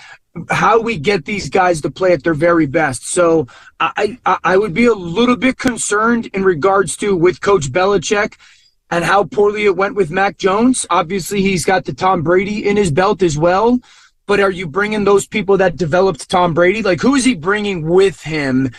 how 0.50 0.81
we 0.81 0.98
get 0.98 1.24
these 1.24 1.48
guys 1.48 1.81
to 1.83 1.90
play 1.90 2.12
at 2.12 2.22
their 2.24 2.35
very 2.35 2.66
best. 2.66 3.09
So 3.09 3.46
I, 3.79 4.18
I, 4.27 4.38
I 4.42 4.57
would 4.57 4.74
be 4.74 4.87
a 4.87 4.94
little 4.94 5.37
bit 5.37 5.59
concerned 5.59 6.27
in 6.27 6.44
regards 6.44 6.96
to 6.98 7.16
with 7.16 7.40
Coach 7.40 7.70
Belichick 7.70 8.35
and 8.90 9.05
how 9.05 9.24
poorly 9.24 9.64
it 9.64 9.77
went 9.77 9.94
with 9.94 10.11
Mac 10.11 10.37
Jones. 10.37 10.87
Obviously, 10.90 11.42
he's 11.42 11.64
got 11.64 11.85
the 11.85 11.94
Tom 11.94 12.22
Brady 12.22 12.68
in 12.68 12.77
his 12.77 12.90
belt 12.90 13.22
as 13.22 13.38
well. 13.38 13.79
But 14.27 14.40
are 14.40 14.50
you 14.50 14.66
bringing 14.66 15.05
those 15.05 15.27
people 15.27 15.59
that 15.59 15.77
developed 15.77 16.29
Tom 16.31 16.55
Brady? 16.55 16.83
Like, 16.83 17.00
who 17.00 17.14
is 17.14 17.24
he 17.24 17.35
bringing 17.35 17.87
with 17.87 18.22
him 18.22 18.70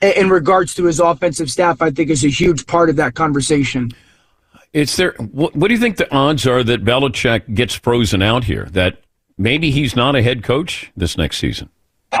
in 0.00 0.28
regards 0.28 0.74
to 0.74 0.84
his 0.84 1.00
offensive 1.00 1.50
staff? 1.50 1.80
I 1.80 1.90
think 1.90 2.10
is 2.10 2.24
a 2.24 2.28
huge 2.28 2.66
part 2.66 2.90
of 2.90 2.96
that 2.96 3.14
conversation. 3.14 3.92
It's 4.72 4.96
there. 4.96 5.12
What, 5.18 5.56
what 5.56 5.68
do 5.68 5.74
you 5.74 5.80
think 5.80 5.96
the 5.96 6.12
odds 6.14 6.46
are 6.46 6.62
that 6.62 6.84
Belichick 6.84 7.54
gets 7.54 7.74
frozen 7.74 8.22
out 8.22 8.44
here? 8.44 8.68
That 8.70 8.98
maybe 9.36 9.70
he's 9.70 9.96
not 9.96 10.14
a 10.14 10.22
head 10.22 10.44
coach 10.44 10.92
this 10.96 11.16
next 11.16 11.38
season. 11.38 11.70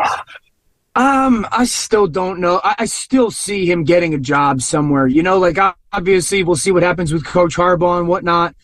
Um, 0.96 1.46
I 1.52 1.66
still 1.66 2.08
don't 2.08 2.40
know. 2.40 2.60
I, 2.64 2.74
I 2.80 2.84
still 2.86 3.30
see 3.30 3.64
him 3.64 3.84
getting 3.84 4.12
a 4.12 4.18
job 4.18 4.60
somewhere. 4.60 5.06
You 5.06 5.22
know, 5.22 5.38
like 5.38 5.56
obviously 5.92 6.42
we'll 6.42 6.56
see 6.56 6.72
what 6.72 6.82
happens 6.82 7.12
with 7.12 7.24
Coach 7.24 7.56
Harbaugh 7.56 8.00
and 8.00 8.08
whatnot. 8.08 8.56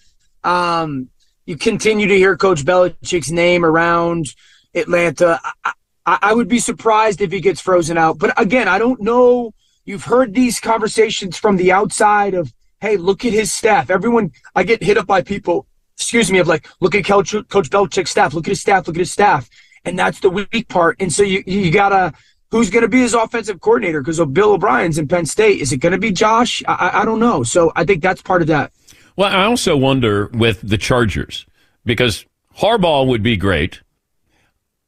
Um, 0.43 1.09
you 1.47 1.57
continue 1.57 2.09
to 2.09 2.17
hear 2.17 2.37
Coach 2.37 2.65
Belichick's 2.65 3.31
name 3.31 3.65
around 3.65 4.27
Atlanta. 4.75 5.41
I, 5.65 5.73
I, 6.05 6.19
I 6.23 6.35
would 6.35 6.49
be 6.49 6.59
surprised 6.59 7.21
if 7.21 7.31
he 7.31 7.41
gets 7.41 7.61
frozen 7.61 7.97
out. 7.97 8.19
But 8.19 8.39
again, 8.41 8.67
I 8.67 8.79
don't 8.79 9.01
know. 9.01 9.55
You've 9.85 10.05
heard 10.05 10.35
these 10.35 10.59
conversations 10.59 11.39
from 11.39 11.57
the 11.57 11.71
outside 11.71 12.35
of, 12.35 12.53
hey, 12.81 12.97
look 12.97 13.25
at 13.25 13.33
his 13.33 13.53
staff. 13.53 13.91
Everyone, 13.91 14.33
I 14.55 14.63
get 14.63 14.83
hit 14.83 14.99
up 14.99 15.07
by 15.07 15.23
people, 15.23 15.67
excuse 15.97 16.31
me, 16.31 16.39
of 16.39 16.47
like, 16.49 16.69
look 16.81 16.95
at 16.95 17.05
Coach, 17.05 17.33
Coach 17.49 17.71
Belichick's 17.71 18.11
staff. 18.11 18.35
Look 18.35 18.47
at 18.47 18.51
his 18.51 18.61
staff. 18.61 18.87
Look 18.87 18.97
at 18.97 19.01
his 19.01 19.13
staff. 19.13 19.49
And 19.85 19.99
that's 19.99 20.21
the 20.21 20.31
weak 20.31 20.69
part. 20.69 20.97
And 21.01 21.13
so 21.13 21.23
you, 21.23 21.43
you 21.47 21.71
gotta, 21.71 22.13
who's 22.51 22.71
going 22.71 22.83
to 22.83 22.89
be 22.89 23.01
his 23.01 23.15
offensive 23.15 23.61
coordinator? 23.61 24.01
Because 24.03 24.25
Bill 24.27 24.53
O'Brien's 24.53 24.99
in 24.99 25.09
Penn 25.09 25.27
State. 25.27 25.61
Is 25.61 25.73
it 25.73 25.79
going 25.79 25.93
to 25.93 25.99
be 25.99 26.13
Josh? 26.13 26.63
I- 26.67 27.01
I 27.01 27.05
don't 27.05 27.21
know. 27.21 27.43
So 27.43 27.73
I 27.77 27.85
think 27.85 28.03
that's 28.03 28.23
part 28.23 28.43
of 28.43 28.49
that. 28.49 28.73
Well, 29.17 29.35
I 29.35 29.45
also 29.45 29.77
wonder 29.77 30.29
with 30.35 30.61
the 30.63 30.77
Chargers 30.77 31.47
because 31.85 32.27
Harbaugh 32.59 33.07
would 33.07 33.23
be 33.23 33.37
great. 33.37 33.81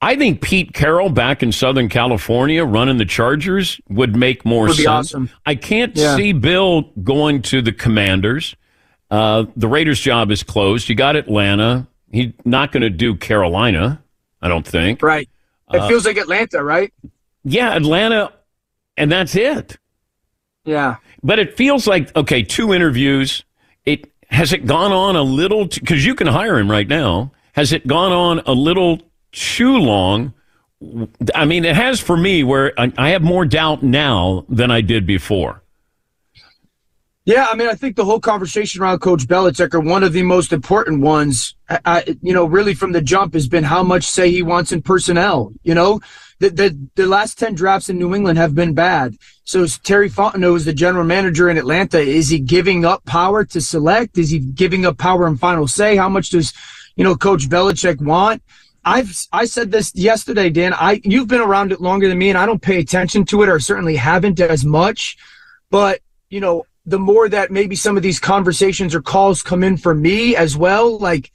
I 0.01 0.15
think 0.15 0.41
Pete 0.41 0.75
Carroll 0.75 1.09
back 1.11 1.43
in 1.43 1.51
Southern 1.51 1.89
California 1.89 2.65
running 2.65 2.99
the 2.99 3.05
Chargers 3.05 3.81
would 3.89 4.15
make 4.15 4.45
more 4.45 4.67
Would 4.67 4.77
sense. 4.77 4.87
awesome. 4.87 5.31
I 5.45 5.57
can't 5.57 5.97
Yeah. 5.97 6.15
see 6.17 6.33
Bill 6.33 6.83
going 7.03 7.43
to 7.43 7.61
the 7.63 7.73
Commanders. 7.73 8.55
Uh, 9.11 9.47
the 9.57 9.67
Raiders' 9.67 10.01
job 10.01 10.31
is 10.31 10.43
closed. 10.45 10.89
You 10.89 10.95
got 10.95 11.17
Atlanta. 11.17 11.89
He's 12.13 12.33
not 12.45 12.71
going 12.71 12.83
to 12.83 12.91
do 12.91 13.17
Carolina, 13.17 14.01
I 14.41 14.49
don't 14.49 14.67
think. 14.67 15.03
Right. 15.03 15.29
It 15.73 15.79
Uh, 15.81 15.89
feels 15.89 16.07
like 16.07 16.17
Atlanta, 16.17 16.63
right? 16.63 16.93
Yeah, 17.45 17.75
Atlanta, 17.75 18.33
and 18.97 19.11
that's 19.11 19.35
it. 19.35 19.79
Yeah. 20.65 20.97
But 21.23 21.39
it 21.39 21.57
feels 21.57 21.87
like 21.87 22.15
okay, 22.15 22.43
two 22.43 22.73
interviews. 22.73 23.45
It 23.85 24.11
has 24.31 24.53
it 24.53 24.65
gone 24.67 24.93
on 24.93 25.17
a 25.17 25.23
little 25.23 25.67
because 25.67 26.05
you 26.07 26.15
can 26.15 26.27
hire 26.29 26.59
him 26.59 26.71
right 26.71 26.87
now. 26.87 27.33
Has 27.53 27.73
it 27.73 27.87
gone 27.87 28.13
on 28.13 28.43
a 28.47 28.53
little 28.53 29.01
too 29.33 29.77
long? 29.77 30.35
I 31.35 31.45
mean, 31.45 31.65
it 31.65 31.75
has 31.75 32.01
for 32.01 32.17
me 32.17 32.45
where 32.45 32.73
I, 32.79 33.11
have 33.11 33.23
more 33.23 33.45
doubt 33.45 33.83
now 33.83 34.45
than 34.49 34.71
I 34.71 34.81
did 34.81 35.07
before. 35.07 35.63
Yeah, 37.25 37.47
I 37.51 37.57
mean, 37.57 37.69
I 37.69 37.75
think 37.75 37.97
the 37.97 38.07
whole 38.07 38.21
conversation 38.21 38.81
around 38.81 39.01
Coach 39.01 39.27
Belichick 39.27 39.75
are 39.75 39.81
one 39.81 40.03
of 40.03 40.15
the 40.15 40.23
most 40.23 40.53
important 40.53 41.03
ones. 41.03 41.57
I, 41.69 42.17
you 42.23 42.33
know, 42.33 42.47
really 42.47 42.73
from 42.73 42.93
the 42.93 43.03
jump 43.03 43.35
has 43.35 43.49
been 43.49 43.65
how 43.65 43.83
much 43.83 44.05
say 44.05 44.31
he 44.31 44.43
wants 44.43 44.73
in 44.73 44.81
personnel. 44.81 45.53
You 45.63 45.75
know, 45.75 46.01
the, 46.39 46.49
the, 46.49 46.89
the 46.95 47.07
last 47.07 47.39
10 47.39 47.55
drafts 47.55 47.91
in 47.91 47.99
New 47.99 48.15
England 48.15 48.39
have 48.39 48.55
been 48.55 48.73
bad. 48.73 49.17
So 49.45 49.67
Terry 49.67 50.09
Fontenot 50.09 50.57
is 50.57 50.65
the 50.65 50.73
general 50.73 51.05
manager 51.05 51.51
in 51.51 51.59
Atlanta. 51.59 51.99
Is 51.99 52.29
he 52.29 52.39
giving 52.39 52.85
up 52.85 53.05
power 53.05 53.45
to 53.45 53.61
select? 53.61 54.17
Is 54.17 54.31
he 54.31 54.39
giving 54.39 54.87
up 54.87 54.97
power 54.97 55.27
and 55.27 55.39
final 55.39 55.67
say? 55.67 55.97
How 55.97 56.09
much 56.09 56.31
does, 56.31 56.55
you 56.97 57.05
know, 57.05 57.17
Coach 57.17 57.49
Belichick 57.49 58.01
want? 58.01 58.43
I've 58.89 59.27
I 59.35 59.45
said 59.45 59.71
this 59.71 59.95
yesterday, 59.95 60.49
Dan. 60.49 60.73
I 60.73 61.03
you've 61.05 61.29
been 61.29 61.43
around 61.43 61.73
it 61.73 61.81
longer 61.81 62.09
than 62.09 62.17
me, 62.17 62.31
and 62.31 62.39
I 62.39 62.47
don't 62.47 62.63
pay 62.63 62.79
attention 62.79 63.27
to 63.27 63.43
it, 63.43 63.51
or 63.51 63.61
certainly 63.61 63.97
haven't 63.97 64.41
as 64.41 64.65
much. 64.65 65.19
But 65.71 66.01
you 66.31 66.41
know, 66.41 66.65
the 66.87 66.99
more 66.99 67.29
that 67.29 67.51
maybe 67.51 67.77
some 67.77 67.99
of 67.99 68.03
these 68.03 68.19
conversations 68.19 68.95
or 68.95 69.03
calls 69.03 69.43
come 69.43 69.63
in 69.63 69.77
for 69.77 69.95
me 69.95 70.37
as 70.37 70.57
well, 70.57 70.99
like, 70.99 71.31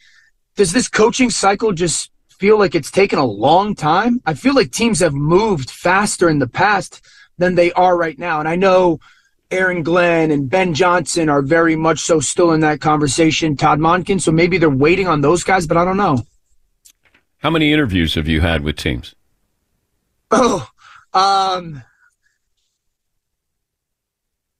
does 0.56 0.74
this 0.74 0.88
coaching 0.88 1.30
cycle 1.30 1.74
just 1.74 2.10
feel 2.28 2.58
like 2.58 2.74
it's 2.74 2.89
taken 2.89 3.20
a 3.20 3.26
long 3.26 3.76
time? 3.76 4.20
I 4.26 4.34
feel 4.34 4.56
like 4.56 4.72
teams 4.72 4.99
have 5.01 5.14
moved 5.14 5.70
faster 5.70 6.30
in 6.30 6.39
the 6.39 6.49
past 6.49 7.01
than 7.38 7.54
they 7.54 7.72
are 7.74 7.95
right 7.95 8.18
now, 8.18 8.39
and 8.39 8.49
I 8.49 8.56
know. 8.56 8.99
Aaron 9.51 9.84
Glenn 9.84 10.32
and 10.32 10.49
Ben 10.49 10.74
Johnson 10.74 11.30
are 11.30 11.43
very 11.43 11.76
much 11.76 11.99
so 11.99 12.20
still 12.20 12.54
in 12.54 12.62
that 12.62 12.82
conversation. 12.82 13.56
Todd 13.56 13.78
Monken, 13.78 14.20
so 14.20 14.32
maybe 14.32 14.58
they're 14.58 14.68
waiting 14.88 15.08
on 15.08 15.22
those 15.22 15.43
guys, 15.43 15.68
but 15.68 15.78
I 15.78 15.86
don't 15.86 15.97
know. 15.97 16.24
How 17.44 17.50
many 17.50 17.74
interviews 17.74 18.16
have 18.16 18.30
you 18.30 18.39
had 18.39 18.64
with 18.64 18.78
teams? 18.78 19.16
Oh, 20.32 20.66
um, 21.14 21.84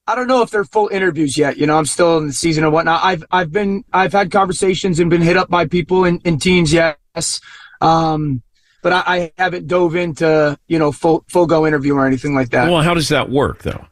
I 0.06 0.16
don't 0.16 0.28
know 0.28 0.42
if 0.42 0.52
they're 0.52 0.66
full 0.66 0.90
interviews 0.90 1.38
yet. 1.38 1.56
You 1.56 1.66
know, 1.66 1.78
I'm 1.78 1.86
still 1.86 2.18
in 2.18 2.28
the 2.28 2.34
season 2.34 2.66
and 2.66 2.74
whatnot. 2.74 3.00
I've 3.02 3.24
I've 3.32 3.54
been 3.54 3.86
I've 3.94 4.12
had 4.12 4.32
conversations 4.32 5.00
and 5.00 5.10
been 5.10 5.22
hit 5.22 5.38
up 5.38 5.50
by 5.50 5.66
people 5.66 6.04
in, 6.04 6.20
in 6.26 6.40
teams, 6.40 6.74
yes. 6.74 7.40
Um, 7.80 8.44
but 8.82 8.92
I, 8.92 9.04
I 9.08 9.32
haven't 9.38 9.68
dove 9.68 9.96
into 9.96 10.60
you 10.68 10.78
know 10.78 10.92
full 10.92 11.24
full 11.30 11.46
go 11.46 11.66
interview 11.66 11.96
or 11.96 12.06
anything 12.06 12.36
like 12.36 12.50
that. 12.50 12.70
Well, 12.70 12.82
how 12.82 12.94
does 12.94 13.08
that 13.08 13.30
work 13.30 13.64
though? 13.64 13.86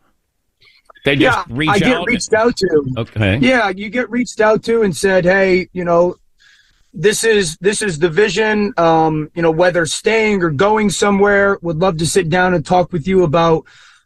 They 1.06 1.16
just 1.16 1.48
yeah, 1.48 1.56
reach 1.56 1.70
I 1.70 1.80
get 1.80 1.98
out. 1.98 2.08
reached 2.08 2.34
out 2.34 2.58
to. 2.58 2.86
Okay. 2.98 3.38
Yeah, 3.38 3.70
you 3.70 3.90
get 3.90 4.10
reached 4.10 4.42
out 4.42 4.64
to 4.64 4.84
and 4.84 4.96
said, 4.96 5.24
hey, 5.24 5.70
you 5.72 5.86
know, 5.86 6.18
this 6.94 7.24
is 7.24 7.58
this 7.58 7.82
is 7.82 8.00
the 8.00 8.10
vision. 8.10 8.74
Um, 8.78 9.30
you 9.34 9.42
know, 9.42 9.52
whether 9.52 9.86
staying 9.86 10.44
or 10.44 10.50
going 10.50 10.90
somewhere, 10.90 11.58
would 11.62 11.78
love 11.78 11.98
to 11.98 12.06
sit 12.06 12.30
down 12.30 12.54
and 12.54 12.66
talk 12.66 12.92
with 12.92 13.08
you 13.08 13.24
about 13.24 13.66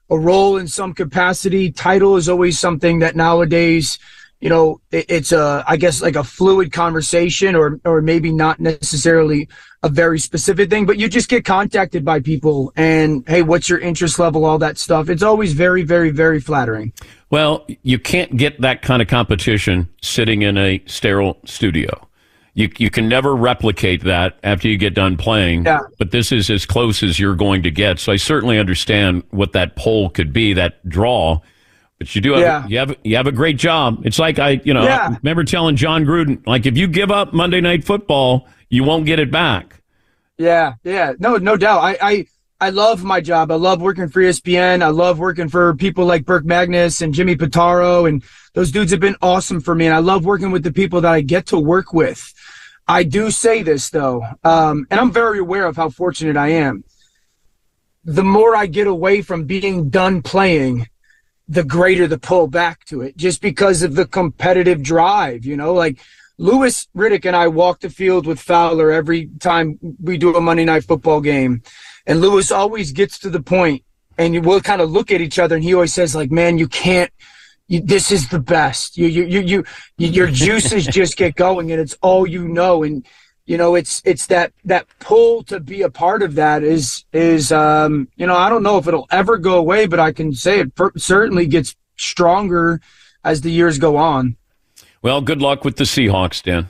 a 0.09 0.17
role 0.17 0.57
in 0.57 0.67
some 0.67 0.93
capacity. 0.93 1.71
Title 1.71 2.15
is 2.15 2.29
always 2.29 2.59
something 2.59 2.99
that 2.99 3.15
nowadays, 3.15 3.97
you 4.39 4.49
know, 4.49 4.81
it, 4.91 5.05
it's 5.09 5.31
a 5.31 5.63
I 5.67 5.77
guess 5.77 6.01
like 6.01 6.15
a 6.15 6.23
fluid 6.23 6.71
conversation 6.71 7.55
or 7.55 7.79
or 7.85 8.01
maybe 8.01 8.31
not 8.31 8.59
necessarily 8.59 9.49
a 9.81 9.89
very 9.89 10.17
specific 10.17 10.69
thing, 10.69 10.85
but 10.85 10.97
you 10.97 11.07
just 11.07 11.29
get 11.29 11.45
contacted 11.45 12.03
by 12.03 12.19
people 12.19 12.73
and 12.75 13.23
hey, 13.27 13.43
what's 13.43 13.69
your 13.69 13.77
interest 13.79 14.17
level, 14.17 14.43
all 14.43 14.57
that 14.57 14.79
stuff. 14.79 15.09
It's 15.09 15.21
always 15.21 15.53
very, 15.53 15.83
very, 15.83 16.09
very 16.09 16.39
flattering. 16.39 16.91
Well, 17.29 17.67
you 17.83 17.99
can't 17.99 18.35
get 18.35 18.61
that 18.61 18.81
kind 18.81 19.01
of 19.01 19.07
competition 19.07 19.87
sitting 20.01 20.41
in 20.41 20.57
a 20.57 20.81
sterile 20.87 21.37
studio. 21.45 22.07
You 22.55 22.69
you 22.77 22.89
can 22.89 23.07
never 23.07 23.35
replicate 23.35 24.03
that 24.05 24.39
after 24.41 24.67
you 24.67 24.77
get 24.77 24.93
done 24.93 25.17
playing. 25.17 25.65
Yeah. 25.65 25.81
But 25.99 26.11
this 26.11 26.31
is 26.31 26.49
as 26.49 26.65
close 26.65 27.03
as 27.03 27.19
you're 27.19 27.35
going 27.35 27.61
to 27.63 27.69
get. 27.69 27.99
So 27.99 28.11
I 28.11 28.15
certainly 28.15 28.57
understand 28.57 29.23
what 29.29 29.51
that 29.53 29.75
poll 29.75 30.09
could 30.09 30.31
be, 30.33 30.53
that 30.53 30.87
draw. 30.87 31.41
But 31.99 32.15
you 32.15 32.21
do 32.21 32.31
have 32.33 32.41
Yeah. 32.41 32.67
you 32.67 32.77
have 32.79 32.95
you 33.03 33.15
have 33.17 33.27
a 33.27 33.31
great 33.33 33.57
job. 33.57 34.05
It's 34.05 34.17
like 34.17 34.39
I 34.39 34.61
you 34.63 34.73
know 34.73 34.83
Yeah. 34.83 35.09
I 35.11 35.17
remember 35.21 35.43
telling 35.43 35.75
Jon 35.75 36.05
Gruden 36.05 36.45
like 36.47 36.65
if 36.65 36.77
you 36.77 36.87
give 36.87 37.11
up 37.11 37.33
Monday 37.33 37.59
Night 37.61 37.83
Football, 37.83 38.47
you 38.69 38.83
won't 38.85 39.05
get 39.05 39.19
it 39.19 39.31
back. 39.31 39.81
Yeah, 40.37 40.73
yeah, 40.83 41.13
no, 41.19 41.37
no 41.37 41.55
doubt. 41.55 41.79
I, 41.81 41.97
I, 42.01 42.25
I 42.59 42.69
love 42.69 43.03
my 43.05 43.21
job. 43.21 43.51
I 43.51 43.55
love 43.55 43.81
working 43.81 44.09
for 44.09 44.21
ESPN. 44.21 44.81
I 44.81 44.87
love 44.89 45.17
working 45.17 45.47
for 45.47 45.73
people 45.75 46.05
like 46.05 46.25
Burke 46.25 46.43
Magnus 46.45 47.01
and 47.01 47.13
Jimmy 47.13 47.35
Pitaro, 47.37 48.07
and 48.07 48.21
those 48.53 48.69
dudes 48.71 48.91
have 48.91 48.99
been 48.99 49.15
awesome 49.21 49.61
for 49.61 49.75
me. 49.75 49.85
And 49.85 49.95
I 49.95 49.99
love 49.99 50.25
working 50.25 50.51
with 50.51 50.63
the 50.63 50.73
people 50.73 50.99
that 51.01 51.11
I 51.13 51.21
get 51.21 51.45
to 51.47 51.59
work 51.59 51.93
with. 51.93 52.33
I 52.87 53.03
do 53.03 53.31
say 53.31 53.63
this 53.63 53.89
though, 53.89 54.23
um, 54.43 54.85
and 54.91 54.99
I'm 54.99 55.11
very 55.11 55.39
aware 55.39 55.65
of 55.65 55.75
how 55.75 55.89
fortunate 55.89 56.37
I 56.37 56.49
am. 56.49 56.83
The 58.03 58.23
more 58.23 58.55
I 58.55 58.67
get 58.67 58.85
away 58.85 59.21
from 59.23 59.45
being 59.45 59.89
done 59.89 60.21
playing, 60.21 60.87
the 61.47 61.63
greater 61.63 62.07
the 62.07 62.19
pull 62.19 62.47
back 62.47 62.85
to 62.85 63.01
it, 63.01 63.17
just 63.17 63.41
because 63.41 63.81
of 63.81 63.95
the 63.95 64.05
competitive 64.05 64.83
drive. 64.83 65.45
You 65.45 65.57
know, 65.57 65.73
like 65.73 65.99
Louis 66.37 66.87
Riddick 66.95 67.25
and 67.25 67.35
I 67.35 67.47
walk 67.47 67.79
the 67.79 67.89
field 67.89 68.27
with 68.27 68.39
Fowler 68.39 68.91
every 68.91 69.27
time 69.39 69.79
we 70.01 70.17
do 70.17 70.35
a 70.35 70.41
Monday 70.41 70.65
night 70.65 70.83
football 70.83 71.21
game. 71.21 71.63
And 72.05 72.19
Louis 72.19 72.51
always 72.51 72.91
gets 72.91 73.17
to 73.19 73.29
the 73.29 73.41
point 73.41 73.83
and 74.17 74.45
we'll 74.45 74.61
kind 74.61 74.81
of 74.81 74.91
look 74.91 75.11
at 75.11 75.21
each 75.21 75.39
other 75.39 75.55
and 75.55 75.63
he 75.63 75.73
always 75.73 75.93
says 75.93 76.15
like, 76.15 76.31
man, 76.31 76.57
you 76.57 76.67
can't, 76.67 77.11
you, 77.67 77.81
this 77.81 78.11
is 78.11 78.29
the 78.29 78.39
best. 78.39 78.97
You, 78.97 79.07
you, 79.07 79.23
you, 79.25 79.39
you, 79.41 79.63
you, 79.97 80.09
your 80.09 80.27
juices 80.27 80.85
just 80.85 81.17
get 81.17 81.35
going 81.35 81.71
and 81.71 81.81
it's 81.81 81.97
all 82.01 82.27
you 82.27 82.47
know. 82.47 82.83
And, 82.83 83.05
you 83.45 83.57
know, 83.57 83.75
it's, 83.75 84.01
it's 84.05 84.27
that, 84.27 84.53
that 84.65 84.87
pull 84.99 85.43
to 85.43 85.59
be 85.59 85.81
a 85.81 85.89
part 85.89 86.21
of 86.21 86.35
that 86.35 86.63
is, 86.63 87.05
is, 87.13 87.51
um, 87.51 88.07
you 88.15 88.27
know, 88.27 88.35
I 88.35 88.49
don't 88.49 88.63
know 88.63 88.77
if 88.77 88.87
it'll 88.87 89.07
ever 89.11 89.37
go 89.37 89.57
away, 89.57 89.87
but 89.87 89.99
I 89.99 90.11
can 90.11 90.33
say 90.33 90.59
it 90.59 90.75
per- 90.75 90.91
certainly 90.97 91.45
gets 91.47 91.75
stronger 91.95 92.81
as 93.23 93.41
the 93.41 93.51
years 93.51 93.77
go 93.77 93.97
on. 93.97 94.37
Well, 95.01 95.21
good 95.21 95.41
luck 95.41 95.63
with 95.63 95.77
the 95.77 95.83
Seahawks, 95.83 96.41
Dan. 96.41 96.69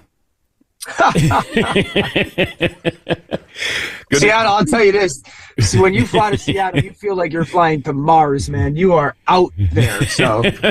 Seattle, 4.13 4.53
I'll 4.53 4.65
tell 4.65 4.83
you 4.83 4.91
this. 4.91 5.23
See, 5.59 5.79
when 5.79 5.93
you 5.93 6.05
fly 6.05 6.31
to 6.31 6.37
Seattle, 6.37 6.83
you 6.83 6.91
feel 6.91 7.15
like 7.15 7.31
you're 7.33 7.45
flying 7.45 7.81
to 7.83 7.93
Mars, 7.93 8.49
man. 8.49 8.75
You 8.75 8.93
are 8.93 9.15
out 9.27 9.51
there. 9.57 10.05
So 10.05 10.43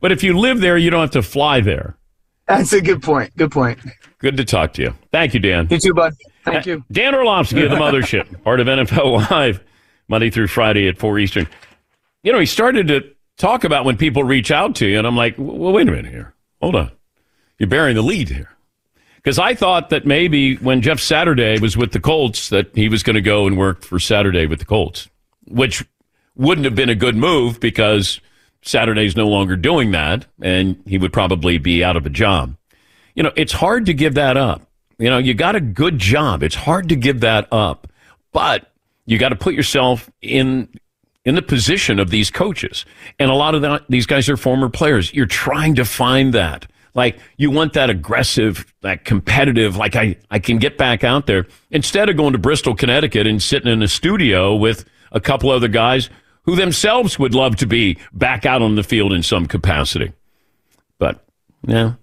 but 0.00 0.12
if 0.12 0.22
you 0.22 0.38
live 0.38 0.60
there, 0.60 0.76
you 0.76 0.90
don't 0.90 1.00
have 1.00 1.10
to 1.12 1.22
fly 1.22 1.60
there. 1.60 1.96
that's 2.46 2.72
a 2.72 2.80
good 2.80 3.02
point. 3.02 3.36
Good 3.36 3.52
point. 3.52 3.78
Good 4.18 4.36
to 4.36 4.44
talk 4.44 4.72
to 4.74 4.82
you. 4.82 4.94
Thank 5.12 5.34
you, 5.34 5.40
Dan. 5.40 5.68
You 5.70 5.78
too, 5.78 5.94
bud. 5.94 6.12
Thank 6.44 6.66
you. 6.66 6.84
Dan 6.90 7.14
Orlovsky 7.14 7.62
of 7.62 7.70
the 7.70 7.76
Mothership, 7.76 8.42
part 8.44 8.60
of 8.60 8.66
NFL 8.66 9.30
Live, 9.30 9.62
Monday 10.08 10.30
through 10.30 10.48
Friday 10.48 10.88
at 10.88 10.98
4 10.98 11.18
Eastern. 11.18 11.48
You 12.22 12.32
know, 12.32 12.38
he 12.38 12.46
started 12.46 12.88
to 12.88 13.12
talk 13.38 13.64
about 13.64 13.84
when 13.84 13.96
people 13.96 14.24
reach 14.24 14.50
out 14.50 14.74
to 14.76 14.86
you, 14.86 14.98
and 14.98 15.06
I'm 15.06 15.16
like, 15.16 15.36
well, 15.38 15.72
wait 15.72 15.88
a 15.88 15.90
minute 15.90 16.10
here. 16.10 16.34
Hold 16.60 16.76
on. 16.76 16.90
You're 17.58 17.68
bearing 17.68 17.94
the 17.94 18.02
lead 18.02 18.28
here. 18.28 18.50
Because 19.22 19.38
I 19.38 19.54
thought 19.54 19.90
that 19.90 20.06
maybe 20.06 20.56
when 20.56 20.80
Jeff 20.80 20.98
Saturday 20.98 21.58
was 21.60 21.76
with 21.76 21.92
the 21.92 22.00
Colts, 22.00 22.48
that 22.48 22.74
he 22.74 22.88
was 22.88 23.02
going 23.02 23.14
to 23.14 23.20
go 23.20 23.46
and 23.46 23.58
work 23.58 23.82
for 23.82 23.98
Saturday 23.98 24.46
with 24.46 24.60
the 24.60 24.64
Colts, 24.64 25.10
which 25.46 25.84
wouldn't 26.36 26.64
have 26.64 26.74
been 26.74 26.88
a 26.88 26.94
good 26.94 27.16
move 27.16 27.60
because 27.60 28.20
Saturday's 28.62 29.16
no 29.16 29.28
longer 29.28 29.56
doing 29.56 29.90
that, 29.90 30.26
and 30.40 30.82
he 30.86 30.96
would 30.96 31.12
probably 31.12 31.58
be 31.58 31.84
out 31.84 31.96
of 31.96 32.06
a 32.06 32.10
job. 32.10 32.56
You 33.14 33.22
know, 33.22 33.32
it's 33.36 33.52
hard 33.52 33.86
to 33.86 33.94
give 33.94 34.14
that 34.14 34.36
up. 34.36 34.62
You 34.98 35.10
know, 35.10 35.18
you 35.18 35.34
got 35.34 35.56
a 35.56 35.60
good 35.60 35.98
job. 35.98 36.42
It's 36.42 36.54
hard 36.54 36.88
to 36.88 36.96
give 36.96 37.20
that 37.20 37.48
up, 37.52 37.88
but 38.32 38.70
you 39.06 39.18
got 39.18 39.30
to 39.30 39.36
put 39.36 39.54
yourself 39.54 40.10
in 40.22 40.68
in 41.24 41.34
the 41.34 41.42
position 41.42 41.98
of 41.98 42.10
these 42.10 42.30
coaches. 42.30 42.86
And 43.18 43.30
a 43.30 43.34
lot 43.34 43.54
of 43.54 43.84
these 43.88 44.06
guys 44.06 44.28
are 44.28 44.36
former 44.36 44.70
players. 44.70 45.12
You're 45.12 45.26
trying 45.26 45.74
to 45.74 45.84
find 45.84 46.32
that. 46.32 46.66
Like 46.94 47.18
you 47.36 47.50
want 47.50 47.72
that 47.74 47.90
aggressive, 47.90 48.72
that 48.82 49.04
competitive, 49.04 49.76
like 49.76 49.96
I, 49.96 50.16
I 50.30 50.38
can 50.38 50.58
get 50.58 50.76
back 50.76 51.04
out 51.04 51.26
there 51.26 51.46
instead 51.70 52.08
of 52.08 52.16
going 52.16 52.32
to 52.32 52.38
Bristol, 52.38 52.74
Connecticut 52.74 53.26
and 53.26 53.42
sitting 53.42 53.72
in 53.72 53.82
a 53.82 53.88
studio 53.88 54.54
with 54.54 54.84
a 55.12 55.20
couple 55.20 55.50
other 55.50 55.68
guys 55.68 56.10
who 56.44 56.56
themselves 56.56 57.18
would 57.18 57.34
love 57.34 57.56
to 57.56 57.66
be 57.66 57.98
back 58.12 58.46
out 58.46 58.62
on 58.62 58.74
the 58.74 58.82
field 58.82 59.12
in 59.12 59.22
some 59.22 59.46
capacity. 59.46 60.12
But 60.98 61.24
yeah, 61.66 61.94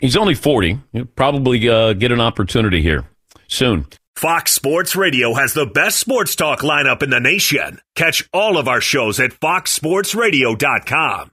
he's 0.00 0.16
only 0.16 0.34
40. 0.34 0.78
He'll 0.92 1.04
probably 1.04 1.68
uh, 1.68 1.92
get 1.94 2.12
an 2.12 2.20
opportunity 2.20 2.82
here 2.82 3.04
soon. 3.48 3.86
Fox 4.14 4.52
Sports 4.52 4.94
Radio 4.94 5.34
has 5.34 5.54
the 5.54 5.66
best 5.66 5.98
sports 5.98 6.36
talk 6.36 6.60
lineup 6.60 7.02
in 7.02 7.10
the 7.10 7.18
nation. 7.18 7.80
Catch 7.94 8.28
all 8.32 8.56
of 8.56 8.68
our 8.68 8.80
shows 8.80 9.18
at 9.18 9.32
foxsportsradio.com. 9.32 11.32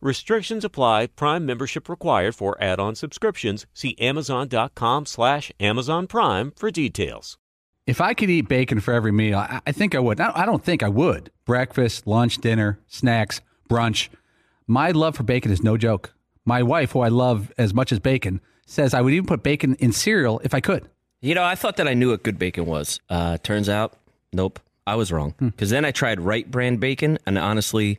Restrictions 0.00 0.64
apply. 0.64 1.08
Prime 1.08 1.44
membership 1.44 1.88
required 1.88 2.34
for 2.34 2.56
add-on 2.62 2.94
subscriptions. 2.94 3.66
See 3.74 3.96
Amazon.com 3.98 5.04
slash 5.04 5.52
Amazon 5.60 6.06
Prime 6.06 6.52
for 6.56 6.70
details. 6.70 7.36
If 7.86 8.00
I 8.00 8.14
could 8.14 8.30
eat 8.30 8.48
bacon 8.48 8.80
for 8.80 8.94
every 8.94 9.12
meal, 9.12 9.38
I, 9.38 9.60
I 9.66 9.72
think 9.72 9.94
I 9.94 9.98
would. 9.98 10.20
I, 10.20 10.32
I 10.34 10.46
don't 10.46 10.64
think 10.64 10.82
I 10.82 10.88
would. 10.88 11.30
Breakfast, 11.44 12.06
lunch, 12.06 12.38
dinner, 12.38 12.78
snacks, 12.86 13.40
brunch. 13.68 14.08
My 14.66 14.90
love 14.92 15.16
for 15.16 15.22
bacon 15.22 15.52
is 15.52 15.62
no 15.62 15.76
joke. 15.76 16.14
My 16.46 16.62
wife, 16.62 16.92
who 16.92 17.00
I 17.00 17.08
love 17.08 17.52
as 17.58 17.74
much 17.74 17.92
as 17.92 17.98
bacon, 17.98 18.40
says 18.64 18.94
I 18.94 19.02
would 19.02 19.12
even 19.12 19.26
put 19.26 19.42
bacon 19.42 19.74
in 19.80 19.92
cereal 19.92 20.40
if 20.44 20.54
I 20.54 20.60
could. 20.60 20.88
You 21.20 21.34
know, 21.34 21.44
I 21.44 21.56
thought 21.56 21.76
that 21.76 21.88
I 21.88 21.92
knew 21.92 22.10
what 22.10 22.22
good 22.22 22.38
bacon 22.38 22.64
was. 22.64 23.00
Uh, 23.10 23.36
turns 23.38 23.68
out, 23.68 23.98
nope, 24.32 24.60
I 24.86 24.94
was 24.94 25.12
wrong. 25.12 25.34
Because 25.38 25.68
then 25.68 25.84
I 25.84 25.90
tried 25.90 26.20
Wright 26.20 26.50
Brand 26.50 26.80
bacon, 26.80 27.18
and 27.26 27.36
honestly, 27.36 27.98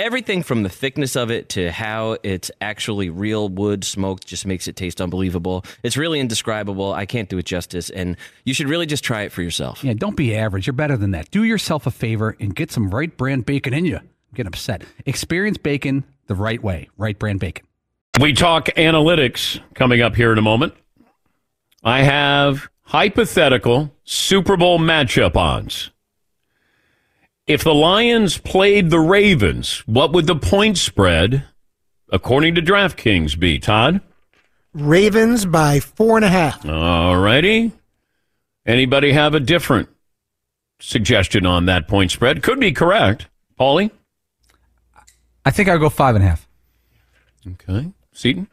Everything 0.00 0.42
from 0.42 0.64
the 0.64 0.68
thickness 0.68 1.14
of 1.14 1.30
it 1.30 1.48
to 1.50 1.70
how 1.70 2.16
it's 2.24 2.50
actually 2.60 3.10
real 3.10 3.48
wood 3.48 3.84
smoked 3.84 4.26
just 4.26 4.44
makes 4.44 4.66
it 4.66 4.74
taste 4.74 5.00
unbelievable. 5.00 5.64
It's 5.84 5.96
really 5.96 6.18
indescribable. 6.18 6.92
I 6.92 7.06
can't 7.06 7.28
do 7.28 7.38
it 7.38 7.46
justice, 7.46 7.90
and 7.90 8.16
you 8.44 8.54
should 8.54 8.68
really 8.68 8.86
just 8.86 9.04
try 9.04 9.22
it 9.22 9.30
for 9.30 9.40
yourself. 9.40 9.84
Yeah, 9.84 9.92
don't 9.94 10.16
be 10.16 10.34
average. 10.34 10.66
You're 10.66 10.74
better 10.74 10.96
than 10.96 11.12
that. 11.12 11.30
Do 11.30 11.44
yourself 11.44 11.86
a 11.86 11.92
favor 11.92 12.36
and 12.40 12.56
get 12.56 12.72
some 12.72 12.90
Wright 12.90 13.16
Brand 13.16 13.46
bacon 13.46 13.72
in 13.72 13.84
you. 13.84 13.98
I'm 13.98 14.08
getting 14.34 14.48
upset. 14.48 14.82
Experience 15.06 15.58
bacon 15.58 16.02
the 16.26 16.34
right 16.34 16.60
way. 16.60 16.88
Wright 16.98 17.16
Brand 17.16 17.38
bacon. 17.38 17.64
We 18.20 18.32
talk 18.32 18.66
analytics 18.76 19.60
coming 19.74 20.00
up 20.00 20.16
here 20.16 20.32
in 20.32 20.38
a 20.38 20.42
moment. 20.42 20.74
I 21.84 22.02
have 22.02 22.68
hypothetical 22.82 23.94
Super 24.02 24.56
Bowl 24.56 24.80
matchup 24.80 25.36
odds. 25.36 25.92
If 27.46 27.62
the 27.62 27.74
Lions 27.74 28.38
played 28.38 28.88
the 28.88 29.00
Ravens, 29.00 29.80
what 29.86 30.12
would 30.12 30.26
the 30.26 30.36
point 30.36 30.78
spread, 30.78 31.44
according 32.10 32.54
to 32.54 32.62
DraftKings, 32.62 33.38
be? 33.38 33.58
Todd? 33.58 34.00
Ravens 34.72 35.44
by 35.44 35.80
four 35.80 36.16
and 36.16 36.24
a 36.24 36.30
half. 36.30 36.66
All 36.66 37.18
righty. 37.18 37.72
Anybody 38.64 39.12
have 39.12 39.34
a 39.34 39.40
different 39.40 39.90
suggestion 40.80 41.44
on 41.44 41.66
that 41.66 41.86
point 41.86 42.10
spread? 42.10 42.42
Could 42.42 42.58
be 42.60 42.72
correct. 42.72 43.28
Paulie? 43.60 43.90
I 45.44 45.50
think 45.50 45.68
I'll 45.68 45.78
go 45.78 45.90
five 45.90 46.14
and 46.14 46.24
a 46.24 46.28
half. 46.28 46.48
Okay. 47.46 47.92
Seton? 48.12 48.48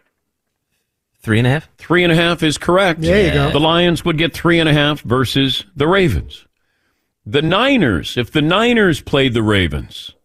Three 1.22 1.38
and 1.38 1.48
a 1.48 1.52
half? 1.52 1.70
Three 1.78 2.04
and 2.04 2.12
a 2.12 2.16
half 2.16 2.44
is 2.44 2.58
correct. 2.58 3.00
There 3.00 3.26
you 3.26 3.34
go. 3.34 3.52
The 3.52 3.60
Lions 3.60 4.04
would 4.04 4.18
get 4.18 4.34
three 4.34 4.60
and 4.60 4.68
a 4.68 4.74
half 4.74 5.00
versus 5.02 5.64
the 5.78 5.88
Ravens. 5.88 6.46
The 7.26 7.42
Niners, 7.42 8.18
if 8.18 8.32
the 8.32 8.42
Niners 8.42 9.02
played 9.02 9.34
the 9.34 9.44
Ravens, 9.44 10.16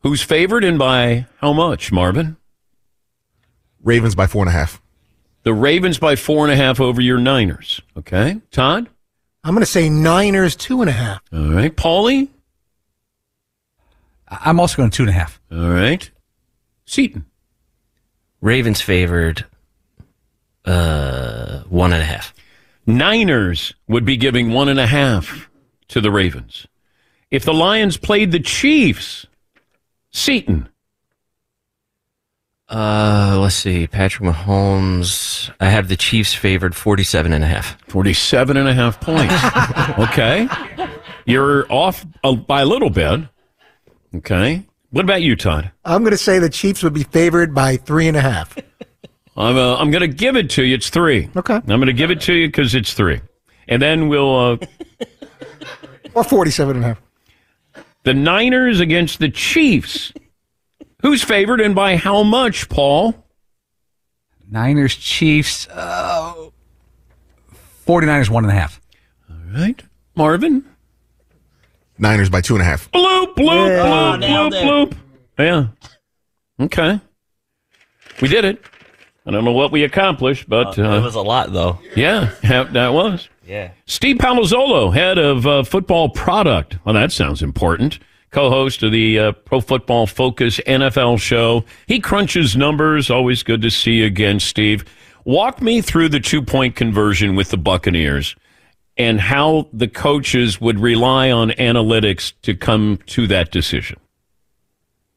who's 0.00 0.22
favored 0.22 0.64
and 0.64 0.78
by 0.78 1.26
how 1.38 1.52
much, 1.52 1.92
Marvin? 1.92 2.36
Ravens 3.82 4.14
by 4.14 4.26
four 4.26 4.42
and 4.42 4.48
a 4.48 4.52
half. 4.52 4.80
The 5.44 5.54
Ravens 5.54 5.98
by 5.98 6.16
four 6.16 6.44
and 6.44 6.52
a 6.52 6.56
half 6.56 6.80
over 6.80 7.00
your 7.00 7.18
Niners. 7.18 7.80
Okay. 7.96 8.40
Todd? 8.50 8.88
I'm 9.44 9.54
going 9.54 9.62
to 9.62 9.66
say 9.66 9.88
Niners 9.88 10.54
two 10.56 10.80
and 10.82 10.88
a 10.88 10.92
half. 10.92 11.20
All 11.32 11.50
right. 11.52 11.74
Paulie? 11.74 12.28
I- 14.28 14.38
I'm 14.44 14.60
also 14.60 14.76
going 14.76 14.90
two 14.90 15.02
and 15.04 15.10
a 15.10 15.14
half. 15.14 15.40
All 15.50 15.70
right. 15.70 16.08
Seton? 16.84 17.26
Ravens 18.40 18.80
favored 18.80 19.46
uh, 20.64 21.60
one 21.68 21.92
and 21.92 22.02
a 22.02 22.04
half. 22.06 22.34
Niners 22.86 23.74
would 23.88 24.04
be 24.04 24.16
giving 24.16 24.50
one 24.52 24.68
and 24.68 24.80
a 24.80 24.86
half 24.86 25.48
to 25.92 26.00
the 26.00 26.10
Ravens. 26.10 26.66
If 27.30 27.44
the 27.44 27.54
Lions 27.54 27.96
played 27.96 28.32
the 28.32 28.40
Chiefs, 28.40 29.26
Seton. 30.10 30.68
Uh, 32.68 33.38
let's 33.40 33.54
see. 33.54 33.86
Patrick 33.86 34.30
Mahomes. 34.30 35.52
I 35.60 35.68
have 35.68 35.88
the 35.88 35.96
Chiefs 35.96 36.32
favored 36.32 36.74
47 36.74 37.32
and 37.34 37.44
a 37.44 37.46
half. 37.46 37.78
47 37.88 38.56
and 38.56 38.68
a 38.68 38.72
half 38.72 39.00
points. 39.00 39.34
okay. 39.98 40.48
You're 41.26 41.70
off 41.70 42.06
by 42.46 42.62
a 42.62 42.66
little 42.66 42.90
bit. 42.90 43.28
Okay. 44.16 44.66
What 44.90 45.04
about 45.04 45.20
you, 45.20 45.36
Todd? 45.36 45.70
I'm 45.84 46.02
going 46.02 46.12
to 46.12 46.18
say 46.18 46.38
the 46.38 46.48
Chiefs 46.48 46.82
would 46.82 46.94
be 46.94 47.04
favored 47.04 47.54
by 47.54 47.76
three 47.76 48.08
and 48.08 48.16
a 48.16 48.22
half. 48.22 48.56
I'm, 49.36 49.56
uh, 49.56 49.76
I'm 49.76 49.90
going 49.90 50.02
to 50.02 50.08
give 50.08 50.36
it 50.36 50.48
to 50.50 50.62
you. 50.62 50.74
It's 50.74 50.88
three. 50.88 51.28
Okay. 51.36 51.54
I'm 51.54 51.64
going 51.64 51.86
to 51.86 51.92
give 51.92 52.10
it 52.10 52.22
to 52.22 52.34
you 52.34 52.48
because 52.48 52.74
it's 52.74 52.94
three. 52.94 53.20
And 53.68 53.80
then 53.80 54.08
we'll, 54.08 54.38
uh, 54.38 54.56
Or 56.14 56.22
47 56.24 56.76
and 56.76 56.84
a 56.84 56.88
half. 56.88 57.02
the 58.02 58.12
Niners 58.12 58.80
against 58.80 59.18
the 59.18 59.30
Chiefs. 59.30 60.12
Who's 61.00 61.22
favored 61.24 61.60
and 61.60 61.74
by 61.74 61.96
how 61.96 62.22
much, 62.22 62.68
Paul? 62.68 63.14
Niners, 64.50 64.94
Chiefs, 64.94 65.66
uh, 65.70 66.34
49ers, 67.86 68.28
one 68.28 68.44
and 68.44 68.50
a 68.52 68.54
half. 68.54 68.78
All 69.30 69.36
right. 69.54 69.82
Marvin? 70.14 70.64
Niners 71.98 72.28
by 72.28 72.40
two 72.42 72.54
and 72.54 72.62
a 72.62 72.64
half. 72.66 72.90
Bloop, 72.92 73.34
bloop, 73.34 73.68
Yeah. 73.68 73.86
bloop, 73.86 74.20
nailed 74.20 74.52
bloop, 74.52 74.88
bloop. 74.90 74.96
Yeah. 75.38 76.64
Okay. 76.66 77.00
We 78.20 78.28
did 78.28 78.44
it. 78.44 78.62
I 79.24 79.30
don't 79.30 79.44
know 79.44 79.52
what 79.52 79.72
we 79.72 79.84
accomplished, 79.84 80.48
but 80.48 80.76
it 80.78 80.84
uh, 80.84 81.00
was 81.00 81.14
a 81.14 81.22
lot, 81.22 81.52
though. 81.52 81.78
yeah, 81.96 82.30
yeah, 82.42 82.64
that 82.72 82.92
was. 82.92 83.28
Yeah. 83.46 83.72
Steve 83.86 84.16
Palazzolo, 84.16 84.92
head 84.94 85.18
of 85.18 85.46
uh, 85.46 85.62
football 85.64 86.08
product. 86.08 86.78
Well, 86.84 86.94
that 86.94 87.12
sounds 87.12 87.42
important. 87.42 87.98
Co-host 88.30 88.82
of 88.82 88.92
the 88.92 89.18
uh, 89.18 89.32
Pro 89.32 89.60
Football 89.60 90.06
Focus 90.06 90.58
NFL 90.66 91.20
show. 91.20 91.64
He 91.86 92.00
crunches 92.00 92.56
numbers. 92.56 93.10
Always 93.10 93.42
good 93.42 93.60
to 93.62 93.70
see 93.70 93.94
you 93.94 94.06
again, 94.06 94.40
Steve. 94.40 94.84
Walk 95.24 95.60
me 95.60 95.80
through 95.80 96.08
the 96.08 96.20
two-point 96.20 96.74
conversion 96.74 97.36
with 97.36 97.50
the 97.50 97.58
Buccaneers 97.58 98.34
and 98.96 99.20
how 99.20 99.68
the 99.72 99.88
coaches 99.88 100.60
would 100.60 100.78
rely 100.78 101.30
on 101.30 101.50
analytics 101.50 102.32
to 102.42 102.54
come 102.54 102.98
to 103.06 103.26
that 103.26 103.50
decision. 103.50 103.98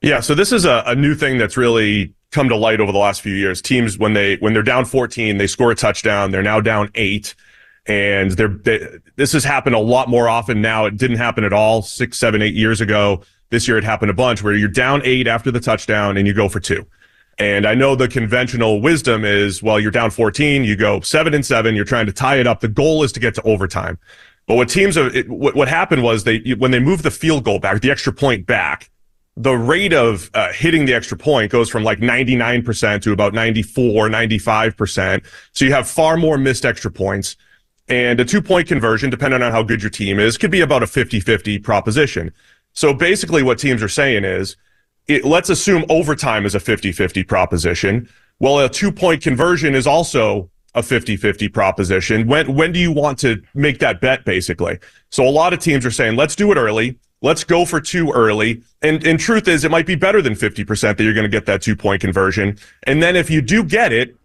Yeah, 0.01 0.19
so 0.19 0.35
this 0.35 0.51
is 0.51 0.65
a, 0.65 0.83
a 0.85 0.95
new 0.95 1.15
thing 1.15 1.37
that's 1.37 1.57
really 1.57 2.13
come 2.31 2.49
to 2.49 2.55
light 2.55 2.79
over 2.79 2.91
the 2.91 2.97
last 2.97 3.21
few 3.21 3.33
years. 3.33 3.61
Teams 3.61 3.97
when 3.97 4.13
they 4.13 4.35
when 4.35 4.53
they're 4.53 4.61
down 4.61 4.85
14, 4.85 5.37
they 5.37 5.47
score 5.47 5.71
a 5.71 5.75
touchdown. 5.75 6.31
They're 6.31 6.43
now 6.43 6.61
down 6.61 6.91
eight, 6.95 7.33
and 7.87 8.31
they're 8.31 8.47
they, 8.47 8.87
this 9.15 9.31
has 9.33 9.43
happened 9.43 9.75
a 9.75 9.79
lot 9.79 10.09
more 10.09 10.27
often 10.27 10.61
now. 10.61 10.85
It 10.85 10.97
didn't 10.97 11.17
happen 11.17 11.43
at 11.43 11.53
all 11.53 11.81
six, 11.81 12.17
seven, 12.17 12.41
eight 12.41 12.55
years 12.55 12.81
ago. 12.81 13.21
This 13.49 13.67
year 13.67 13.77
it 13.77 13.83
happened 13.83 14.11
a 14.11 14.15
bunch 14.15 14.43
where 14.43 14.53
you're 14.53 14.67
down 14.67 15.01
eight 15.03 15.27
after 15.27 15.51
the 15.51 15.59
touchdown 15.59 16.17
and 16.17 16.27
you 16.27 16.33
go 16.33 16.49
for 16.49 16.59
two. 16.59 16.85
And 17.37 17.65
I 17.65 17.75
know 17.75 17.95
the 17.95 18.07
conventional 18.07 18.81
wisdom 18.81 19.25
is, 19.25 19.61
well, 19.61 19.79
you're 19.79 19.91
down 19.91 20.09
14, 20.09 20.63
you 20.63 20.75
go 20.75 21.01
seven 21.01 21.33
and 21.33 21.45
seven, 21.45 21.75
you're 21.75 21.85
trying 21.85 22.05
to 22.05 22.13
tie 22.13 22.37
it 22.37 22.47
up. 22.47 22.61
The 22.61 22.69
goal 22.69 23.03
is 23.03 23.11
to 23.11 23.19
get 23.19 23.35
to 23.35 23.41
overtime. 23.41 23.99
But 24.47 24.55
what 24.55 24.69
teams 24.69 24.95
have, 24.95 25.15
it, 25.15 25.29
what, 25.29 25.55
what 25.55 25.67
happened 25.67 26.03
was 26.03 26.23
they, 26.23 26.55
when 26.57 26.71
they 26.71 26.79
moved 26.79 27.03
the 27.03 27.11
field 27.11 27.43
goal 27.43 27.59
back, 27.59 27.81
the 27.81 27.91
extra 27.91 28.13
point 28.13 28.45
back, 28.45 28.89
the 29.37 29.53
rate 29.53 29.91
of 29.91 30.31
uh, 30.33 30.53
hitting 30.53 30.85
the 30.85 30.93
extra 30.93 31.17
point 31.17 31.51
goes 31.51 31.69
from 31.69 31.83
like 31.83 31.99
99% 31.99 33.01
to 33.01 33.11
about 33.11 33.33
94, 33.33 34.07
95%. 34.07 35.25
So 35.51 35.65
you 35.65 35.73
have 35.73 35.89
far 35.89 36.15
more 36.15 36.37
missed 36.37 36.63
extra 36.63 36.89
points. 36.89 37.35
And 37.87 38.19
a 38.19 38.25
two 38.25 38.41
point 38.41 38.67
conversion, 38.67 39.09
depending 39.09 39.41
on 39.41 39.51
how 39.51 39.63
good 39.63 39.81
your 39.81 39.91
team 39.91 40.19
is, 40.19 40.37
could 40.37 40.51
be 40.51 40.61
about 40.61 40.83
a 40.83 40.87
50 40.87 41.19
50 41.19 41.59
proposition. 41.59 42.33
So 42.73 42.93
basically, 42.93 43.43
what 43.43 43.59
teams 43.59 43.83
are 43.83 43.89
saying 43.89 44.25
is, 44.25 44.57
it, 45.07 45.23
let's 45.23 45.49
assume 45.49 45.85
overtime 45.87 46.45
is 46.45 46.55
a 46.55 46.59
50 46.59 46.91
50 46.91 47.23
proposition. 47.23 48.09
Well, 48.39 48.59
a 48.59 48.69
two 48.69 48.91
point 48.91 49.21
conversion 49.21 49.75
is 49.75 49.85
also 49.85 50.49
a 50.73 50.83
50 50.83 51.15
50 51.15 51.47
proposition. 51.49 52.27
When, 52.27 52.53
when 52.55 52.71
do 52.71 52.79
you 52.79 52.91
want 52.91 53.19
to 53.19 53.41
make 53.53 53.79
that 53.79 54.01
bet, 54.01 54.25
basically? 54.25 54.79
So 55.09 55.27
a 55.27 55.29
lot 55.29 55.53
of 55.53 55.59
teams 55.59 55.85
are 55.85 55.91
saying, 55.91 56.15
let's 56.15 56.35
do 56.35 56.51
it 56.51 56.57
early. 56.57 56.97
Let's 57.21 57.43
go 57.43 57.65
for 57.65 57.79
two 57.79 58.11
early. 58.11 58.61
And, 58.81 59.05
and 59.05 59.19
truth 59.19 59.47
is, 59.47 59.63
it 59.63 59.71
might 59.71 59.85
be 59.85 59.95
better 59.95 60.21
than 60.21 60.33
50% 60.33 60.97
that 60.97 61.03
you're 61.03 61.13
going 61.13 61.23
to 61.23 61.29
get 61.29 61.45
that 61.45 61.61
two 61.61 61.75
point 61.75 62.01
conversion. 62.01 62.57
And 62.83 63.01
then 63.01 63.15
if 63.15 63.29
you 63.29 63.41
do 63.41 63.63
get 63.63 63.93
it, 63.93 64.15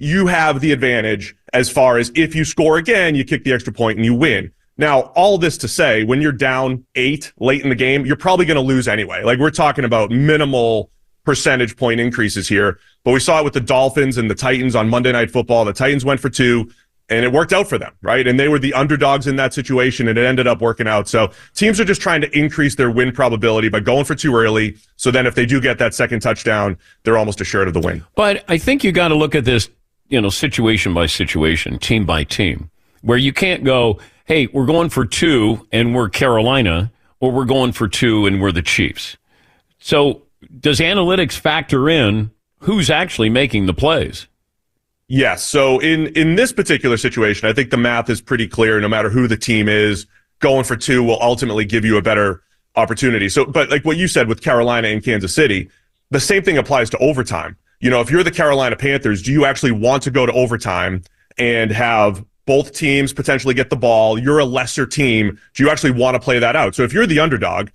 you 0.00 0.26
have 0.26 0.60
the 0.60 0.72
advantage 0.72 1.36
as 1.52 1.68
far 1.70 1.98
as 1.98 2.10
if 2.14 2.34
you 2.34 2.44
score 2.44 2.78
again, 2.78 3.14
you 3.14 3.24
kick 3.24 3.44
the 3.44 3.52
extra 3.52 3.72
point 3.72 3.98
and 3.98 4.04
you 4.04 4.14
win. 4.14 4.52
Now, 4.76 5.00
all 5.14 5.36
this 5.36 5.58
to 5.58 5.68
say, 5.68 6.04
when 6.04 6.22
you're 6.22 6.32
down 6.32 6.86
eight 6.94 7.32
late 7.38 7.62
in 7.62 7.68
the 7.68 7.74
game, 7.74 8.06
you're 8.06 8.16
probably 8.16 8.46
going 8.46 8.56
to 8.56 8.62
lose 8.62 8.88
anyway. 8.88 9.22
Like 9.22 9.38
we're 9.38 9.50
talking 9.50 9.84
about 9.84 10.10
minimal 10.10 10.90
percentage 11.24 11.76
point 11.76 12.00
increases 12.00 12.48
here, 12.48 12.78
but 13.04 13.12
we 13.12 13.20
saw 13.20 13.40
it 13.40 13.44
with 13.44 13.52
the 13.52 13.60
Dolphins 13.60 14.16
and 14.16 14.30
the 14.30 14.34
Titans 14.34 14.74
on 14.74 14.88
Monday 14.88 15.12
Night 15.12 15.30
Football. 15.30 15.66
The 15.66 15.74
Titans 15.74 16.04
went 16.04 16.18
for 16.18 16.30
two 16.30 16.70
and 17.10 17.24
it 17.24 17.32
worked 17.32 17.52
out 17.52 17.68
for 17.68 17.76
them, 17.76 17.92
right? 18.02 18.26
And 18.26 18.38
they 18.38 18.48
were 18.48 18.58
the 18.58 18.72
underdogs 18.72 19.26
in 19.26 19.36
that 19.36 19.52
situation 19.52 20.08
and 20.08 20.16
it 20.16 20.24
ended 20.24 20.46
up 20.46 20.62
working 20.62 20.86
out. 20.86 21.08
So 21.08 21.30
teams 21.54 21.80
are 21.80 21.84
just 21.84 22.00
trying 22.00 22.20
to 22.20 22.38
increase 22.38 22.76
their 22.76 22.90
win 22.90 23.12
probability 23.12 23.68
by 23.68 23.80
going 23.80 24.04
for 24.04 24.14
two 24.14 24.34
early. 24.34 24.78
So 24.96 25.10
then 25.10 25.26
if 25.26 25.34
they 25.34 25.44
do 25.44 25.60
get 25.60 25.78
that 25.78 25.92
second 25.92 26.20
touchdown, 26.20 26.78
they're 27.02 27.18
almost 27.18 27.40
assured 27.40 27.68
of 27.68 27.74
the 27.74 27.80
win. 27.80 28.04
But 28.14 28.44
I 28.48 28.56
think 28.56 28.84
you 28.84 28.92
got 28.92 29.08
to 29.08 29.16
look 29.16 29.34
at 29.34 29.44
this, 29.44 29.68
you 30.10 30.20
know, 30.20 30.28
situation 30.28 30.92
by 30.92 31.06
situation, 31.06 31.78
team 31.78 32.04
by 32.04 32.24
team, 32.24 32.70
where 33.02 33.18
you 33.18 33.32
can't 33.32 33.64
go, 33.64 33.98
hey, 34.26 34.46
we're 34.48 34.66
going 34.66 34.90
for 34.90 35.06
two 35.06 35.66
and 35.72 35.94
we're 35.94 36.08
Carolina, 36.08 36.92
or 37.20 37.32
we're 37.32 37.44
going 37.44 37.72
for 37.72 37.88
two 37.88 38.26
and 38.26 38.40
we're 38.40 38.52
the 38.52 38.62
Chiefs. 38.62 39.16
So 39.78 40.22
does 40.60 40.80
analytics 40.80 41.36
factor 41.38 41.88
in 41.88 42.30
who's 42.58 42.90
actually 42.90 43.30
making 43.30 43.66
the 43.66 43.74
plays? 43.74 44.26
Yes. 45.08 45.42
So 45.42 45.80
in 45.80 46.08
in 46.08 46.36
this 46.36 46.52
particular 46.52 46.96
situation, 46.96 47.48
I 47.48 47.52
think 47.52 47.70
the 47.70 47.76
math 47.76 48.08
is 48.10 48.20
pretty 48.20 48.46
clear. 48.46 48.80
No 48.80 48.88
matter 48.88 49.10
who 49.10 49.26
the 49.26 49.36
team 49.36 49.68
is, 49.68 50.06
going 50.38 50.64
for 50.64 50.76
two 50.76 51.02
will 51.02 51.20
ultimately 51.20 51.64
give 51.64 51.84
you 51.84 51.96
a 51.96 52.02
better 52.02 52.42
opportunity. 52.76 53.28
So, 53.28 53.44
but 53.44 53.70
like 53.70 53.84
what 53.84 53.96
you 53.96 54.06
said 54.06 54.28
with 54.28 54.42
Carolina 54.42 54.88
and 54.88 55.02
Kansas 55.02 55.34
City, 55.34 55.68
the 56.10 56.20
same 56.20 56.42
thing 56.42 56.58
applies 56.58 56.90
to 56.90 56.98
overtime. 56.98 57.56
You 57.80 57.90
know, 57.90 58.00
if 58.00 58.10
you're 58.10 58.22
the 58.22 58.30
Carolina 58.30 58.76
Panthers, 58.76 59.22
do 59.22 59.32
you 59.32 59.44
actually 59.44 59.72
want 59.72 60.02
to 60.02 60.10
go 60.10 60.26
to 60.26 60.32
overtime 60.32 61.02
and 61.38 61.70
have 61.70 62.24
both 62.46 62.72
teams 62.72 63.12
potentially 63.12 63.54
get 63.54 63.70
the 63.70 63.76
ball? 63.76 64.18
You're 64.18 64.38
a 64.38 64.44
lesser 64.44 64.86
team. 64.86 65.38
Do 65.54 65.62
you 65.62 65.70
actually 65.70 65.92
want 65.92 66.14
to 66.14 66.20
play 66.20 66.38
that 66.38 66.54
out? 66.56 66.74
So 66.74 66.82
if 66.82 66.92
you're 66.92 67.06
the 67.06 67.20
underdog, 67.20 67.70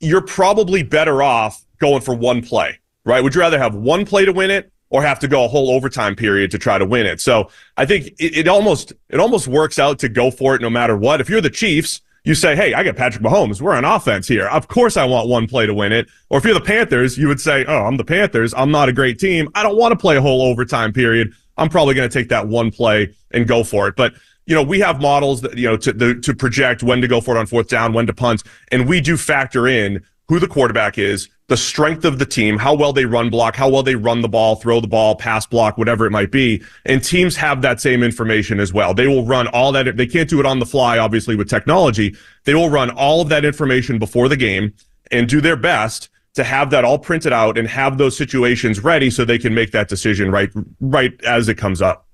you're 0.00 0.22
probably 0.22 0.82
better 0.82 1.22
off 1.22 1.64
going 1.78 2.00
for 2.00 2.14
one 2.14 2.42
play, 2.42 2.78
right? 3.04 3.22
Would 3.22 3.34
you 3.34 3.42
rather 3.42 3.58
have 3.58 3.74
one 3.74 4.06
play 4.06 4.24
to 4.24 4.32
win 4.32 4.50
it 4.50 4.72
or 4.90 5.02
have 5.02 5.18
to 5.18 5.28
go 5.28 5.44
a 5.44 5.48
whole 5.48 5.70
overtime 5.70 6.14
period 6.14 6.50
to 6.52 6.58
try 6.58 6.78
to 6.78 6.86
win 6.86 7.06
it. 7.06 7.20
So 7.20 7.50
I 7.76 7.86
think 7.86 8.06
it, 8.18 8.36
it, 8.36 8.48
almost 8.48 8.92
it 9.08 9.18
almost 9.18 9.48
works 9.48 9.78
out 9.78 9.98
to 10.00 10.08
go 10.08 10.30
for 10.30 10.54
it 10.54 10.62
no 10.62 10.70
matter 10.70 10.96
what. 10.96 11.20
If 11.20 11.28
you're 11.28 11.40
the 11.40 11.50
Chiefs, 11.50 12.00
you 12.26 12.34
say, 12.34 12.56
"Hey, 12.56 12.74
I 12.74 12.82
got 12.82 12.96
Patrick 12.96 13.22
Mahomes. 13.22 13.60
We're 13.60 13.74
on 13.74 13.84
offense 13.84 14.26
here. 14.26 14.48
Of 14.48 14.66
course, 14.66 14.96
I 14.96 15.04
want 15.04 15.28
one 15.28 15.46
play 15.46 15.64
to 15.64 15.72
win 15.72 15.92
it." 15.92 16.08
Or 16.28 16.38
if 16.38 16.44
you're 16.44 16.54
the 16.54 16.60
Panthers, 16.60 17.16
you 17.16 17.28
would 17.28 17.40
say, 17.40 17.64
"Oh, 17.66 17.84
I'm 17.84 17.96
the 17.96 18.04
Panthers. 18.04 18.52
I'm 18.54 18.72
not 18.72 18.88
a 18.88 18.92
great 18.92 19.18
team. 19.18 19.48
I 19.54 19.62
don't 19.62 19.78
want 19.78 19.92
to 19.92 19.96
play 19.96 20.16
a 20.16 20.20
whole 20.20 20.42
overtime 20.42 20.92
period. 20.92 21.32
I'm 21.56 21.68
probably 21.68 21.94
going 21.94 22.08
to 22.08 22.12
take 22.12 22.28
that 22.30 22.48
one 22.48 22.72
play 22.72 23.14
and 23.30 23.46
go 23.46 23.62
for 23.62 23.86
it." 23.86 23.94
But 23.96 24.14
you 24.44 24.54
know, 24.54 24.62
we 24.62 24.80
have 24.80 25.00
models 25.00 25.40
that 25.42 25.56
you 25.56 25.68
know 25.68 25.76
to 25.76 25.92
the, 25.92 26.14
to 26.16 26.34
project 26.34 26.82
when 26.82 27.00
to 27.00 27.08
go 27.08 27.20
for 27.20 27.36
it 27.36 27.38
on 27.38 27.46
fourth 27.46 27.68
down, 27.68 27.92
when 27.92 28.08
to 28.08 28.12
punt, 28.12 28.42
and 28.72 28.88
we 28.88 29.00
do 29.00 29.16
factor 29.16 29.68
in 29.68 30.02
who 30.28 30.38
the 30.38 30.48
quarterback 30.48 30.98
is, 30.98 31.28
the 31.48 31.56
strength 31.56 32.04
of 32.04 32.18
the 32.18 32.26
team, 32.26 32.58
how 32.58 32.74
well 32.74 32.92
they 32.92 33.04
run 33.04 33.30
block, 33.30 33.54
how 33.54 33.68
well 33.68 33.82
they 33.82 33.94
run 33.94 34.20
the 34.20 34.28
ball, 34.28 34.56
throw 34.56 34.80
the 34.80 34.88
ball, 34.88 35.14
pass 35.14 35.46
block, 35.46 35.78
whatever 35.78 36.04
it 36.04 36.10
might 36.10 36.32
be. 36.32 36.62
And 36.84 37.02
teams 37.02 37.36
have 37.36 37.62
that 37.62 37.80
same 37.80 38.02
information 38.02 38.58
as 38.58 38.72
well. 38.72 38.92
They 38.92 39.06
will 39.06 39.24
run 39.24 39.46
all 39.48 39.70
that. 39.72 39.96
They 39.96 40.06
can't 40.06 40.28
do 40.28 40.40
it 40.40 40.46
on 40.46 40.58
the 40.58 40.66
fly, 40.66 40.98
obviously, 40.98 41.36
with 41.36 41.48
technology. 41.48 42.16
They 42.44 42.54
will 42.54 42.70
run 42.70 42.90
all 42.90 43.20
of 43.20 43.28
that 43.28 43.44
information 43.44 43.98
before 43.98 44.28
the 44.28 44.36
game 44.36 44.74
and 45.12 45.28
do 45.28 45.40
their 45.40 45.56
best 45.56 46.08
to 46.34 46.42
have 46.42 46.70
that 46.70 46.84
all 46.84 46.98
printed 46.98 47.32
out 47.32 47.56
and 47.56 47.68
have 47.68 47.96
those 47.96 48.16
situations 48.16 48.82
ready 48.82 49.08
so 49.08 49.24
they 49.24 49.38
can 49.38 49.54
make 49.54 49.70
that 49.70 49.88
decision 49.88 50.30
right, 50.30 50.50
right 50.80 51.12
as 51.24 51.48
it 51.48 51.54
comes 51.54 51.80
up. 51.80 52.06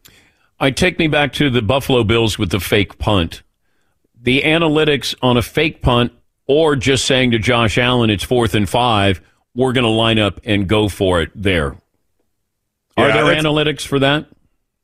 I 0.61 0.71
take 0.71 0.99
me 0.99 1.09
back 1.09 1.33
to 1.35 1.51
the 1.51 1.63
Buffalo 1.63 2.05
Bills 2.05 2.39
with 2.39 2.51
the 2.51 2.61
fake 2.61 2.99
punt. 2.99 3.43
The 4.21 4.43
analytics 4.43 5.15
on 5.23 5.37
a 5.37 5.43
fake 5.43 5.83
punt 5.83 6.13
or 6.47 6.77
just 6.77 7.05
saying 7.05 7.31
to 7.33 7.39
Josh 7.39 7.79
Allen, 7.79 8.11
it's 8.11 8.25
fourth 8.25 8.55
and 8.55 8.69
five, 8.69 9.21
we're 9.55 9.73
going 9.73 9.85
to 9.85 9.91
line 9.91 10.19
up 10.19 10.41
and 10.45 10.69
go 10.69 10.89
for 10.89 11.21
it 11.21 11.31
there. 11.35 11.77
Are 12.97 13.09
yeah, 13.09 13.23
there 13.23 13.35
analytics 13.35 13.87
for 13.87 13.99
that? 14.01 14.27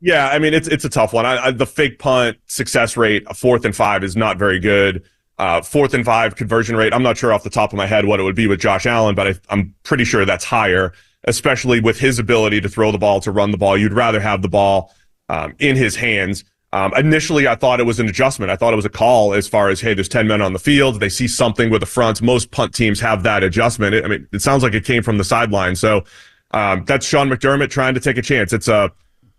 Yeah, 0.01 0.29
I 0.29 0.39
mean 0.39 0.53
it's 0.53 0.67
it's 0.67 0.85
a 0.85 0.89
tough 0.89 1.13
one. 1.13 1.25
I, 1.25 1.47
I, 1.47 1.51
the 1.51 1.65
fake 1.65 1.99
punt 1.99 2.37
success 2.45 2.95
rate, 2.95 3.27
fourth 3.35 3.65
and 3.65 3.75
five, 3.75 4.03
is 4.03 4.15
not 4.15 4.37
very 4.37 4.59
good. 4.59 5.03
Uh, 5.37 5.61
fourth 5.61 5.93
and 5.93 6.03
five 6.03 6.35
conversion 6.35 6.75
rate, 6.75 6.93
I'm 6.93 7.03
not 7.03 7.17
sure 7.17 7.31
off 7.31 7.43
the 7.43 7.49
top 7.49 7.71
of 7.71 7.77
my 7.77 7.85
head 7.85 8.05
what 8.05 8.19
it 8.19 8.23
would 8.23 8.35
be 8.35 8.47
with 8.47 8.59
Josh 8.59 8.85
Allen, 8.85 9.15
but 9.15 9.27
I, 9.27 9.35
I'm 9.49 9.73
pretty 9.83 10.03
sure 10.03 10.25
that's 10.25 10.43
higher, 10.43 10.93
especially 11.25 11.79
with 11.79 11.97
his 11.97 12.19
ability 12.19 12.59
to 12.61 12.69
throw 12.69 12.91
the 12.91 12.97
ball, 12.97 13.21
to 13.21 13.31
run 13.31 13.51
the 13.51 13.57
ball. 13.57 13.77
You'd 13.77 13.93
rather 13.93 14.19
have 14.19 14.41
the 14.41 14.49
ball 14.49 14.93
um, 15.29 15.55
in 15.59 15.75
his 15.77 15.95
hands. 15.95 16.43
Um, 16.71 16.93
initially, 16.95 17.47
I 17.47 17.55
thought 17.55 17.79
it 17.79 17.85
was 17.85 17.99
an 17.99 18.07
adjustment. 18.07 18.51
I 18.51 18.55
thought 18.55 18.73
it 18.73 18.75
was 18.75 18.85
a 18.85 18.89
call 18.89 19.33
as 19.33 19.47
far 19.47 19.69
as, 19.69 19.81
hey, 19.81 19.95
there's 19.95 20.09
10 20.09 20.27
men 20.27 20.41
on 20.41 20.53
the 20.53 20.59
field. 20.59 20.99
They 20.99 21.09
see 21.09 21.27
something 21.27 21.71
with 21.71 21.81
the 21.81 21.87
fronts. 21.87 22.21
Most 22.21 22.51
punt 22.51 22.75
teams 22.75 22.99
have 22.99 23.23
that 23.23 23.43
adjustment. 23.43 23.95
It, 23.95 24.05
I 24.05 24.07
mean, 24.07 24.27
it 24.31 24.41
sounds 24.41 24.61
like 24.61 24.73
it 24.73 24.85
came 24.85 25.01
from 25.01 25.17
the 25.17 25.23
sideline. 25.23 25.75
So 25.75 26.03
um, 26.51 26.85
that's 26.85 27.05
Sean 27.05 27.29
McDermott 27.29 27.71
trying 27.71 27.95
to 27.95 27.99
take 27.99 28.17
a 28.17 28.21
chance. 28.21 28.53
It's 28.53 28.67
a 28.67 28.91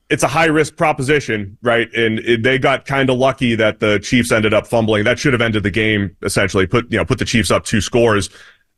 it's 0.09 0.25
a 0.25 0.29
high 0.29 0.47
risk 0.47 0.75
proposition, 0.77 1.57
right? 1.63 1.89
And 1.95 2.19
it, 2.21 2.43
they 2.43 2.59
got 2.59 2.85
kind 2.85 3.09
of 3.11 3.17
lucky 3.17 3.55
that 3.55 3.79
the 3.79 4.01
Chiefs 4.01 4.33
ended 4.33 4.53
up 4.53 4.67
fumbling. 4.67 5.05
That 5.05 5.21
should 5.21 5.33
have 5.33 5.41
ended 5.41 5.63
the 5.63 5.71
game 5.71 6.17
essentially. 6.23 6.67
Put 6.67 6.91
you 6.91 6.99
know 6.99 7.05
put 7.05 7.19
the 7.19 7.25
Chiefs 7.25 7.51
up 7.51 7.65
two 7.65 7.81
scores. 7.81 8.29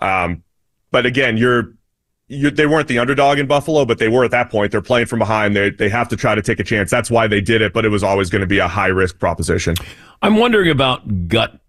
Um, 0.00 0.42
but 0.90 1.06
again, 1.06 1.38
you're 1.38 1.72
you, 2.32 2.50
they 2.50 2.66
weren't 2.66 2.88
the 2.88 2.98
underdog 2.98 3.38
in 3.38 3.46
Buffalo, 3.46 3.84
but 3.84 3.98
they 3.98 4.08
were 4.08 4.24
at 4.24 4.30
that 4.30 4.50
point. 4.50 4.72
They're 4.72 4.80
playing 4.80 5.06
from 5.06 5.18
behind. 5.18 5.54
They 5.54 5.70
they 5.70 5.88
have 5.88 6.08
to 6.08 6.16
try 6.16 6.34
to 6.34 6.42
take 6.42 6.58
a 6.58 6.64
chance. 6.64 6.90
That's 6.90 7.10
why 7.10 7.26
they 7.26 7.40
did 7.40 7.60
it, 7.60 7.72
but 7.72 7.84
it 7.84 7.90
was 7.90 8.02
always 8.02 8.30
going 8.30 8.40
to 8.40 8.46
be 8.46 8.58
a 8.58 8.68
high 8.68 8.88
risk 8.88 9.18
proposition. 9.18 9.74
I'm 10.22 10.36
wondering 10.36 10.70
about 10.70 11.28
gut 11.28 11.60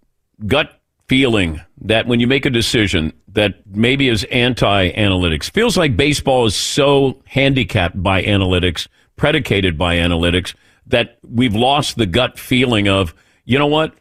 gut 0.48 0.80
feeling 1.08 1.62
that 1.82 2.08
when 2.08 2.20
you 2.20 2.28
make 2.28 2.46
a 2.46 2.50
decision 2.50 3.14
that 3.28 3.56
maybe 3.68 4.08
is 4.08 4.24
anti 4.26 4.92
analytics, 4.92 5.52
feels 5.52 5.76
like 5.78 5.98
baseball 5.98 6.46
is 6.46 6.56
so 6.56 7.22
handicapped 7.26 8.02
by 8.02 8.24
analytics, 8.24 8.88
predicated 9.18 9.78
by 9.78 9.98
analytics, 9.98 10.56
that 10.88 11.18
we've 11.30 11.56
lost 11.56 11.98
the 11.98 12.06
gut 12.06 12.40
feeling 12.40 12.88
of, 12.88 13.14
you 13.46 13.60
know 13.60 13.68
what, 13.68 13.94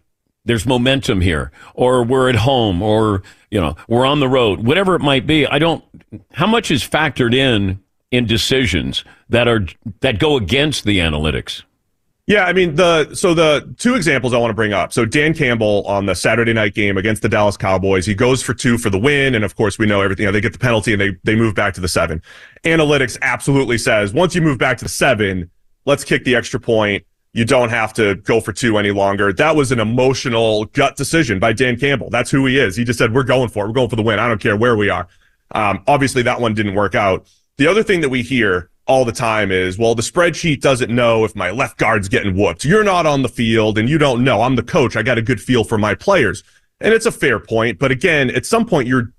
there's 0.44 0.66
momentum 0.66 1.20
here, 1.20 1.52
or 1.74 2.02
we're 2.02 2.28
at 2.28 2.36
home, 2.36 2.82
or 2.82 3.22
you 3.50 3.60
know 3.60 3.76
we're 3.88 4.06
on 4.06 4.20
the 4.20 4.28
road, 4.28 4.66
whatever 4.66 4.94
it 4.94 5.00
might 5.00 5.26
be. 5.26 5.46
I 5.46 5.58
don't. 5.58 5.84
How 6.32 6.46
much 6.46 6.70
is 6.70 6.86
factored 6.86 7.34
in 7.34 7.80
in 8.10 8.26
decisions 8.26 9.04
that 9.28 9.48
are 9.48 9.66
that 10.00 10.18
go 10.18 10.36
against 10.36 10.84
the 10.84 10.98
analytics? 10.98 11.62
Yeah, 12.26 12.44
I 12.44 12.52
mean 12.52 12.76
the 12.76 13.14
so 13.14 13.34
the 13.34 13.74
two 13.78 13.94
examples 13.94 14.32
I 14.32 14.38
want 14.38 14.50
to 14.50 14.54
bring 14.54 14.72
up. 14.72 14.92
So 14.92 15.04
Dan 15.04 15.34
Campbell 15.34 15.84
on 15.86 16.06
the 16.06 16.14
Saturday 16.14 16.52
night 16.52 16.74
game 16.74 16.96
against 16.96 17.22
the 17.22 17.28
Dallas 17.28 17.56
Cowboys, 17.56 18.06
he 18.06 18.14
goes 18.14 18.42
for 18.42 18.54
two 18.54 18.78
for 18.78 18.90
the 18.90 18.98
win, 18.98 19.34
and 19.34 19.44
of 19.44 19.56
course 19.56 19.78
we 19.78 19.86
know 19.86 20.00
everything. 20.00 20.22
You 20.22 20.28
know, 20.28 20.32
they 20.32 20.40
get 20.40 20.52
the 20.52 20.58
penalty 20.58 20.92
and 20.92 21.00
they 21.00 21.16
they 21.24 21.34
move 21.34 21.54
back 21.54 21.74
to 21.74 21.80
the 21.80 21.88
seven. 21.88 22.22
Analytics 22.64 23.18
absolutely 23.22 23.76
says 23.76 24.12
once 24.12 24.34
you 24.34 24.40
move 24.40 24.58
back 24.58 24.78
to 24.78 24.84
the 24.84 24.88
seven, 24.88 25.50
let's 25.84 26.04
kick 26.04 26.24
the 26.24 26.36
extra 26.36 26.60
point 26.60 27.04
you 27.34 27.44
don't 27.44 27.70
have 27.70 27.94
to 27.94 28.16
go 28.16 28.40
for 28.40 28.52
two 28.52 28.76
any 28.76 28.90
longer. 28.90 29.32
That 29.32 29.56
was 29.56 29.72
an 29.72 29.80
emotional 29.80 30.66
gut 30.66 30.96
decision 30.96 31.38
by 31.38 31.54
Dan 31.54 31.78
Campbell. 31.78 32.10
That's 32.10 32.30
who 32.30 32.44
he 32.46 32.58
is. 32.58 32.76
He 32.76 32.84
just 32.84 32.98
said, 32.98 33.14
we're 33.14 33.22
going 33.22 33.48
for 33.48 33.64
it. 33.64 33.68
We're 33.68 33.74
going 33.74 33.88
for 33.88 33.96
the 33.96 34.02
win. 34.02 34.18
I 34.18 34.28
don't 34.28 34.40
care 34.40 34.56
where 34.56 34.76
we 34.76 34.90
are. 34.90 35.08
Um, 35.52 35.82
obviously 35.86 36.22
that 36.22 36.40
one 36.40 36.54
didn't 36.54 36.74
work 36.74 36.94
out. 36.94 37.26
The 37.56 37.66
other 37.66 37.82
thing 37.82 38.00
that 38.02 38.10
we 38.10 38.22
hear 38.22 38.70
all 38.86 39.04
the 39.04 39.12
time 39.12 39.50
is, 39.50 39.78
well, 39.78 39.94
the 39.94 40.02
spreadsheet 40.02 40.60
doesn't 40.60 40.94
know 40.94 41.24
if 41.24 41.34
my 41.34 41.50
left 41.50 41.78
guard's 41.78 42.08
getting 42.08 42.36
whooped. 42.36 42.64
You're 42.64 42.84
not 42.84 43.06
on 43.06 43.22
the 43.22 43.28
field 43.28 43.78
and 43.78 43.88
you 43.88 43.96
don't 43.96 44.24
know. 44.24 44.42
I'm 44.42 44.56
the 44.56 44.62
coach. 44.62 44.96
I 44.96 45.02
got 45.02 45.18
a 45.18 45.22
good 45.22 45.40
feel 45.40 45.64
for 45.64 45.78
my 45.78 45.94
players. 45.94 46.42
And 46.80 46.92
it's 46.92 47.06
a 47.06 47.12
fair 47.12 47.38
point. 47.38 47.78
But 47.78 47.92
again, 47.92 48.28
at 48.30 48.44
some 48.44 48.66
point, 48.66 48.88
you're, 48.88 49.12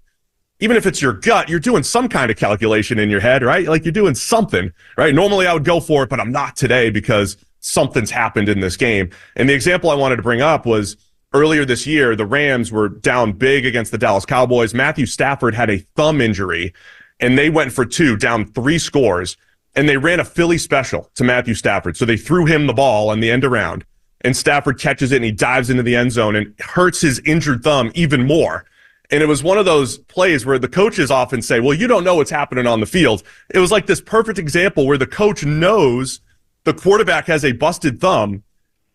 even 0.60 0.78
if 0.78 0.86
it's 0.86 1.02
your 1.02 1.14
gut, 1.14 1.50
you're 1.50 1.60
doing 1.60 1.82
some 1.82 2.10
kind 2.10 2.30
of 2.30 2.38
calculation 2.38 3.00
in 3.00 3.10
your 3.10 3.22
head, 3.22 3.42
right? 3.42 3.66
Like 3.66 3.86
you're 3.86 3.92
doing 3.92 4.16
something, 4.16 4.72
right? 4.98 5.16
Normally 5.16 5.48
I 5.48 5.54
would 5.54 5.64
go 5.64 5.80
for 5.80 6.04
it, 6.04 6.10
but 6.10 6.20
I'm 6.20 6.32
not 6.32 6.56
today 6.56 6.90
because 6.90 7.38
something's 7.64 8.12
happened 8.12 8.50
in 8.50 8.60
this 8.60 8.78
game. 8.78 9.10
And 9.36 9.50
the 9.50 9.54
example 9.54 9.90
I 9.90 9.96
wanted 9.96 10.18
to 10.18 10.22
bring 10.22 10.42
up 10.42 10.66
was 10.66 10.98
earlier 11.34 11.66
this 11.66 11.88
year, 11.88 12.16
the 12.16 12.26
Rams 12.26 12.72
were 12.72 12.90
down 12.90 13.32
big 13.34 13.66
against 13.66 13.92
the 13.92 13.98
Dallas 13.98 14.26
Cowboys. 14.26 14.74
Matthew 14.74 15.06
Stafford 15.06 15.56
had 15.56 15.70
a 15.70 15.80
thumb 15.96 16.22
injury 16.22 16.74
and 17.20 17.38
they 17.38 17.50
went 17.50 17.72
for 17.72 17.86
two, 17.86 18.18
down 18.18 18.46
three 18.46 18.78
scores 18.78 19.38
and 19.76 19.90
they 19.90 19.98
ran 19.98 20.20
a 20.20 20.26
Philly 20.26 20.58
special 20.58 21.10
to 21.16 21.24
Matthew 21.24 21.56
Stafford. 21.56 21.98
So 21.98 22.06
they 22.06 22.18
threw 22.18 22.46
him 22.46 22.68
the 22.68 22.74
ball 22.74 23.10
on 23.10 23.20
the 23.20 23.32
end 23.32 23.44
around, 23.44 23.86
and 24.22 24.38
Stafford 24.38 24.80
catches 24.80 25.12
it 25.12 25.18
and 25.18 25.26
he 25.26 25.32
dives 25.32 25.70
into 25.70 25.84
the 25.84 25.96
end 25.96 26.12
zone 26.12 26.36
and 26.36 26.54
hurts 26.60 27.02
his 27.02 27.20
injured 27.26 27.64
thumb 27.64 27.92
even 27.96 28.26
more. 28.26 28.66
And 29.12 29.22
it 29.22 29.28
was 29.28 29.44
one 29.44 29.58
of 29.58 29.66
those 29.66 29.98
plays 29.98 30.46
where 30.46 30.60
the 30.60 30.68
coaches 30.68 31.12
often 31.12 31.42
say, 31.42 31.60
Well, 31.60 31.74
you 31.74 31.88
don't 31.88 32.04
know 32.04 32.16
what's 32.16 32.32
happening 32.32 32.66
on 32.66 32.80
the 32.80 32.86
field. 32.86 33.24
It 33.50 33.60
was 33.60 33.72
like 33.72 33.86
this 33.86 34.02
perfect 34.02 34.40
example 34.40 34.88
where 34.88 34.98
the 34.98 35.08
coach 35.08 35.44
knows 35.44 36.22
the 36.64 36.74
quarterback 36.74 37.28
has 37.28 37.44
a 37.44 37.52
busted 37.52 38.00
thumb 38.00 38.44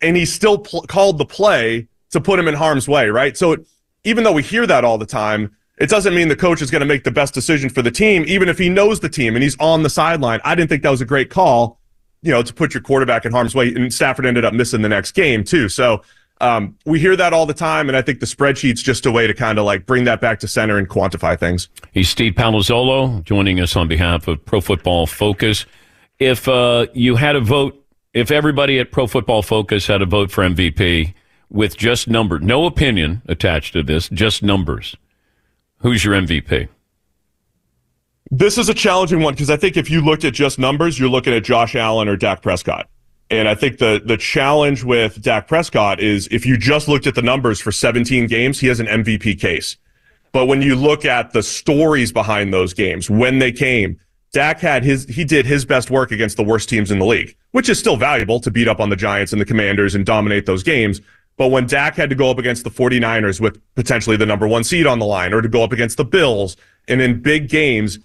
and 0.00 0.16
he 0.16 0.24
still 0.24 0.58
pl- 0.58 0.82
called 0.82 1.18
the 1.18 1.24
play 1.24 1.88
to 2.10 2.20
put 2.20 2.38
him 2.38 2.48
in 2.48 2.54
harm's 2.54 2.88
way, 2.88 3.08
right? 3.08 3.36
So 3.36 3.52
it, 3.52 3.66
even 4.04 4.24
though 4.24 4.32
we 4.32 4.42
hear 4.42 4.66
that 4.66 4.84
all 4.84 4.98
the 4.98 5.06
time, 5.06 5.54
it 5.78 5.88
doesn't 5.88 6.14
mean 6.14 6.28
the 6.28 6.36
coach 6.36 6.62
is 6.62 6.70
going 6.70 6.80
to 6.80 6.86
make 6.86 7.04
the 7.04 7.10
best 7.10 7.34
decision 7.34 7.68
for 7.68 7.82
the 7.82 7.90
team, 7.90 8.24
even 8.26 8.48
if 8.48 8.58
he 8.58 8.68
knows 8.68 9.00
the 9.00 9.08
team 9.08 9.36
and 9.36 9.42
he's 9.42 9.56
on 9.60 9.82
the 9.82 9.90
sideline. 9.90 10.40
I 10.44 10.54
didn't 10.54 10.68
think 10.68 10.82
that 10.82 10.90
was 10.90 11.00
a 11.00 11.06
great 11.06 11.30
call, 11.30 11.78
you 12.22 12.32
know, 12.32 12.42
to 12.42 12.52
put 12.52 12.74
your 12.74 12.82
quarterback 12.82 13.24
in 13.24 13.32
harm's 13.32 13.54
way. 13.54 13.72
And 13.74 13.92
Stafford 13.92 14.26
ended 14.26 14.44
up 14.44 14.54
missing 14.54 14.82
the 14.82 14.88
next 14.88 15.12
game, 15.12 15.44
too. 15.44 15.68
So 15.68 16.02
um, 16.40 16.76
we 16.84 16.98
hear 16.98 17.16
that 17.16 17.32
all 17.32 17.46
the 17.46 17.54
time. 17.54 17.88
And 17.88 17.96
I 17.96 18.02
think 18.02 18.20
the 18.20 18.26
spreadsheet's 18.26 18.82
just 18.82 19.06
a 19.06 19.12
way 19.12 19.26
to 19.26 19.34
kind 19.34 19.58
of 19.58 19.64
like 19.64 19.86
bring 19.86 20.04
that 20.04 20.20
back 20.20 20.40
to 20.40 20.48
center 20.48 20.78
and 20.78 20.88
quantify 20.88 21.38
things. 21.38 21.68
He's 21.92 22.08
Steve 22.08 22.34
Palazzolo 22.34 23.22
joining 23.24 23.60
us 23.60 23.76
on 23.76 23.86
behalf 23.88 24.26
of 24.26 24.44
Pro 24.44 24.60
Football 24.60 25.06
Focus. 25.06 25.66
If 26.18 26.48
uh, 26.48 26.86
you 26.94 27.16
had 27.16 27.36
a 27.36 27.40
vote, 27.40 27.84
if 28.12 28.30
everybody 28.30 28.78
at 28.78 28.90
Pro 28.90 29.06
Football 29.06 29.42
Focus 29.42 29.86
had 29.86 30.02
a 30.02 30.06
vote 30.06 30.30
for 30.30 30.42
MVP 30.42 31.14
with 31.50 31.76
just 31.76 32.08
number, 32.08 32.38
no 32.38 32.66
opinion 32.66 33.22
attached 33.26 33.72
to 33.74 33.82
this, 33.82 34.08
just 34.08 34.42
numbers 34.42 34.96
Who's 35.80 36.04
your 36.04 36.14
MVP? 36.14 36.68
This 38.30 38.58
is 38.58 38.68
a 38.68 38.74
challenging 38.74 39.20
one 39.20 39.34
because 39.34 39.48
I 39.48 39.56
think 39.56 39.76
if 39.76 39.90
you 39.90 40.00
looked 40.00 40.24
at 40.24 40.34
just 40.34 40.58
numbers, 40.58 40.98
you're 40.98 41.08
looking 41.08 41.32
at 41.32 41.44
Josh 41.44 41.74
Allen 41.74 42.08
or 42.08 42.16
Dak 42.16 42.42
Prescott. 42.42 42.88
And 43.30 43.48
I 43.48 43.54
think 43.54 43.78
the 43.78 44.02
the 44.04 44.16
challenge 44.16 44.84
with 44.84 45.22
Dak 45.22 45.48
Prescott 45.48 46.00
is 46.00 46.28
if 46.30 46.44
you 46.44 46.56
just 46.56 46.88
looked 46.88 47.06
at 47.06 47.14
the 47.14 47.22
numbers 47.22 47.60
for 47.60 47.72
17 47.72 48.26
games, 48.26 48.60
he 48.60 48.66
has 48.66 48.80
an 48.80 48.86
MVP 48.86 49.40
case. 49.40 49.76
But 50.32 50.46
when 50.46 50.62
you 50.62 50.76
look 50.76 51.04
at 51.04 51.32
the 51.32 51.42
stories 51.42 52.12
behind 52.12 52.52
those 52.52 52.74
games, 52.74 53.08
when 53.08 53.38
they 53.38 53.52
came, 53.52 53.98
Dak 54.32 54.60
had 54.60 54.84
his 54.84 55.06
he 55.06 55.24
did 55.24 55.46
his 55.46 55.64
best 55.64 55.90
work 55.90 56.10
against 56.10 56.36
the 56.36 56.44
worst 56.44 56.68
teams 56.68 56.90
in 56.90 56.98
the 56.98 57.06
league, 57.06 57.36
which 57.52 57.68
is 57.68 57.78
still 57.78 57.96
valuable 57.96 58.40
to 58.40 58.50
beat 58.50 58.68
up 58.68 58.80
on 58.80 58.90
the 58.90 58.96
Giants 58.96 59.32
and 59.32 59.40
the 59.40 59.46
Commanders 59.46 59.94
and 59.94 60.04
dominate 60.04 60.46
those 60.46 60.62
games. 60.62 61.00
But 61.36 61.48
when 61.48 61.66
Dak 61.66 61.94
had 61.94 62.10
to 62.10 62.16
go 62.16 62.30
up 62.30 62.38
against 62.38 62.64
the 62.64 62.70
49ers 62.70 63.40
with 63.40 63.60
potentially 63.76 64.16
the 64.16 64.26
number 64.26 64.46
one 64.46 64.64
seed 64.64 64.86
on 64.86 64.98
the 64.98 65.06
line, 65.06 65.32
or 65.32 65.40
to 65.40 65.48
go 65.48 65.62
up 65.62 65.72
against 65.72 65.96
the 65.96 66.04
Bills, 66.04 66.56
and 66.88 67.00
in 67.00 67.22
big 67.22 67.48
games, 67.48 68.00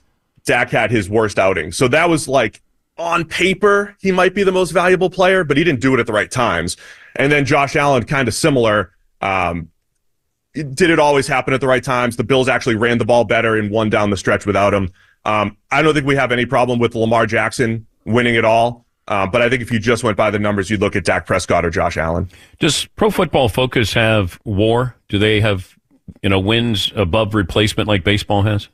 Dak 0.45 0.69
had 0.69 0.91
his 0.91 1.09
worst 1.09 1.39
outing. 1.39 1.71
So 1.71 1.87
that 1.87 2.09
was 2.09 2.27
like 2.27 2.61
on 2.97 3.25
paper, 3.25 3.95
he 3.99 4.11
might 4.11 4.35
be 4.35 4.43
the 4.43 4.51
most 4.51 4.71
valuable 4.71 5.09
player, 5.09 5.43
but 5.43 5.57
he 5.57 5.63
didn't 5.63 5.81
do 5.81 5.93
it 5.95 5.99
at 5.99 6.05
the 6.05 6.13
right 6.13 6.29
times. 6.29 6.77
And 7.15 7.31
then 7.31 7.43
Josh 7.45 7.75
Allen, 7.75 8.03
kind 8.05 8.27
of 8.27 8.33
similar. 8.33 8.91
Um, 9.21 9.69
did 10.53 10.91
it 10.91 10.99
always 10.99 11.27
happen 11.27 11.53
at 11.53 11.61
the 11.61 11.67
right 11.67 11.83
times? 11.83 12.15
The 12.15 12.23
Bills 12.23 12.47
actually 12.47 12.75
ran 12.75 12.99
the 12.99 13.05
ball 13.05 13.23
better 13.23 13.57
and 13.57 13.71
won 13.71 13.89
down 13.89 14.11
the 14.11 14.17
stretch 14.17 14.45
without 14.45 14.73
him. 14.73 14.91
Um, 15.25 15.57
I 15.71 15.81
don't 15.81 15.93
think 15.93 16.05
we 16.05 16.15
have 16.15 16.31
any 16.31 16.45
problem 16.45 16.79
with 16.79 16.95
Lamar 16.95 17.25
Jackson 17.25 17.87
winning 18.05 18.35
it 18.35 18.45
all. 18.45 18.85
Uh, 19.07 19.27
but 19.27 19.41
I 19.41 19.49
think 19.49 19.61
if 19.61 19.71
you 19.71 19.79
just 19.79 20.03
went 20.03 20.15
by 20.15 20.31
the 20.31 20.39
numbers, 20.39 20.69
you'd 20.69 20.79
look 20.79 20.95
at 20.95 21.03
Dak 21.03 21.25
Prescott 21.25 21.65
or 21.65 21.69
Josh 21.69 21.97
Allen. 21.97 22.29
Does 22.59 22.85
Pro 22.95 23.09
Football 23.09 23.49
Focus 23.49 23.93
have 23.93 24.39
WAR? 24.45 24.95
Do 25.09 25.19
they 25.19 25.41
have 25.41 25.77
you 26.21 26.29
know 26.29 26.39
wins 26.39 26.91
above 26.95 27.33
replacement 27.33 27.87
like 27.87 28.03
baseball 28.03 28.43
has? 28.43 28.69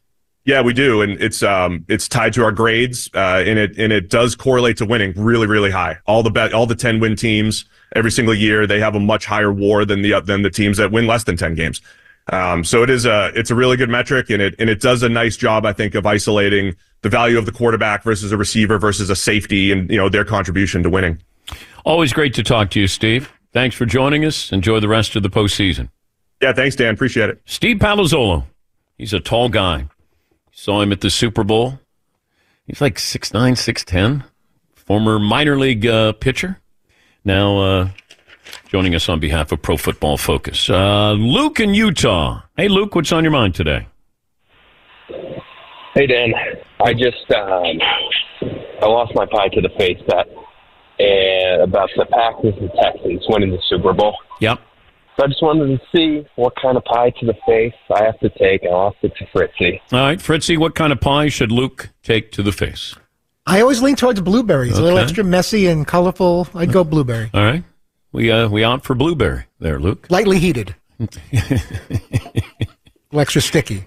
Yeah, 0.45 0.61
we 0.61 0.73
do, 0.73 1.01
and 1.01 1.21
it's 1.21 1.43
um 1.43 1.85
it's 1.87 2.07
tied 2.07 2.33
to 2.33 2.43
our 2.43 2.51
grades, 2.51 3.09
uh, 3.13 3.43
and 3.45 3.57
it 3.57 3.77
and 3.77 3.91
it 3.91 4.09
does 4.09 4.35
correlate 4.35 4.77
to 4.77 4.85
winning 4.85 5.13
really 5.15 5.47
really 5.47 5.71
high. 5.71 5.97
All 6.05 6.21
the 6.21 6.31
bet 6.31 6.53
all 6.53 6.65
the 6.65 6.75
ten 6.75 6.99
win 6.99 7.15
teams 7.15 7.65
every 7.95 8.11
single 8.11 8.35
year 8.35 8.67
they 8.67 8.79
have 8.79 8.93
a 8.93 8.99
much 8.99 9.25
higher 9.25 9.51
WAR 9.51 9.83
than 9.83 10.03
the 10.03 10.19
than 10.21 10.43
the 10.43 10.49
teams 10.49 10.77
that 10.77 10.91
win 10.91 11.07
less 11.07 11.23
than 11.23 11.37
ten 11.37 11.55
games. 11.55 11.81
Um, 12.31 12.63
so 12.63 12.83
it 12.83 12.89
is 12.89 13.05
a 13.05 13.31
it's 13.35 13.49
a 13.49 13.55
really 13.55 13.77
good 13.77 13.89
metric, 13.89 14.29
and 14.29 14.41
it 14.41 14.55
and 14.59 14.69
it 14.69 14.81
does 14.81 15.03
a 15.03 15.09
nice 15.09 15.35
job, 15.35 15.65
I 15.65 15.73
think, 15.73 15.95
of 15.95 16.05
isolating 16.05 16.75
the 17.01 17.09
value 17.09 17.37
of 17.37 17.45
the 17.45 17.51
quarterback 17.51 18.03
versus 18.03 18.31
a 18.31 18.37
receiver 18.37 18.77
versus 18.77 19.09
a 19.09 19.15
safety, 19.15 19.71
and 19.71 19.89
you 19.89 19.97
know 19.97 20.09
their 20.09 20.25
contribution 20.25 20.83
to 20.83 20.89
winning. 20.89 21.21
Always 21.85 22.13
great 22.13 22.33
to 22.35 22.43
talk 22.43 22.69
to 22.71 22.79
you, 22.79 22.87
Steve. 22.87 23.31
Thanks 23.51 23.75
for 23.75 23.85
joining 23.85 24.25
us. 24.25 24.51
Enjoy 24.51 24.79
the 24.79 24.87
rest 24.87 25.15
of 25.15 25.23
the 25.23 25.29
postseason. 25.29 25.89
Yeah, 26.41 26.53
thanks, 26.53 26.75
Dan. 26.75 26.93
Appreciate 26.93 27.29
it. 27.29 27.41
Steve 27.45 27.77
Palazzolo. 27.77 28.45
He's 28.97 29.13
a 29.13 29.19
tall 29.19 29.49
guy. 29.49 29.87
Saw 30.51 30.81
him 30.81 30.91
at 30.91 31.01
the 31.01 31.09
Super 31.09 31.43
Bowl. 31.43 31.79
He's 32.67 32.81
like 32.81 32.97
6'9", 32.97 33.53
6'10", 33.53 34.23
former 34.75 35.17
minor 35.17 35.57
league 35.57 35.87
uh, 35.87 36.13
pitcher. 36.13 36.59
Now 37.25 37.57
uh, 37.57 37.89
joining 38.69 38.93
us 38.93 39.09
on 39.09 39.19
behalf 39.19 39.51
of 39.51 39.61
Pro 39.61 39.77
Football 39.77 40.15
Focus. 40.15 40.69
Uh, 40.69 41.13
Luke 41.13 41.59
in 41.59 41.73
Utah. 41.73 42.43
Hey, 42.55 42.67
Luke, 42.67 42.93
what's 42.93 43.11
on 43.11 43.23
your 43.23 43.31
mind 43.31 43.55
today? 43.55 43.87
Hey, 45.95 46.05
Dan. 46.05 46.31
I 46.79 46.93
just 46.93 47.29
um, 47.35 47.81
I 48.81 48.85
lost 48.85 49.11
my 49.15 49.25
pie 49.25 49.49
to 49.49 49.61
the 49.61 49.69
face 49.77 49.99
bet 50.07 50.27
and 50.99 51.63
about 51.63 51.89
the 51.97 52.05
Packers 52.05 52.53
and 52.61 52.69
Texans 52.79 53.25
winning 53.27 53.51
the 53.51 53.61
Super 53.67 53.91
Bowl. 53.91 54.15
Yep. 54.39 54.59
So 55.17 55.25
I 55.25 55.27
just 55.27 55.41
wanted 55.41 55.77
to 55.77 55.85
see 55.93 56.25
what 56.35 56.53
kind 56.61 56.77
of 56.77 56.85
pie 56.85 57.09
to 57.09 57.25
the 57.25 57.33
face 57.45 57.73
I 57.93 58.03
have 58.03 58.19
to 58.19 58.29
take. 58.29 58.61
I 58.63 58.69
lost 58.69 58.97
it 59.01 59.11
to 59.17 59.25
Fritzy. 59.33 59.81
All 59.91 59.99
right, 59.99 60.21
Fritzy, 60.21 60.57
what 60.57 60.75
kind 60.75 60.93
of 60.93 61.01
pie 61.01 61.27
should 61.27 61.51
Luke 61.51 61.89
take 62.03 62.31
to 62.33 62.43
the 62.43 62.51
face? 62.51 62.95
I 63.45 63.61
always 63.61 63.81
lean 63.81 63.95
towards 63.95 64.21
blueberries. 64.21 64.77
A 64.77 64.81
little 64.81 64.99
extra 64.99 65.23
messy 65.23 65.65
and 65.65 65.87
colorful. 65.87 66.47
I'd 66.53 66.71
go 66.71 66.83
blueberry. 66.83 67.31
All 67.33 67.43
right. 67.43 67.63
We 68.11 68.31
uh 68.31 68.49
we 68.49 68.63
out 68.63 68.83
for 68.83 68.95
blueberry 68.95 69.45
there, 69.59 69.79
Luke. 69.79 70.07
Lightly 70.09 70.39
heated. 70.39 70.75
little 70.99 71.11
extra 73.13 73.41
sticky. 73.41 73.85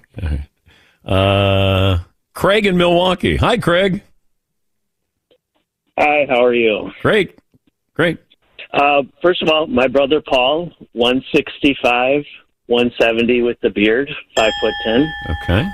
Uh 1.05 1.99
Craig 2.35 2.67
in 2.67 2.77
Milwaukee. 2.77 3.37
Hi, 3.37 3.59
Craig. 3.59 4.03
Hi, 5.99 6.27
how 6.29 6.45
are 6.45 6.55
you? 6.55 6.91
Great. 7.03 7.39
Great. 7.95 8.19
Uh, 8.73 9.03
first 9.21 9.43
of 9.43 9.49
all, 9.51 9.67
my 9.67 9.87
brother 9.87 10.23
Paul, 10.27 10.73
165, 10.93 12.25
170 12.67 13.43
with 13.43 13.61
the 13.61 13.69
beard, 13.69 14.11
5 14.35 14.53
foot 14.61 14.75
10. 14.85 15.13
Okay. 15.43 15.69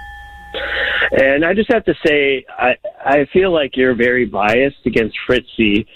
And 1.13 1.45
I 1.45 1.55
just 1.55 1.73
have 1.73 1.85
to 1.85 1.95
say, 2.05 2.45
I, 2.49 2.75
I 3.05 3.27
feel 3.33 3.53
like 3.53 3.77
you're 3.77 3.95
very 3.95 4.27
biased 4.27 4.85
against 4.85 5.17
Fritzy. 5.27 5.87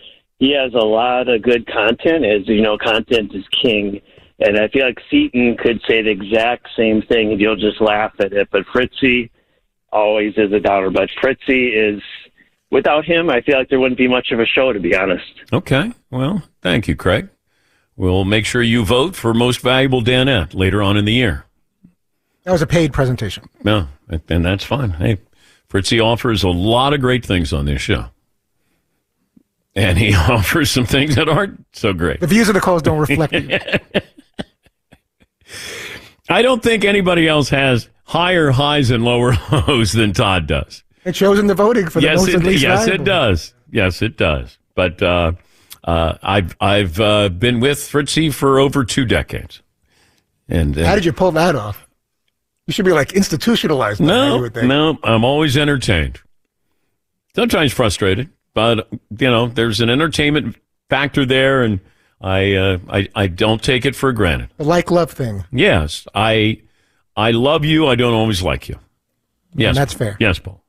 He 0.42 0.50
has 0.54 0.74
a 0.74 0.84
lot 0.84 1.28
of 1.28 1.40
good 1.40 1.68
content, 1.68 2.24
as 2.24 2.48
you 2.48 2.62
know, 2.62 2.76
content 2.76 3.32
is 3.32 3.44
king. 3.62 4.00
And 4.40 4.58
I 4.58 4.66
feel 4.66 4.84
like 4.84 4.98
Seton 5.08 5.56
could 5.56 5.80
say 5.86 6.02
the 6.02 6.10
exact 6.10 6.66
same 6.76 7.00
thing 7.00 7.30
and 7.30 7.40
you'll 7.40 7.54
just 7.54 7.80
laugh 7.80 8.12
at 8.18 8.32
it. 8.32 8.48
But 8.50 8.66
Fritzy 8.66 9.30
always 9.92 10.34
is 10.36 10.52
a 10.52 10.58
downer. 10.58 10.90
But 10.90 11.10
Fritzy 11.20 11.68
is, 11.68 12.02
without 12.72 13.04
him, 13.04 13.30
I 13.30 13.40
feel 13.42 13.56
like 13.56 13.68
there 13.68 13.78
wouldn't 13.78 13.98
be 13.98 14.08
much 14.08 14.32
of 14.32 14.40
a 14.40 14.44
show, 14.44 14.72
to 14.72 14.80
be 14.80 14.96
honest. 14.96 15.22
Okay. 15.52 15.92
Well, 16.10 16.42
thank 16.60 16.88
you, 16.88 16.96
Craig. 16.96 17.28
We'll 17.94 18.24
make 18.24 18.44
sure 18.44 18.62
you 18.62 18.84
vote 18.84 19.14
for 19.14 19.32
most 19.32 19.60
valuable 19.60 20.02
Danette 20.02 20.56
later 20.56 20.82
on 20.82 20.96
in 20.96 21.04
the 21.04 21.12
year. 21.12 21.46
That 22.42 22.50
was 22.50 22.62
a 22.62 22.66
paid 22.66 22.92
presentation. 22.92 23.48
No, 23.62 23.86
and 24.08 24.44
that's 24.44 24.64
fine. 24.64 24.90
Hey, 24.90 25.18
Fritzy 25.68 26.00
offers 26.00 26.42
a 26.42 26.48
lot 26.48 26.94
of 26.94 27.00
great 27.00 27.24
things 27.24 27.52
on 27.52 27.66
this 27.66 27.80
show. 27.80 28.06
And 29.74 29.98
he 29.98 30.14
offers 30.30 30.70
some 30.70 30.86
things 30.86 31.14
that 31.16 31.28
aren't 31.28 31.64
so 31.72 31.92
great. 31.92 32.20
The 32.20 32.26
views 32.26 32.48
of 32.48 32.54
the 32.54 32.60
calls 32.60 32.82
don't 32.82 32.98
reflect 32.98 33.32
you. 33.32 33.58
I 36.28 36.42
don't 36.42 36.62
think 36.62 36.84
anybody 36.84 37.26
else 37.28 37.48
has 37.50 37.88
higher 38.04 38.50
highs 38.50 38.90
and 38.90 39.04
lower 39.04 39.34
lows 39.68 39.92
than 39.92 40.12
Todd 40.12 40.46
does. 40.46 40.82
It 41.04 41.16
shows 41.16 41.38
in 41.38 41.46
the 41.46 41.54
voting 41.54 41.88
for 41.88 42.00
the 42.00 42.06
yes, 42.06 42.18
most 42.20 42.28
it, 42.28 42.34
and 42.36 42.44
least 42.44 42.62
yes, 42.62 42.80
valuable. 42.80 43.02
it 43.02 43.04
does. 43.04 43.54
Yes, 43.70 44.02
it 44.02 44.16
does. 44.16 44.58
But 44.74 45.02
uh, 45.02 45.32
uh, 45.84 46.14
I've 46.22 46.56
I've 46.60 47.00
uh, 47.00 47.28
been 47.28 47.60
with 47.60 47.78
Fritzy 47.78 48.32
for 48.32 48.60
over 48.60 48.84
two 48.84 49.04
decades. 49.04 49.62
And 50.48 50.78
uh, 50.78 50.84
How 50.84 50.94
did 50.94 51.04
you 51.04 51.12
pull 51.12 51.32
that 51.32 51.56
off? 51.56 51.88
You 52.66 52.72
should 52.72 52.84
be 52.84 52.92
like 52.92 53.14
institutionalized. 53.14 54.00
no, 54.00 54.46
no, 54.46 54.98
I'm 55.02 55.24
always 55.24 55.56
entertained. 55.56 56.20
Sometimes 57.34 57.72
frustrated, 57.72 58.30
but 58.54 58.88
you 58.90 59.30
know, 59.30 59.46
there's 59.48 59.80
an 59.80 59.90
entertainment 59.90 60.56
factor 60.88 61.24
there, 61.24 61.62
and 61.62 61.80
I 62.20 62.54
uh, 62.54 62.78
I 62.88 63.08
I 63.14 63.26
don't 63.26 63.62
take 63.62 63.84
it 63.84 63.96
for 63.96 64.12
granted. 64.12 64.50
The 64.56 64.64
like 64.64 64.90
love 64.90 65.10
thing. 65.10 65.44
Yes, 65.50 66.06
I 66.14 66.62
I 67.16 67.32
love 67.32 67.64
you. 67.64 67.86
I 67.86 67.94
don't 67.94 68.14
always 68.14 68.42
like 68.42 68.68
you. 68.68 68.78
Yes, 69.54 69.68
And 69.70 69.76
that's 69.76 69.92
fair. 69.94 70.16
Yes, 70.20 70.38
Paul. 70.38 70.62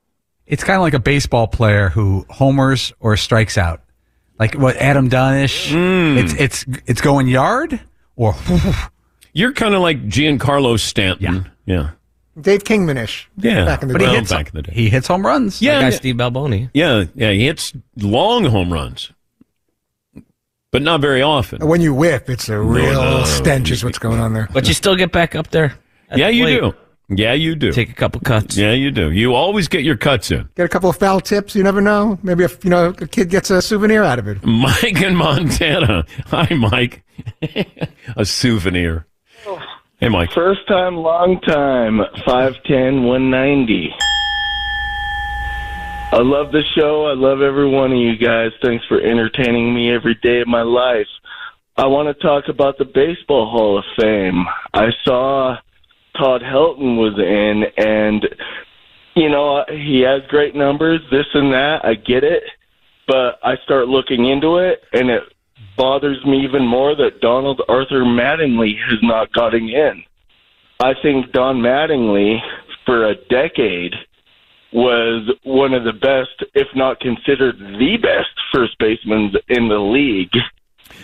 It's 0.45 0.63
kind 0.63 0.75
of 0.77 0.81
like 0.81 0.93
a 0.93 0.99
baseball 0.99 1.47
player 1.47 1.89
who 1.89 2.25
homers 2.29 2.91
or 2.99 3.15
strikes 3.15 3.57
out, 3.57 3.81
like 4.39 4.55
what 4.55 4.75
Adam 4.77 5.07
Dunnish. 5.09 5.71
Hmm. 5.71 6.17
It's 6.17 6.33
it's 6.33 6.65
it's 6.85 7.01
going 7.01 7.27
yard 7.27 7.79
or 8.15 8.35
You're 9.33 9.53
kind 9.53 9.73
of 9.73 9.81
like 9.81 10.05
Giancarlo 10.05 10.79
Stanton. 10.79 11.49
Yeah. 11.65 11.73
Yeah. 11.75 11.89
Dave 12.39 12.63
Kingman-ish. 12.63 13.29
Yeah. 13.37 13.65
Back 13.65 13.81
in 13.83 13.87
the 13.89 13.93
But 13.93 13.99
day. 14.01 14.09
he 14.09 14.15
hits 14.15 14.31
back 14.31 14.47
in 14.49 14.55
the 14.55 14.61
day. 14.63 14.73
he 14.73 14.89
hits 14.89 15.07
home 15.07 15.25
runs. 15.25 15.61
Yeah, 15.61 15.79
guy 15.79 15.89
yeah. 15.89 15.95
Steve 15.95 16.15
Balboni. 16.15 16.69
Yeah, 16.73 17.05
yeah, 17.15 17.31
he 17.31 17.45
hits 17.45 17.73
long 17.97 18.45
home 18.45 18.73
runs, 18.73 19.11
but 20.71 20.81
not 20.81 21.01
very 21.01 21.21
often. 21.21 21.65
When 21.67 21.81
you 21.81 21.93
whip, 21.93 22.29
it's 22.29 22.49
a 22.49 22.59
real 22.59 22.93
no. 23.01 23.23
stench 23.25 23.69
is 23.71 23.83
what's 23.83 23.99
going 23.99 24.19
on 24.19 24.33
there. 24.33 24.49
But 24.51 24.67
you 24.67 24.73
still 24.73 24.95
get 24.95 25.11
back 25.11 25.35
up 25.35 25.49
there. 25.51 25.75
Yeah, 26.15 26.27
the 26.27 26.33
you 26.35 26.45
do. 26.47 26.73
Yeah, 27.09 27.33
you 27.33 27.55
do. 27.55 27.71
Take 27.71 27.89
a 27.89 27.93
couple 27.93 28.21
cuts. 28.21 28.57
Yeah, 28.57 28.71
you 28.71 28.89
do. 28.89 29.11
You 29.11 29.35
always 29.35 29.67
get 29.67 29.83
your 29.83 29.97
cuts 29.97 30.31
in. 30.31 30.49
Get 30.55 30.65
a 30.65 30.69
couple 30.69 30.89
of 30.89 30.97
foul 30.97 31.19
tips. 31.19 31.53
You 31.53 31.61
never 31.61 31.81
know. 31.81 32.17
Maybe 32.23 32.43
if 32.43 32.63
you 32.63 32.69
know 32.69 32.89
a 32.89 33.07
kid 33.07 33.29
gets 33.29 33.49
a 33.51 33.61
souvenir 33.61 34.03
out 34.03 34.19
of 34.19 34.27
it. 34.27 34.43
Mike 34.43 35.01
in 35.01 35.15
Montana. 35.15 36.05
Hi, 36.27 36.47
Mike. 36.55 37.03
a 38.15 38.25
souvenir. 38.25 39.05
Hey, 40.03 40.09
Mike. 40.09 40.33
First 40.33 40.67
time, 40.67 40.97
long 40.97 41.39
time, 41.39 42.01
5'10, 42.27 43.03
190. 43.05 43.95
I 46.11 46.17
love 46.17 46.51
the 46.51 46.61
show. 46.75 47.05
I 47.05 47.13
love 47.13 47.39
every 47.39 47.69
one 47.69 47.93
of 47.93 47.97
you 47.97 48.17
guys. 48.17 48.51
Thanks 48.61 48.85
for 48.87 48.99
entertaining 48.99 49.73
me 49.73 49.95
every 49.95 50.15
day 50.15 50.41
of 50.41 50.49
my 50.49 50.61
life. 50.61 51.07
I 51.77 51.85
want 51.85 52.09
to 52.09 52.21
talk 52.21 52.49
about 52.49 52.77
the 52.77 52.83
Baseball 52.83 53.49
Hall 53.49 53.77
of 53.77 53.85
Fame. 53.97 54.45
I 54.73 54.89
saw 55.05 55.55
Todd 56.17 56.41
Helton 56.41 56.97
was 56.97 57.17
in, 57.17 57.63
and, 57.77 58.27
you 59.15 59.29
know, 59.29 59.63
he 59.69 60.01
has 60.01 60.21
great 60.27 60.53
numbers, 60.53 60.99
this 61.11 61.27
and 61.33 61.53
that. 61.53 61.85
I 61.85 61.93
get 61.93 62.25
it. 62.25 62.43
But 63.07 63.39
I 63.41 63.55
start 63.63 63.87
looking 63.87 64.29
into 64.29 64.57
it, 64.57 64.83
and 64.91 65.09
it 65.09 65.23
bothers 65.77 66.23
me 66.25 66.43
even 66.43 66.65
more 66.65 66.95
that 66.95 67.21
Donald 67.21 67.61
Arthur 67.67 68.03
Mattingly 68.03 68.73
has 68.89 68.99
not 69.01 69.31
gotten 69.33 69.69
in. 69.69 70.03
I 70.79 70.93
think 71.01 71.31
Don 71.31 71.57
Mattingly, 71.57 72.39
for 72.85 73.05
a 73.05 73.15
decade, 73.15 73.93
was 74.71 75.29
one 75.43 75.73
of 75.73 75.83
the 75.83 75.93
best, 75.93 76.49
if 76.55 76.67
not 76.75 76.99
considered 76.99 77.57
the 77.59 77.97
best, 77.97 78.29
first 78.51 78.77
basemen 78.79 79.31
in 79.47 79.69
the 79.69 79.79
league. 79.79 80.35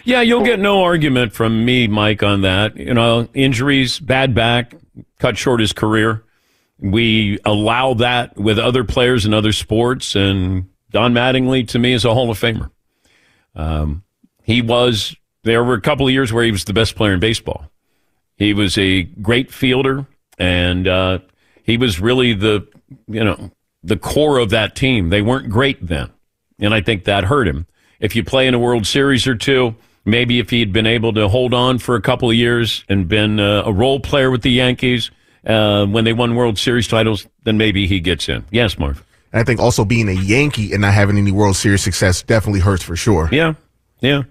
Yeah, 0.04 0.22
you'll 0.22 0.44
get 0.44 0.60
no 0.60 0.84
argument 0.84 1.34
from 1.34 1.66
me, 1.66 1.88
Mike, 1.88 2.24
on 2.24 2.42
that. 2.42 2.76
You 2.78 2.94
know, 2.94 3.28
injuries, 3.34 4.00
bad 4.00 4.34
back, 4.34 4.76
cut 5.20 5.38
short 5.38 5.60
his 5.60 5.74
career. 5.74 6.24
We 6.80 7.40
allow 7.46 7.94
that 7.96 8.38
with 8.38 8.58
other 8.58 8.84
players 8.84 9.26
in 9.26 9.34
other 9.34 9.52
sports, 9.52 10.16
and 10.16 10.70
Don 10.92 11.14
Mattingly, 11.14 11.68
to 11.70 11.80
me, 11.80 11.94
is 11.94 12.06
a 12.06 12.14
Hall 12.14 12.32
of 12.32 12.40
Famer. 12.40 12.72
Um, 13.56 14.04
he 14.50 14.64
was, 14.64 15.16
there 15.44 15.64
were 15.64 15.76
a 15.76 15.82
couple 15.82 16.08
of 16.08 16.12
years 16.12 16.34
where 16.34 16.44
he 16.44 16.52
was 16.52 16.64
the 16.64 16.74
best 16.74 16.96
player 16.96 17.14
in 17.14 17.20
baseball. 17.20 17.70
He 18.36 18.52
was 18.52 18.80
a 18.80 19.04
great 19.04 19.52
fielder, 19.52 20.08
and 20.40 20.88
uh, 20.88 21.20
he 21.62 21.78
was 21.78 22.00
really 22.00 22.34
the, 22.34 22.68
you 23.08 23.24
know, 23.24 23.52
the 23.84 23.96
core 23.96 24.40
of 24.40 24.50
that 24.50 24.76
team. 24.76 25.10
They 25.10 25.22
weren't 25.22 25.50
great 25.52 25.86
then, 25.86 26.10
and 26.60 26.74
I 26.74 26.82
think 26.82 27.04
that 27.04 27.26
hurt 27.26 27.48
him. 27.48 27.68
If 28.00 28.16
you 28.16 28.24
play 28.24 28.48
in 28.48 28.56
a 28.56 28.60
World 28.60 28.88
Series 28.88 29.28
or 29.28 29.36
two, 29.36 29.76
maybe 30.04 30.40
if 30.40 30.50
he'd 30.50 30.74
been 30.74 30.88
able 30.88 31.14
to 31.14 31.28
hold 31.28 31.54
on 31.54 31.78
for 31.78 31.96
a 31.96 32.02
couple 32.02 32.32
of 32.32 32.36
years 32.36 32.84
and 32.90 33.08
been 33.08 33.40
uh, 33.40 33.62
a 33.68 33.72
role 33.72 34.00
player 34.00 34.32
with 34.32 34.42
the 34.42 34.52
Yankees 34.52 35.12
uh, 35.46 35.86
when 35.86 36.06
they 36.06 36.14
won 36.14 36.34
World 36.34 36.58
Series 36.58 36.88
titles, 36.88 37.28
then 37.44 37.60
maybe 37.60 37.86
he 37.86 38.00
gets 38.00 38.28
in. 38.28 38.46
Yes, 38.50 38.80
Marv. 38.80 39.06
And 39.32 39.40
I 39.40 39.44
think 39.44 39.60
also 39.60 39.86
being 39.86 40.10
a 40.10 40.14
Yankee 40.14 40.72
and 40.72 40.82
not 40.82 40.96
having 40.96 41.20
any 41.20 41.32
World 41.32 41.56
Series 41.56 41.84
success 41.84 42.24
definitely 42.24 42.62
hurts 42.62 42.82
for 42.82 42.96
sure. 42.96 43.30
Yeah, 43.32 43.54
yeah. 44.00 44.24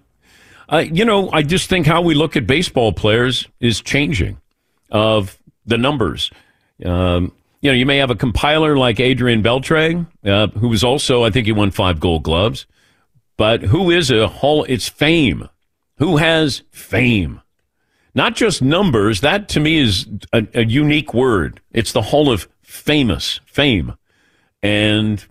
Uh, 0.68 0.78
you 0.78 1.04
know, 1.04 1.30
I 1.30 1.42
just 1.42 1.68
think 1.68 1.86
how 1.86 2.02
we 2.02 2.14
look 2.14 2.36
at 2.36 2.46
baseball 2.46 2.92
players 2.92 3.48
is 3.60 3.80
changing 3.80 4.38
of 4.90 5.38
the 5.64 5.78
numbers. 5.78 6.30
Um, 6.84 7.32
you 7.60 7.70
know, 7.70 7.76
you 7.76 7.86
may 7.86 7.96
have 7.96 8.10
a 8.10 8.14
compiler 8.14 8.76
like 8.76 9.00
Adrian 9.00 9.42
Beltre, 9.42 10.06
uh, 10.24 10.46
who 10.58 10.68
was 10.68 10.84
also, 10.84 11.24
I 11.24 11.30
think 11.30 11.46
he 11.46 11.52
won 11.52 11.70
five 11.70 12.00
gold 12.00 12.22
gloves, 12.22 12.66
but 13.36 13.62
who 13.62 13.90
is 13.90 14.10
a 14.10 14.28
hall, 14.28 14.64
it's 14.68 14.88
fame. 14.88 15.48
Who 15.96 16.18
has 16.18 16.62
fame? 16.70 17.40
Not 18.14 18.36
just 18.36 18.62
numbers. 18.62 19.20
That 19.20 19.48
to 19.50 19.60
me 19.60 19.78
is 19.78 20.06
a, 20.32 20.46
a 20.54 20.64
unique 20.64 21.14
word. 21.14 21.60
It's 21.72 21.92
the 21.92 22.02
Hall 22.02 22.30
of 22.30 22.48
Famous, 22.62 23.40
fame. 23.46 23.94
And 24.62 25.24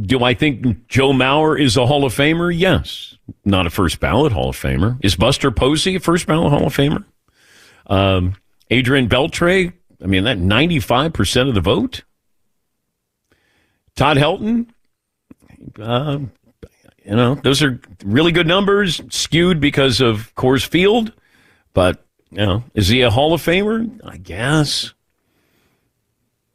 do 0.00 0.22
I 0.22 0.34
think 0.34 0.88
Joe 0.88 1.12
Mauer 1.12 1.60
is 1.60 1.76
a 1.76 1.86
Hall 1.86 2.04
of 2.04 2.14
Famer? 2.14 2.56
Yes. 2.56 3.16
Not 3.44 3.66
a 3.66 3.70
first 3.70 3.98
ballot 4.00 4.32
Hall 4.32 4.50
of 4.50 4.56
Famer. 4.56 4.98
Is 5.02 5.16
Buster 5.16 5.50
Posey 5.50 5.96
a 5.96 6.00
first 6.00 6.26
ballot 6.26 6.52
Hall 6.52 6.66
of 6.66 6.76
Famer? 6.76 7.04
Um, 7.86 8.34
Adrian 8.70 9.08
Beltre, 9.08 9.72
I 10.02 10.06
mean, 10.06 10.24
that 10.24 10.38
95% 10.38 11.48
of 11.48 11.54
the 11.54 11.60
vote. 11.60 12.02
Todd 13.94 14.18
Helton, 14.18 14.66
uh, 15.80 16.18
you 17.04 17.16
know, 17.16 17.36
those 17.36 17.62
are 17.62 17.80
really 18.04 18.32
good 18.32 18.46
numbers, 18.46 19.00
skewed 19.10 19.60
because 19.60 20.00
of 20.00 20.34
Coors 20.34 20.66
Field. 20.66 21.12
But, 21.72 22.04
you 22.30 22.44
know, 22.44 22.64
is 22.74 22.88
he 22.88 23.02
a 23.02 23.10
Hall 23.10 23.32
of 23.32 23.42
Famer? 23.42 24.00
I 24.04 24.18
guess. 24.18 24.92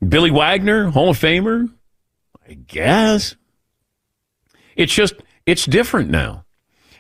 Billy 0.08 0.32
Wagner, 0.32 0.90
Hall 0.90 1.10
of 1.10 1.18
Famer? 1.18 1.70
I 2.52 2.56
guess. 2.56 3.38
It's 4.76 4.94
just, 4.94 5.14
it's 5.46 5.66
different 5.66 6.10
now. 6.10 6.44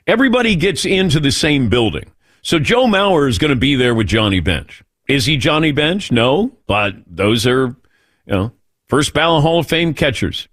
Everybody 0.07 0.55
gets 0.55 0.85
into 0.85 1.19
the 1.19 1.31
same 1.31 1.67
building. 1.67 2.09
So 2.41 2.57
Joe 2.57 2.85
Mauer 2.85 3.27
is 3.27 3.37
going 3.37 3.49
to 3.49 3.57
be 3.57 3.75
there 3.75 3.93
with 3.93 4.07
Johnny 4.07 4.39
Bench. 4.39 4.81
Is 5.09 5.25
he 5.25 5.35
Johnny 5.35 5.73
Bench? 5.73 6.09
No, 6.09 6.53
but 6.67 6.93
those 7.05 7.45
are, 7.45 7.67
you 7.67 8.33
know, 8.33 8.53
first 8.87 9.13
ballot 9.13 9.41
Hall 9.41 9.59
of 9.59 9.67
Fame 9.67 9.93
catchers. 9.93 10.47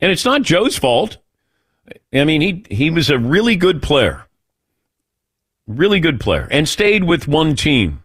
And 0.00 0.10
it's 0.10 0.24
not 0.24 0.42
Joe's 0.42 0.76
fault. 0.76 1.18
I 2.12 2.24
mean, 2.24 2.40
he, 2.40 2.64
he 2.68 2.90
was 2.90 3.08
a 3.08 3.20
really 3.20 3.54
good 3.54 3.82
player. 3.82 4.26
Really 5.68 6.00
good 6.00 6.18
player. 6.18 6.48
And 6.50 6.68
stayed 6.68 7.04
with 7.04 7.28
one 7.28 7.54
team. 7.54 8.02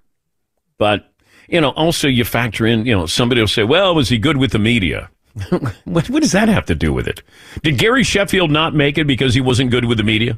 But, 0.77 1.11
you 1.49 1.59
know, 1.59 1.71
also 1.71 2.07
you 2.07 2.23
factor 2.23 2.67
in, 2.67 2.85
you 2.85 2.95
know, 2.95 3.07
somebody 3.07 3.41
will 3.41 3.47
say, 3.47 3.63
well, 3.63 3.95
was 3.95 4.09
he 4.09 4.19
good 4.19 4.37
with 4.37 4.51
the 4.51 4.59
media? 4.59 5.09
what, 5.83 6.09
what 6.09 6.21
does 6.21 6.31
that 6.31 6.47
have 6.47 6.65
to 6.65 6.75
do 6.75 6.93
with 6.93 7.07
it? 7.07 7.21
Did 7.61 7.77
Gary 7.77 8.03
Sheffield 8.03 8.51
not 8.51 8.73
make 8.73 8.97
it 8.97 9.05
because 9.05 9.33
he 9.33 9.41
wasn't 9.41 9.71
good 9.71 9.85
with 9.85 9.97
the 9.97 10.03
media? 10.03 10.37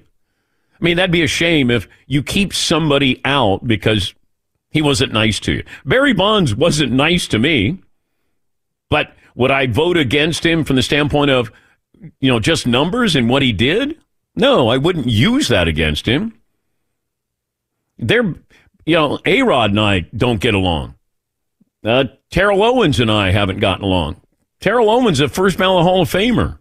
I 0.80 0.84
mean, 0.84 0.98
that'd 0.98 1.12
be 1.12 1.24
a 1.24 1.28
shame 1.28 1.72
if 1.72 1.88
you 2.06 2.24
keep 2.24 2.54
somebody 2.54 3.22
out 3.26 3.68
because 3.68 4.14
he 4.70 4.82
wasn't 4.82 5.14
nice 5.14 5.40
to 5.42 5.54
you. 5.54 5.64
Barry 5.86 6.14
Bonds 6.14 6.56
wasn't 6.56 6.92
nice 6.92 7.28
to 7.30 7.40
me, 7.40 7.80
but 8.90 9.16
would 9.36 9.52
I 9.52 9.68
vote 9.68 9.98
against 9.98 10.46
him 10.46 10.64
from 10.64 10.76
the 10.76 10.84
standpoint 10.84 11.32
of, 11.32 11.52
you 12.20 12.32
know, 12.32 12.40
just 12.40 12.68
numbers 12.68 13.16
and 13.16 13.30
what 13.30 13.42
he 13.42 13.54
did? 13.54 13.98
No, 14.36 14.68
I 14.70 14.78
wouldn't 14.78 15.08
use 15.08 15.48
that 15.48 15.68
against 15.68 16.08
him. 16.08 16.40
They're, 17.98 18.36
you 18.86 18.96
know, 18.96 19.20
A 19.26 19.42
Rod 19.42 19.72
and 19.72 19.80
I 19.80 20.02
don't 20.16 20.40
get 20.40 20.54
along. 20.54 20.96
Uh, 21.84 22.06
Terrell 22.30 22.64
Owens 22.64 23.00
and 23.00 23.12
I 23.12 23.32
haven't 23.32 23.60
gotten 23.60 23.84
along. 23.84 24.22
Terrell 24.60 24.90
Owens 24.90 25.20
a 25.20 25.28
first 25.28 25.58
ballot 25.58 25.84
Hall 25.84 26.02
of 26.02 26.10
Famer. 26.10 26.60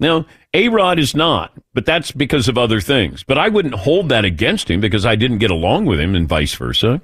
Now, 0.00 0.26
A 0.54 0.68
Rod 0.68 0.98
is 0.98 1.14
not, 1.14 1.52
but 1.74 1.84
that's 1.84 2.12
because 2.12 2.48
of 2.48 2.56
other 2.56 2.80
things. 2.80 3.24
But 3.24 3.36
I 3.38 3.48
wouldn't 3.48 3.74
hold 3.74 4.08
that 4.10 4.24
against 4.24 4.70
him 4.70 4.80
because 4.80 5.04
I 5.04 5.16
didn't 5.16 5.38
get 5.38 5.50
along 5.50 5.86
with 5.86 5.98
him 5.98 6.14
and 6.14 6.28
vice 6.28 6.54
versa. 6.54 7.02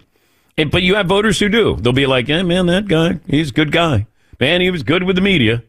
And, 0.56 0.70
but 0.70 0.82
you 0.82 0.94
have 0.94 1.06
voters 1.06 1.40
who 1.40 1.48
do. 1.48 1.76
They'll 1.76 1.92
be 1.92 2.06
like, 2.06 2.28
yeah, 2.28 2.42
man, 2.42 2.66
that 2.66 2.86
guy, 2.86 3.18
he's 3.26 3.50
a 3.50 3.54
good 3.54 3.72
guy. 3.72 4.06
Man, 4.38 4.60
he 4.60 4.70
was 4.70 4.84
good 4.84 5.02
with 5.02 5.16
the 5.16 5.22
media. 5.22 5.64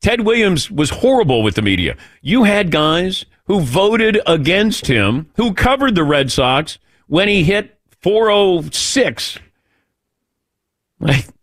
Ted 0.00 0.22
Williams 0.22 0.70
was 0.70 0.90
horrible 0.90 1.42
with 1.42 1.54
the 1.54 1.62
media. 1.62 1.96
You 2.20 2.44
had 2.44 2.70
guys 2.70 3.24
who 3.44 3.60
voted 3.60 4.20
against 4.26 4.86
him, 4.86 5.30
who 5.36 5.54
covered 5.54 5.94
the 5.94 6.04
Red 6.04 6.32
Sox 6.32 6.78
when 7.06 7.28
he 7.28 7.44
hit 7.44 7.78
406. 8.02 9.38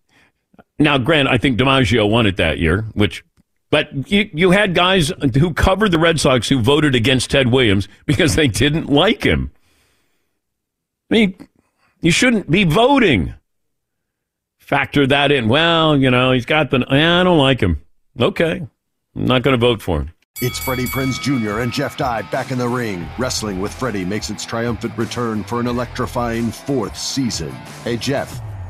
Now, 0.84 0.98
Grant, 0.98 1.28
I 1.28 1.38
think 1.38 1.58
DiMaggio 1.58 2.10
won 2.10 2.26
it 2.26 2.38
that 2.38 2.60
year, 2.60 2.82
which, 2.94 3.24
but 3.70 4.12
you, 4.12 4.30
you 4.34 4.52
had 4.52 4.76
guys 4.76 5.12
who 5.34 5.54
covered 5.54 5.92
the 5.92 6.00
Red 6.00 6.20
Sox 6.20 6.50
who 6.50 6.60
voted 6.60 6.94
against 6.94 7.32
Ted 7.32 7.52
Williams 7.52 7.88
because 8.06 8.36
they 8.36 8.48
didn't 8.48 8.88
like 8.88 9.24
him. 9.24 9.52
I 11.10 11.14
mean, 11.14 11.48
you 12.02 12.12
shouldn't 12.12 12.50
be 12.50 12.64
voting. 12.64 13.34
Factor 14.60 15.06
that 15.08 15.32
in. 15.32 15.50
Well, 15.50 15.98
you 15.98 16.10
know, 16.10 16.32
he's 16.32 16.46
got 16.46 16.72
the, 16.72 16.86
I 16.88 17.24
don't 17.24 17.38
like 17.38 17.62
him. 17.62 17.82
Okay. 18.20 18.66
I'm 19.16 19.26
not 19.26 19.44
going 19.44 19.54
to 19.54 19.66
vote 19.66 19.82
for 19.82 20.02
him. 20.02 20.12
It's 20.42 20.58
Freddie 20.58 20.86
Prinze 20.86 21.22
Jr. 21.22 21.60
and 21.60 21.72
Jeff 21.72 21.96
Dye 21.96 22.24
back 22.24 22.52
in 22.52 22.58
the 22.58 22.68
ring. 22.68 23.08
Wrestling 23.18 23.62
with 23.62 23.74
Freddie 23.74 24.04
makes 24.04 24.30
its 24.30 24.44
triumphant 24.46 24.98
return 24.98 25.44
for 25.44 25.60
an 25.60 25.68
electrifying 25.68 26.52
fourth 26.52 26.98
season. 26.98 27.52
Hey, 27.84 27.98
Jeff, 27.98 28.42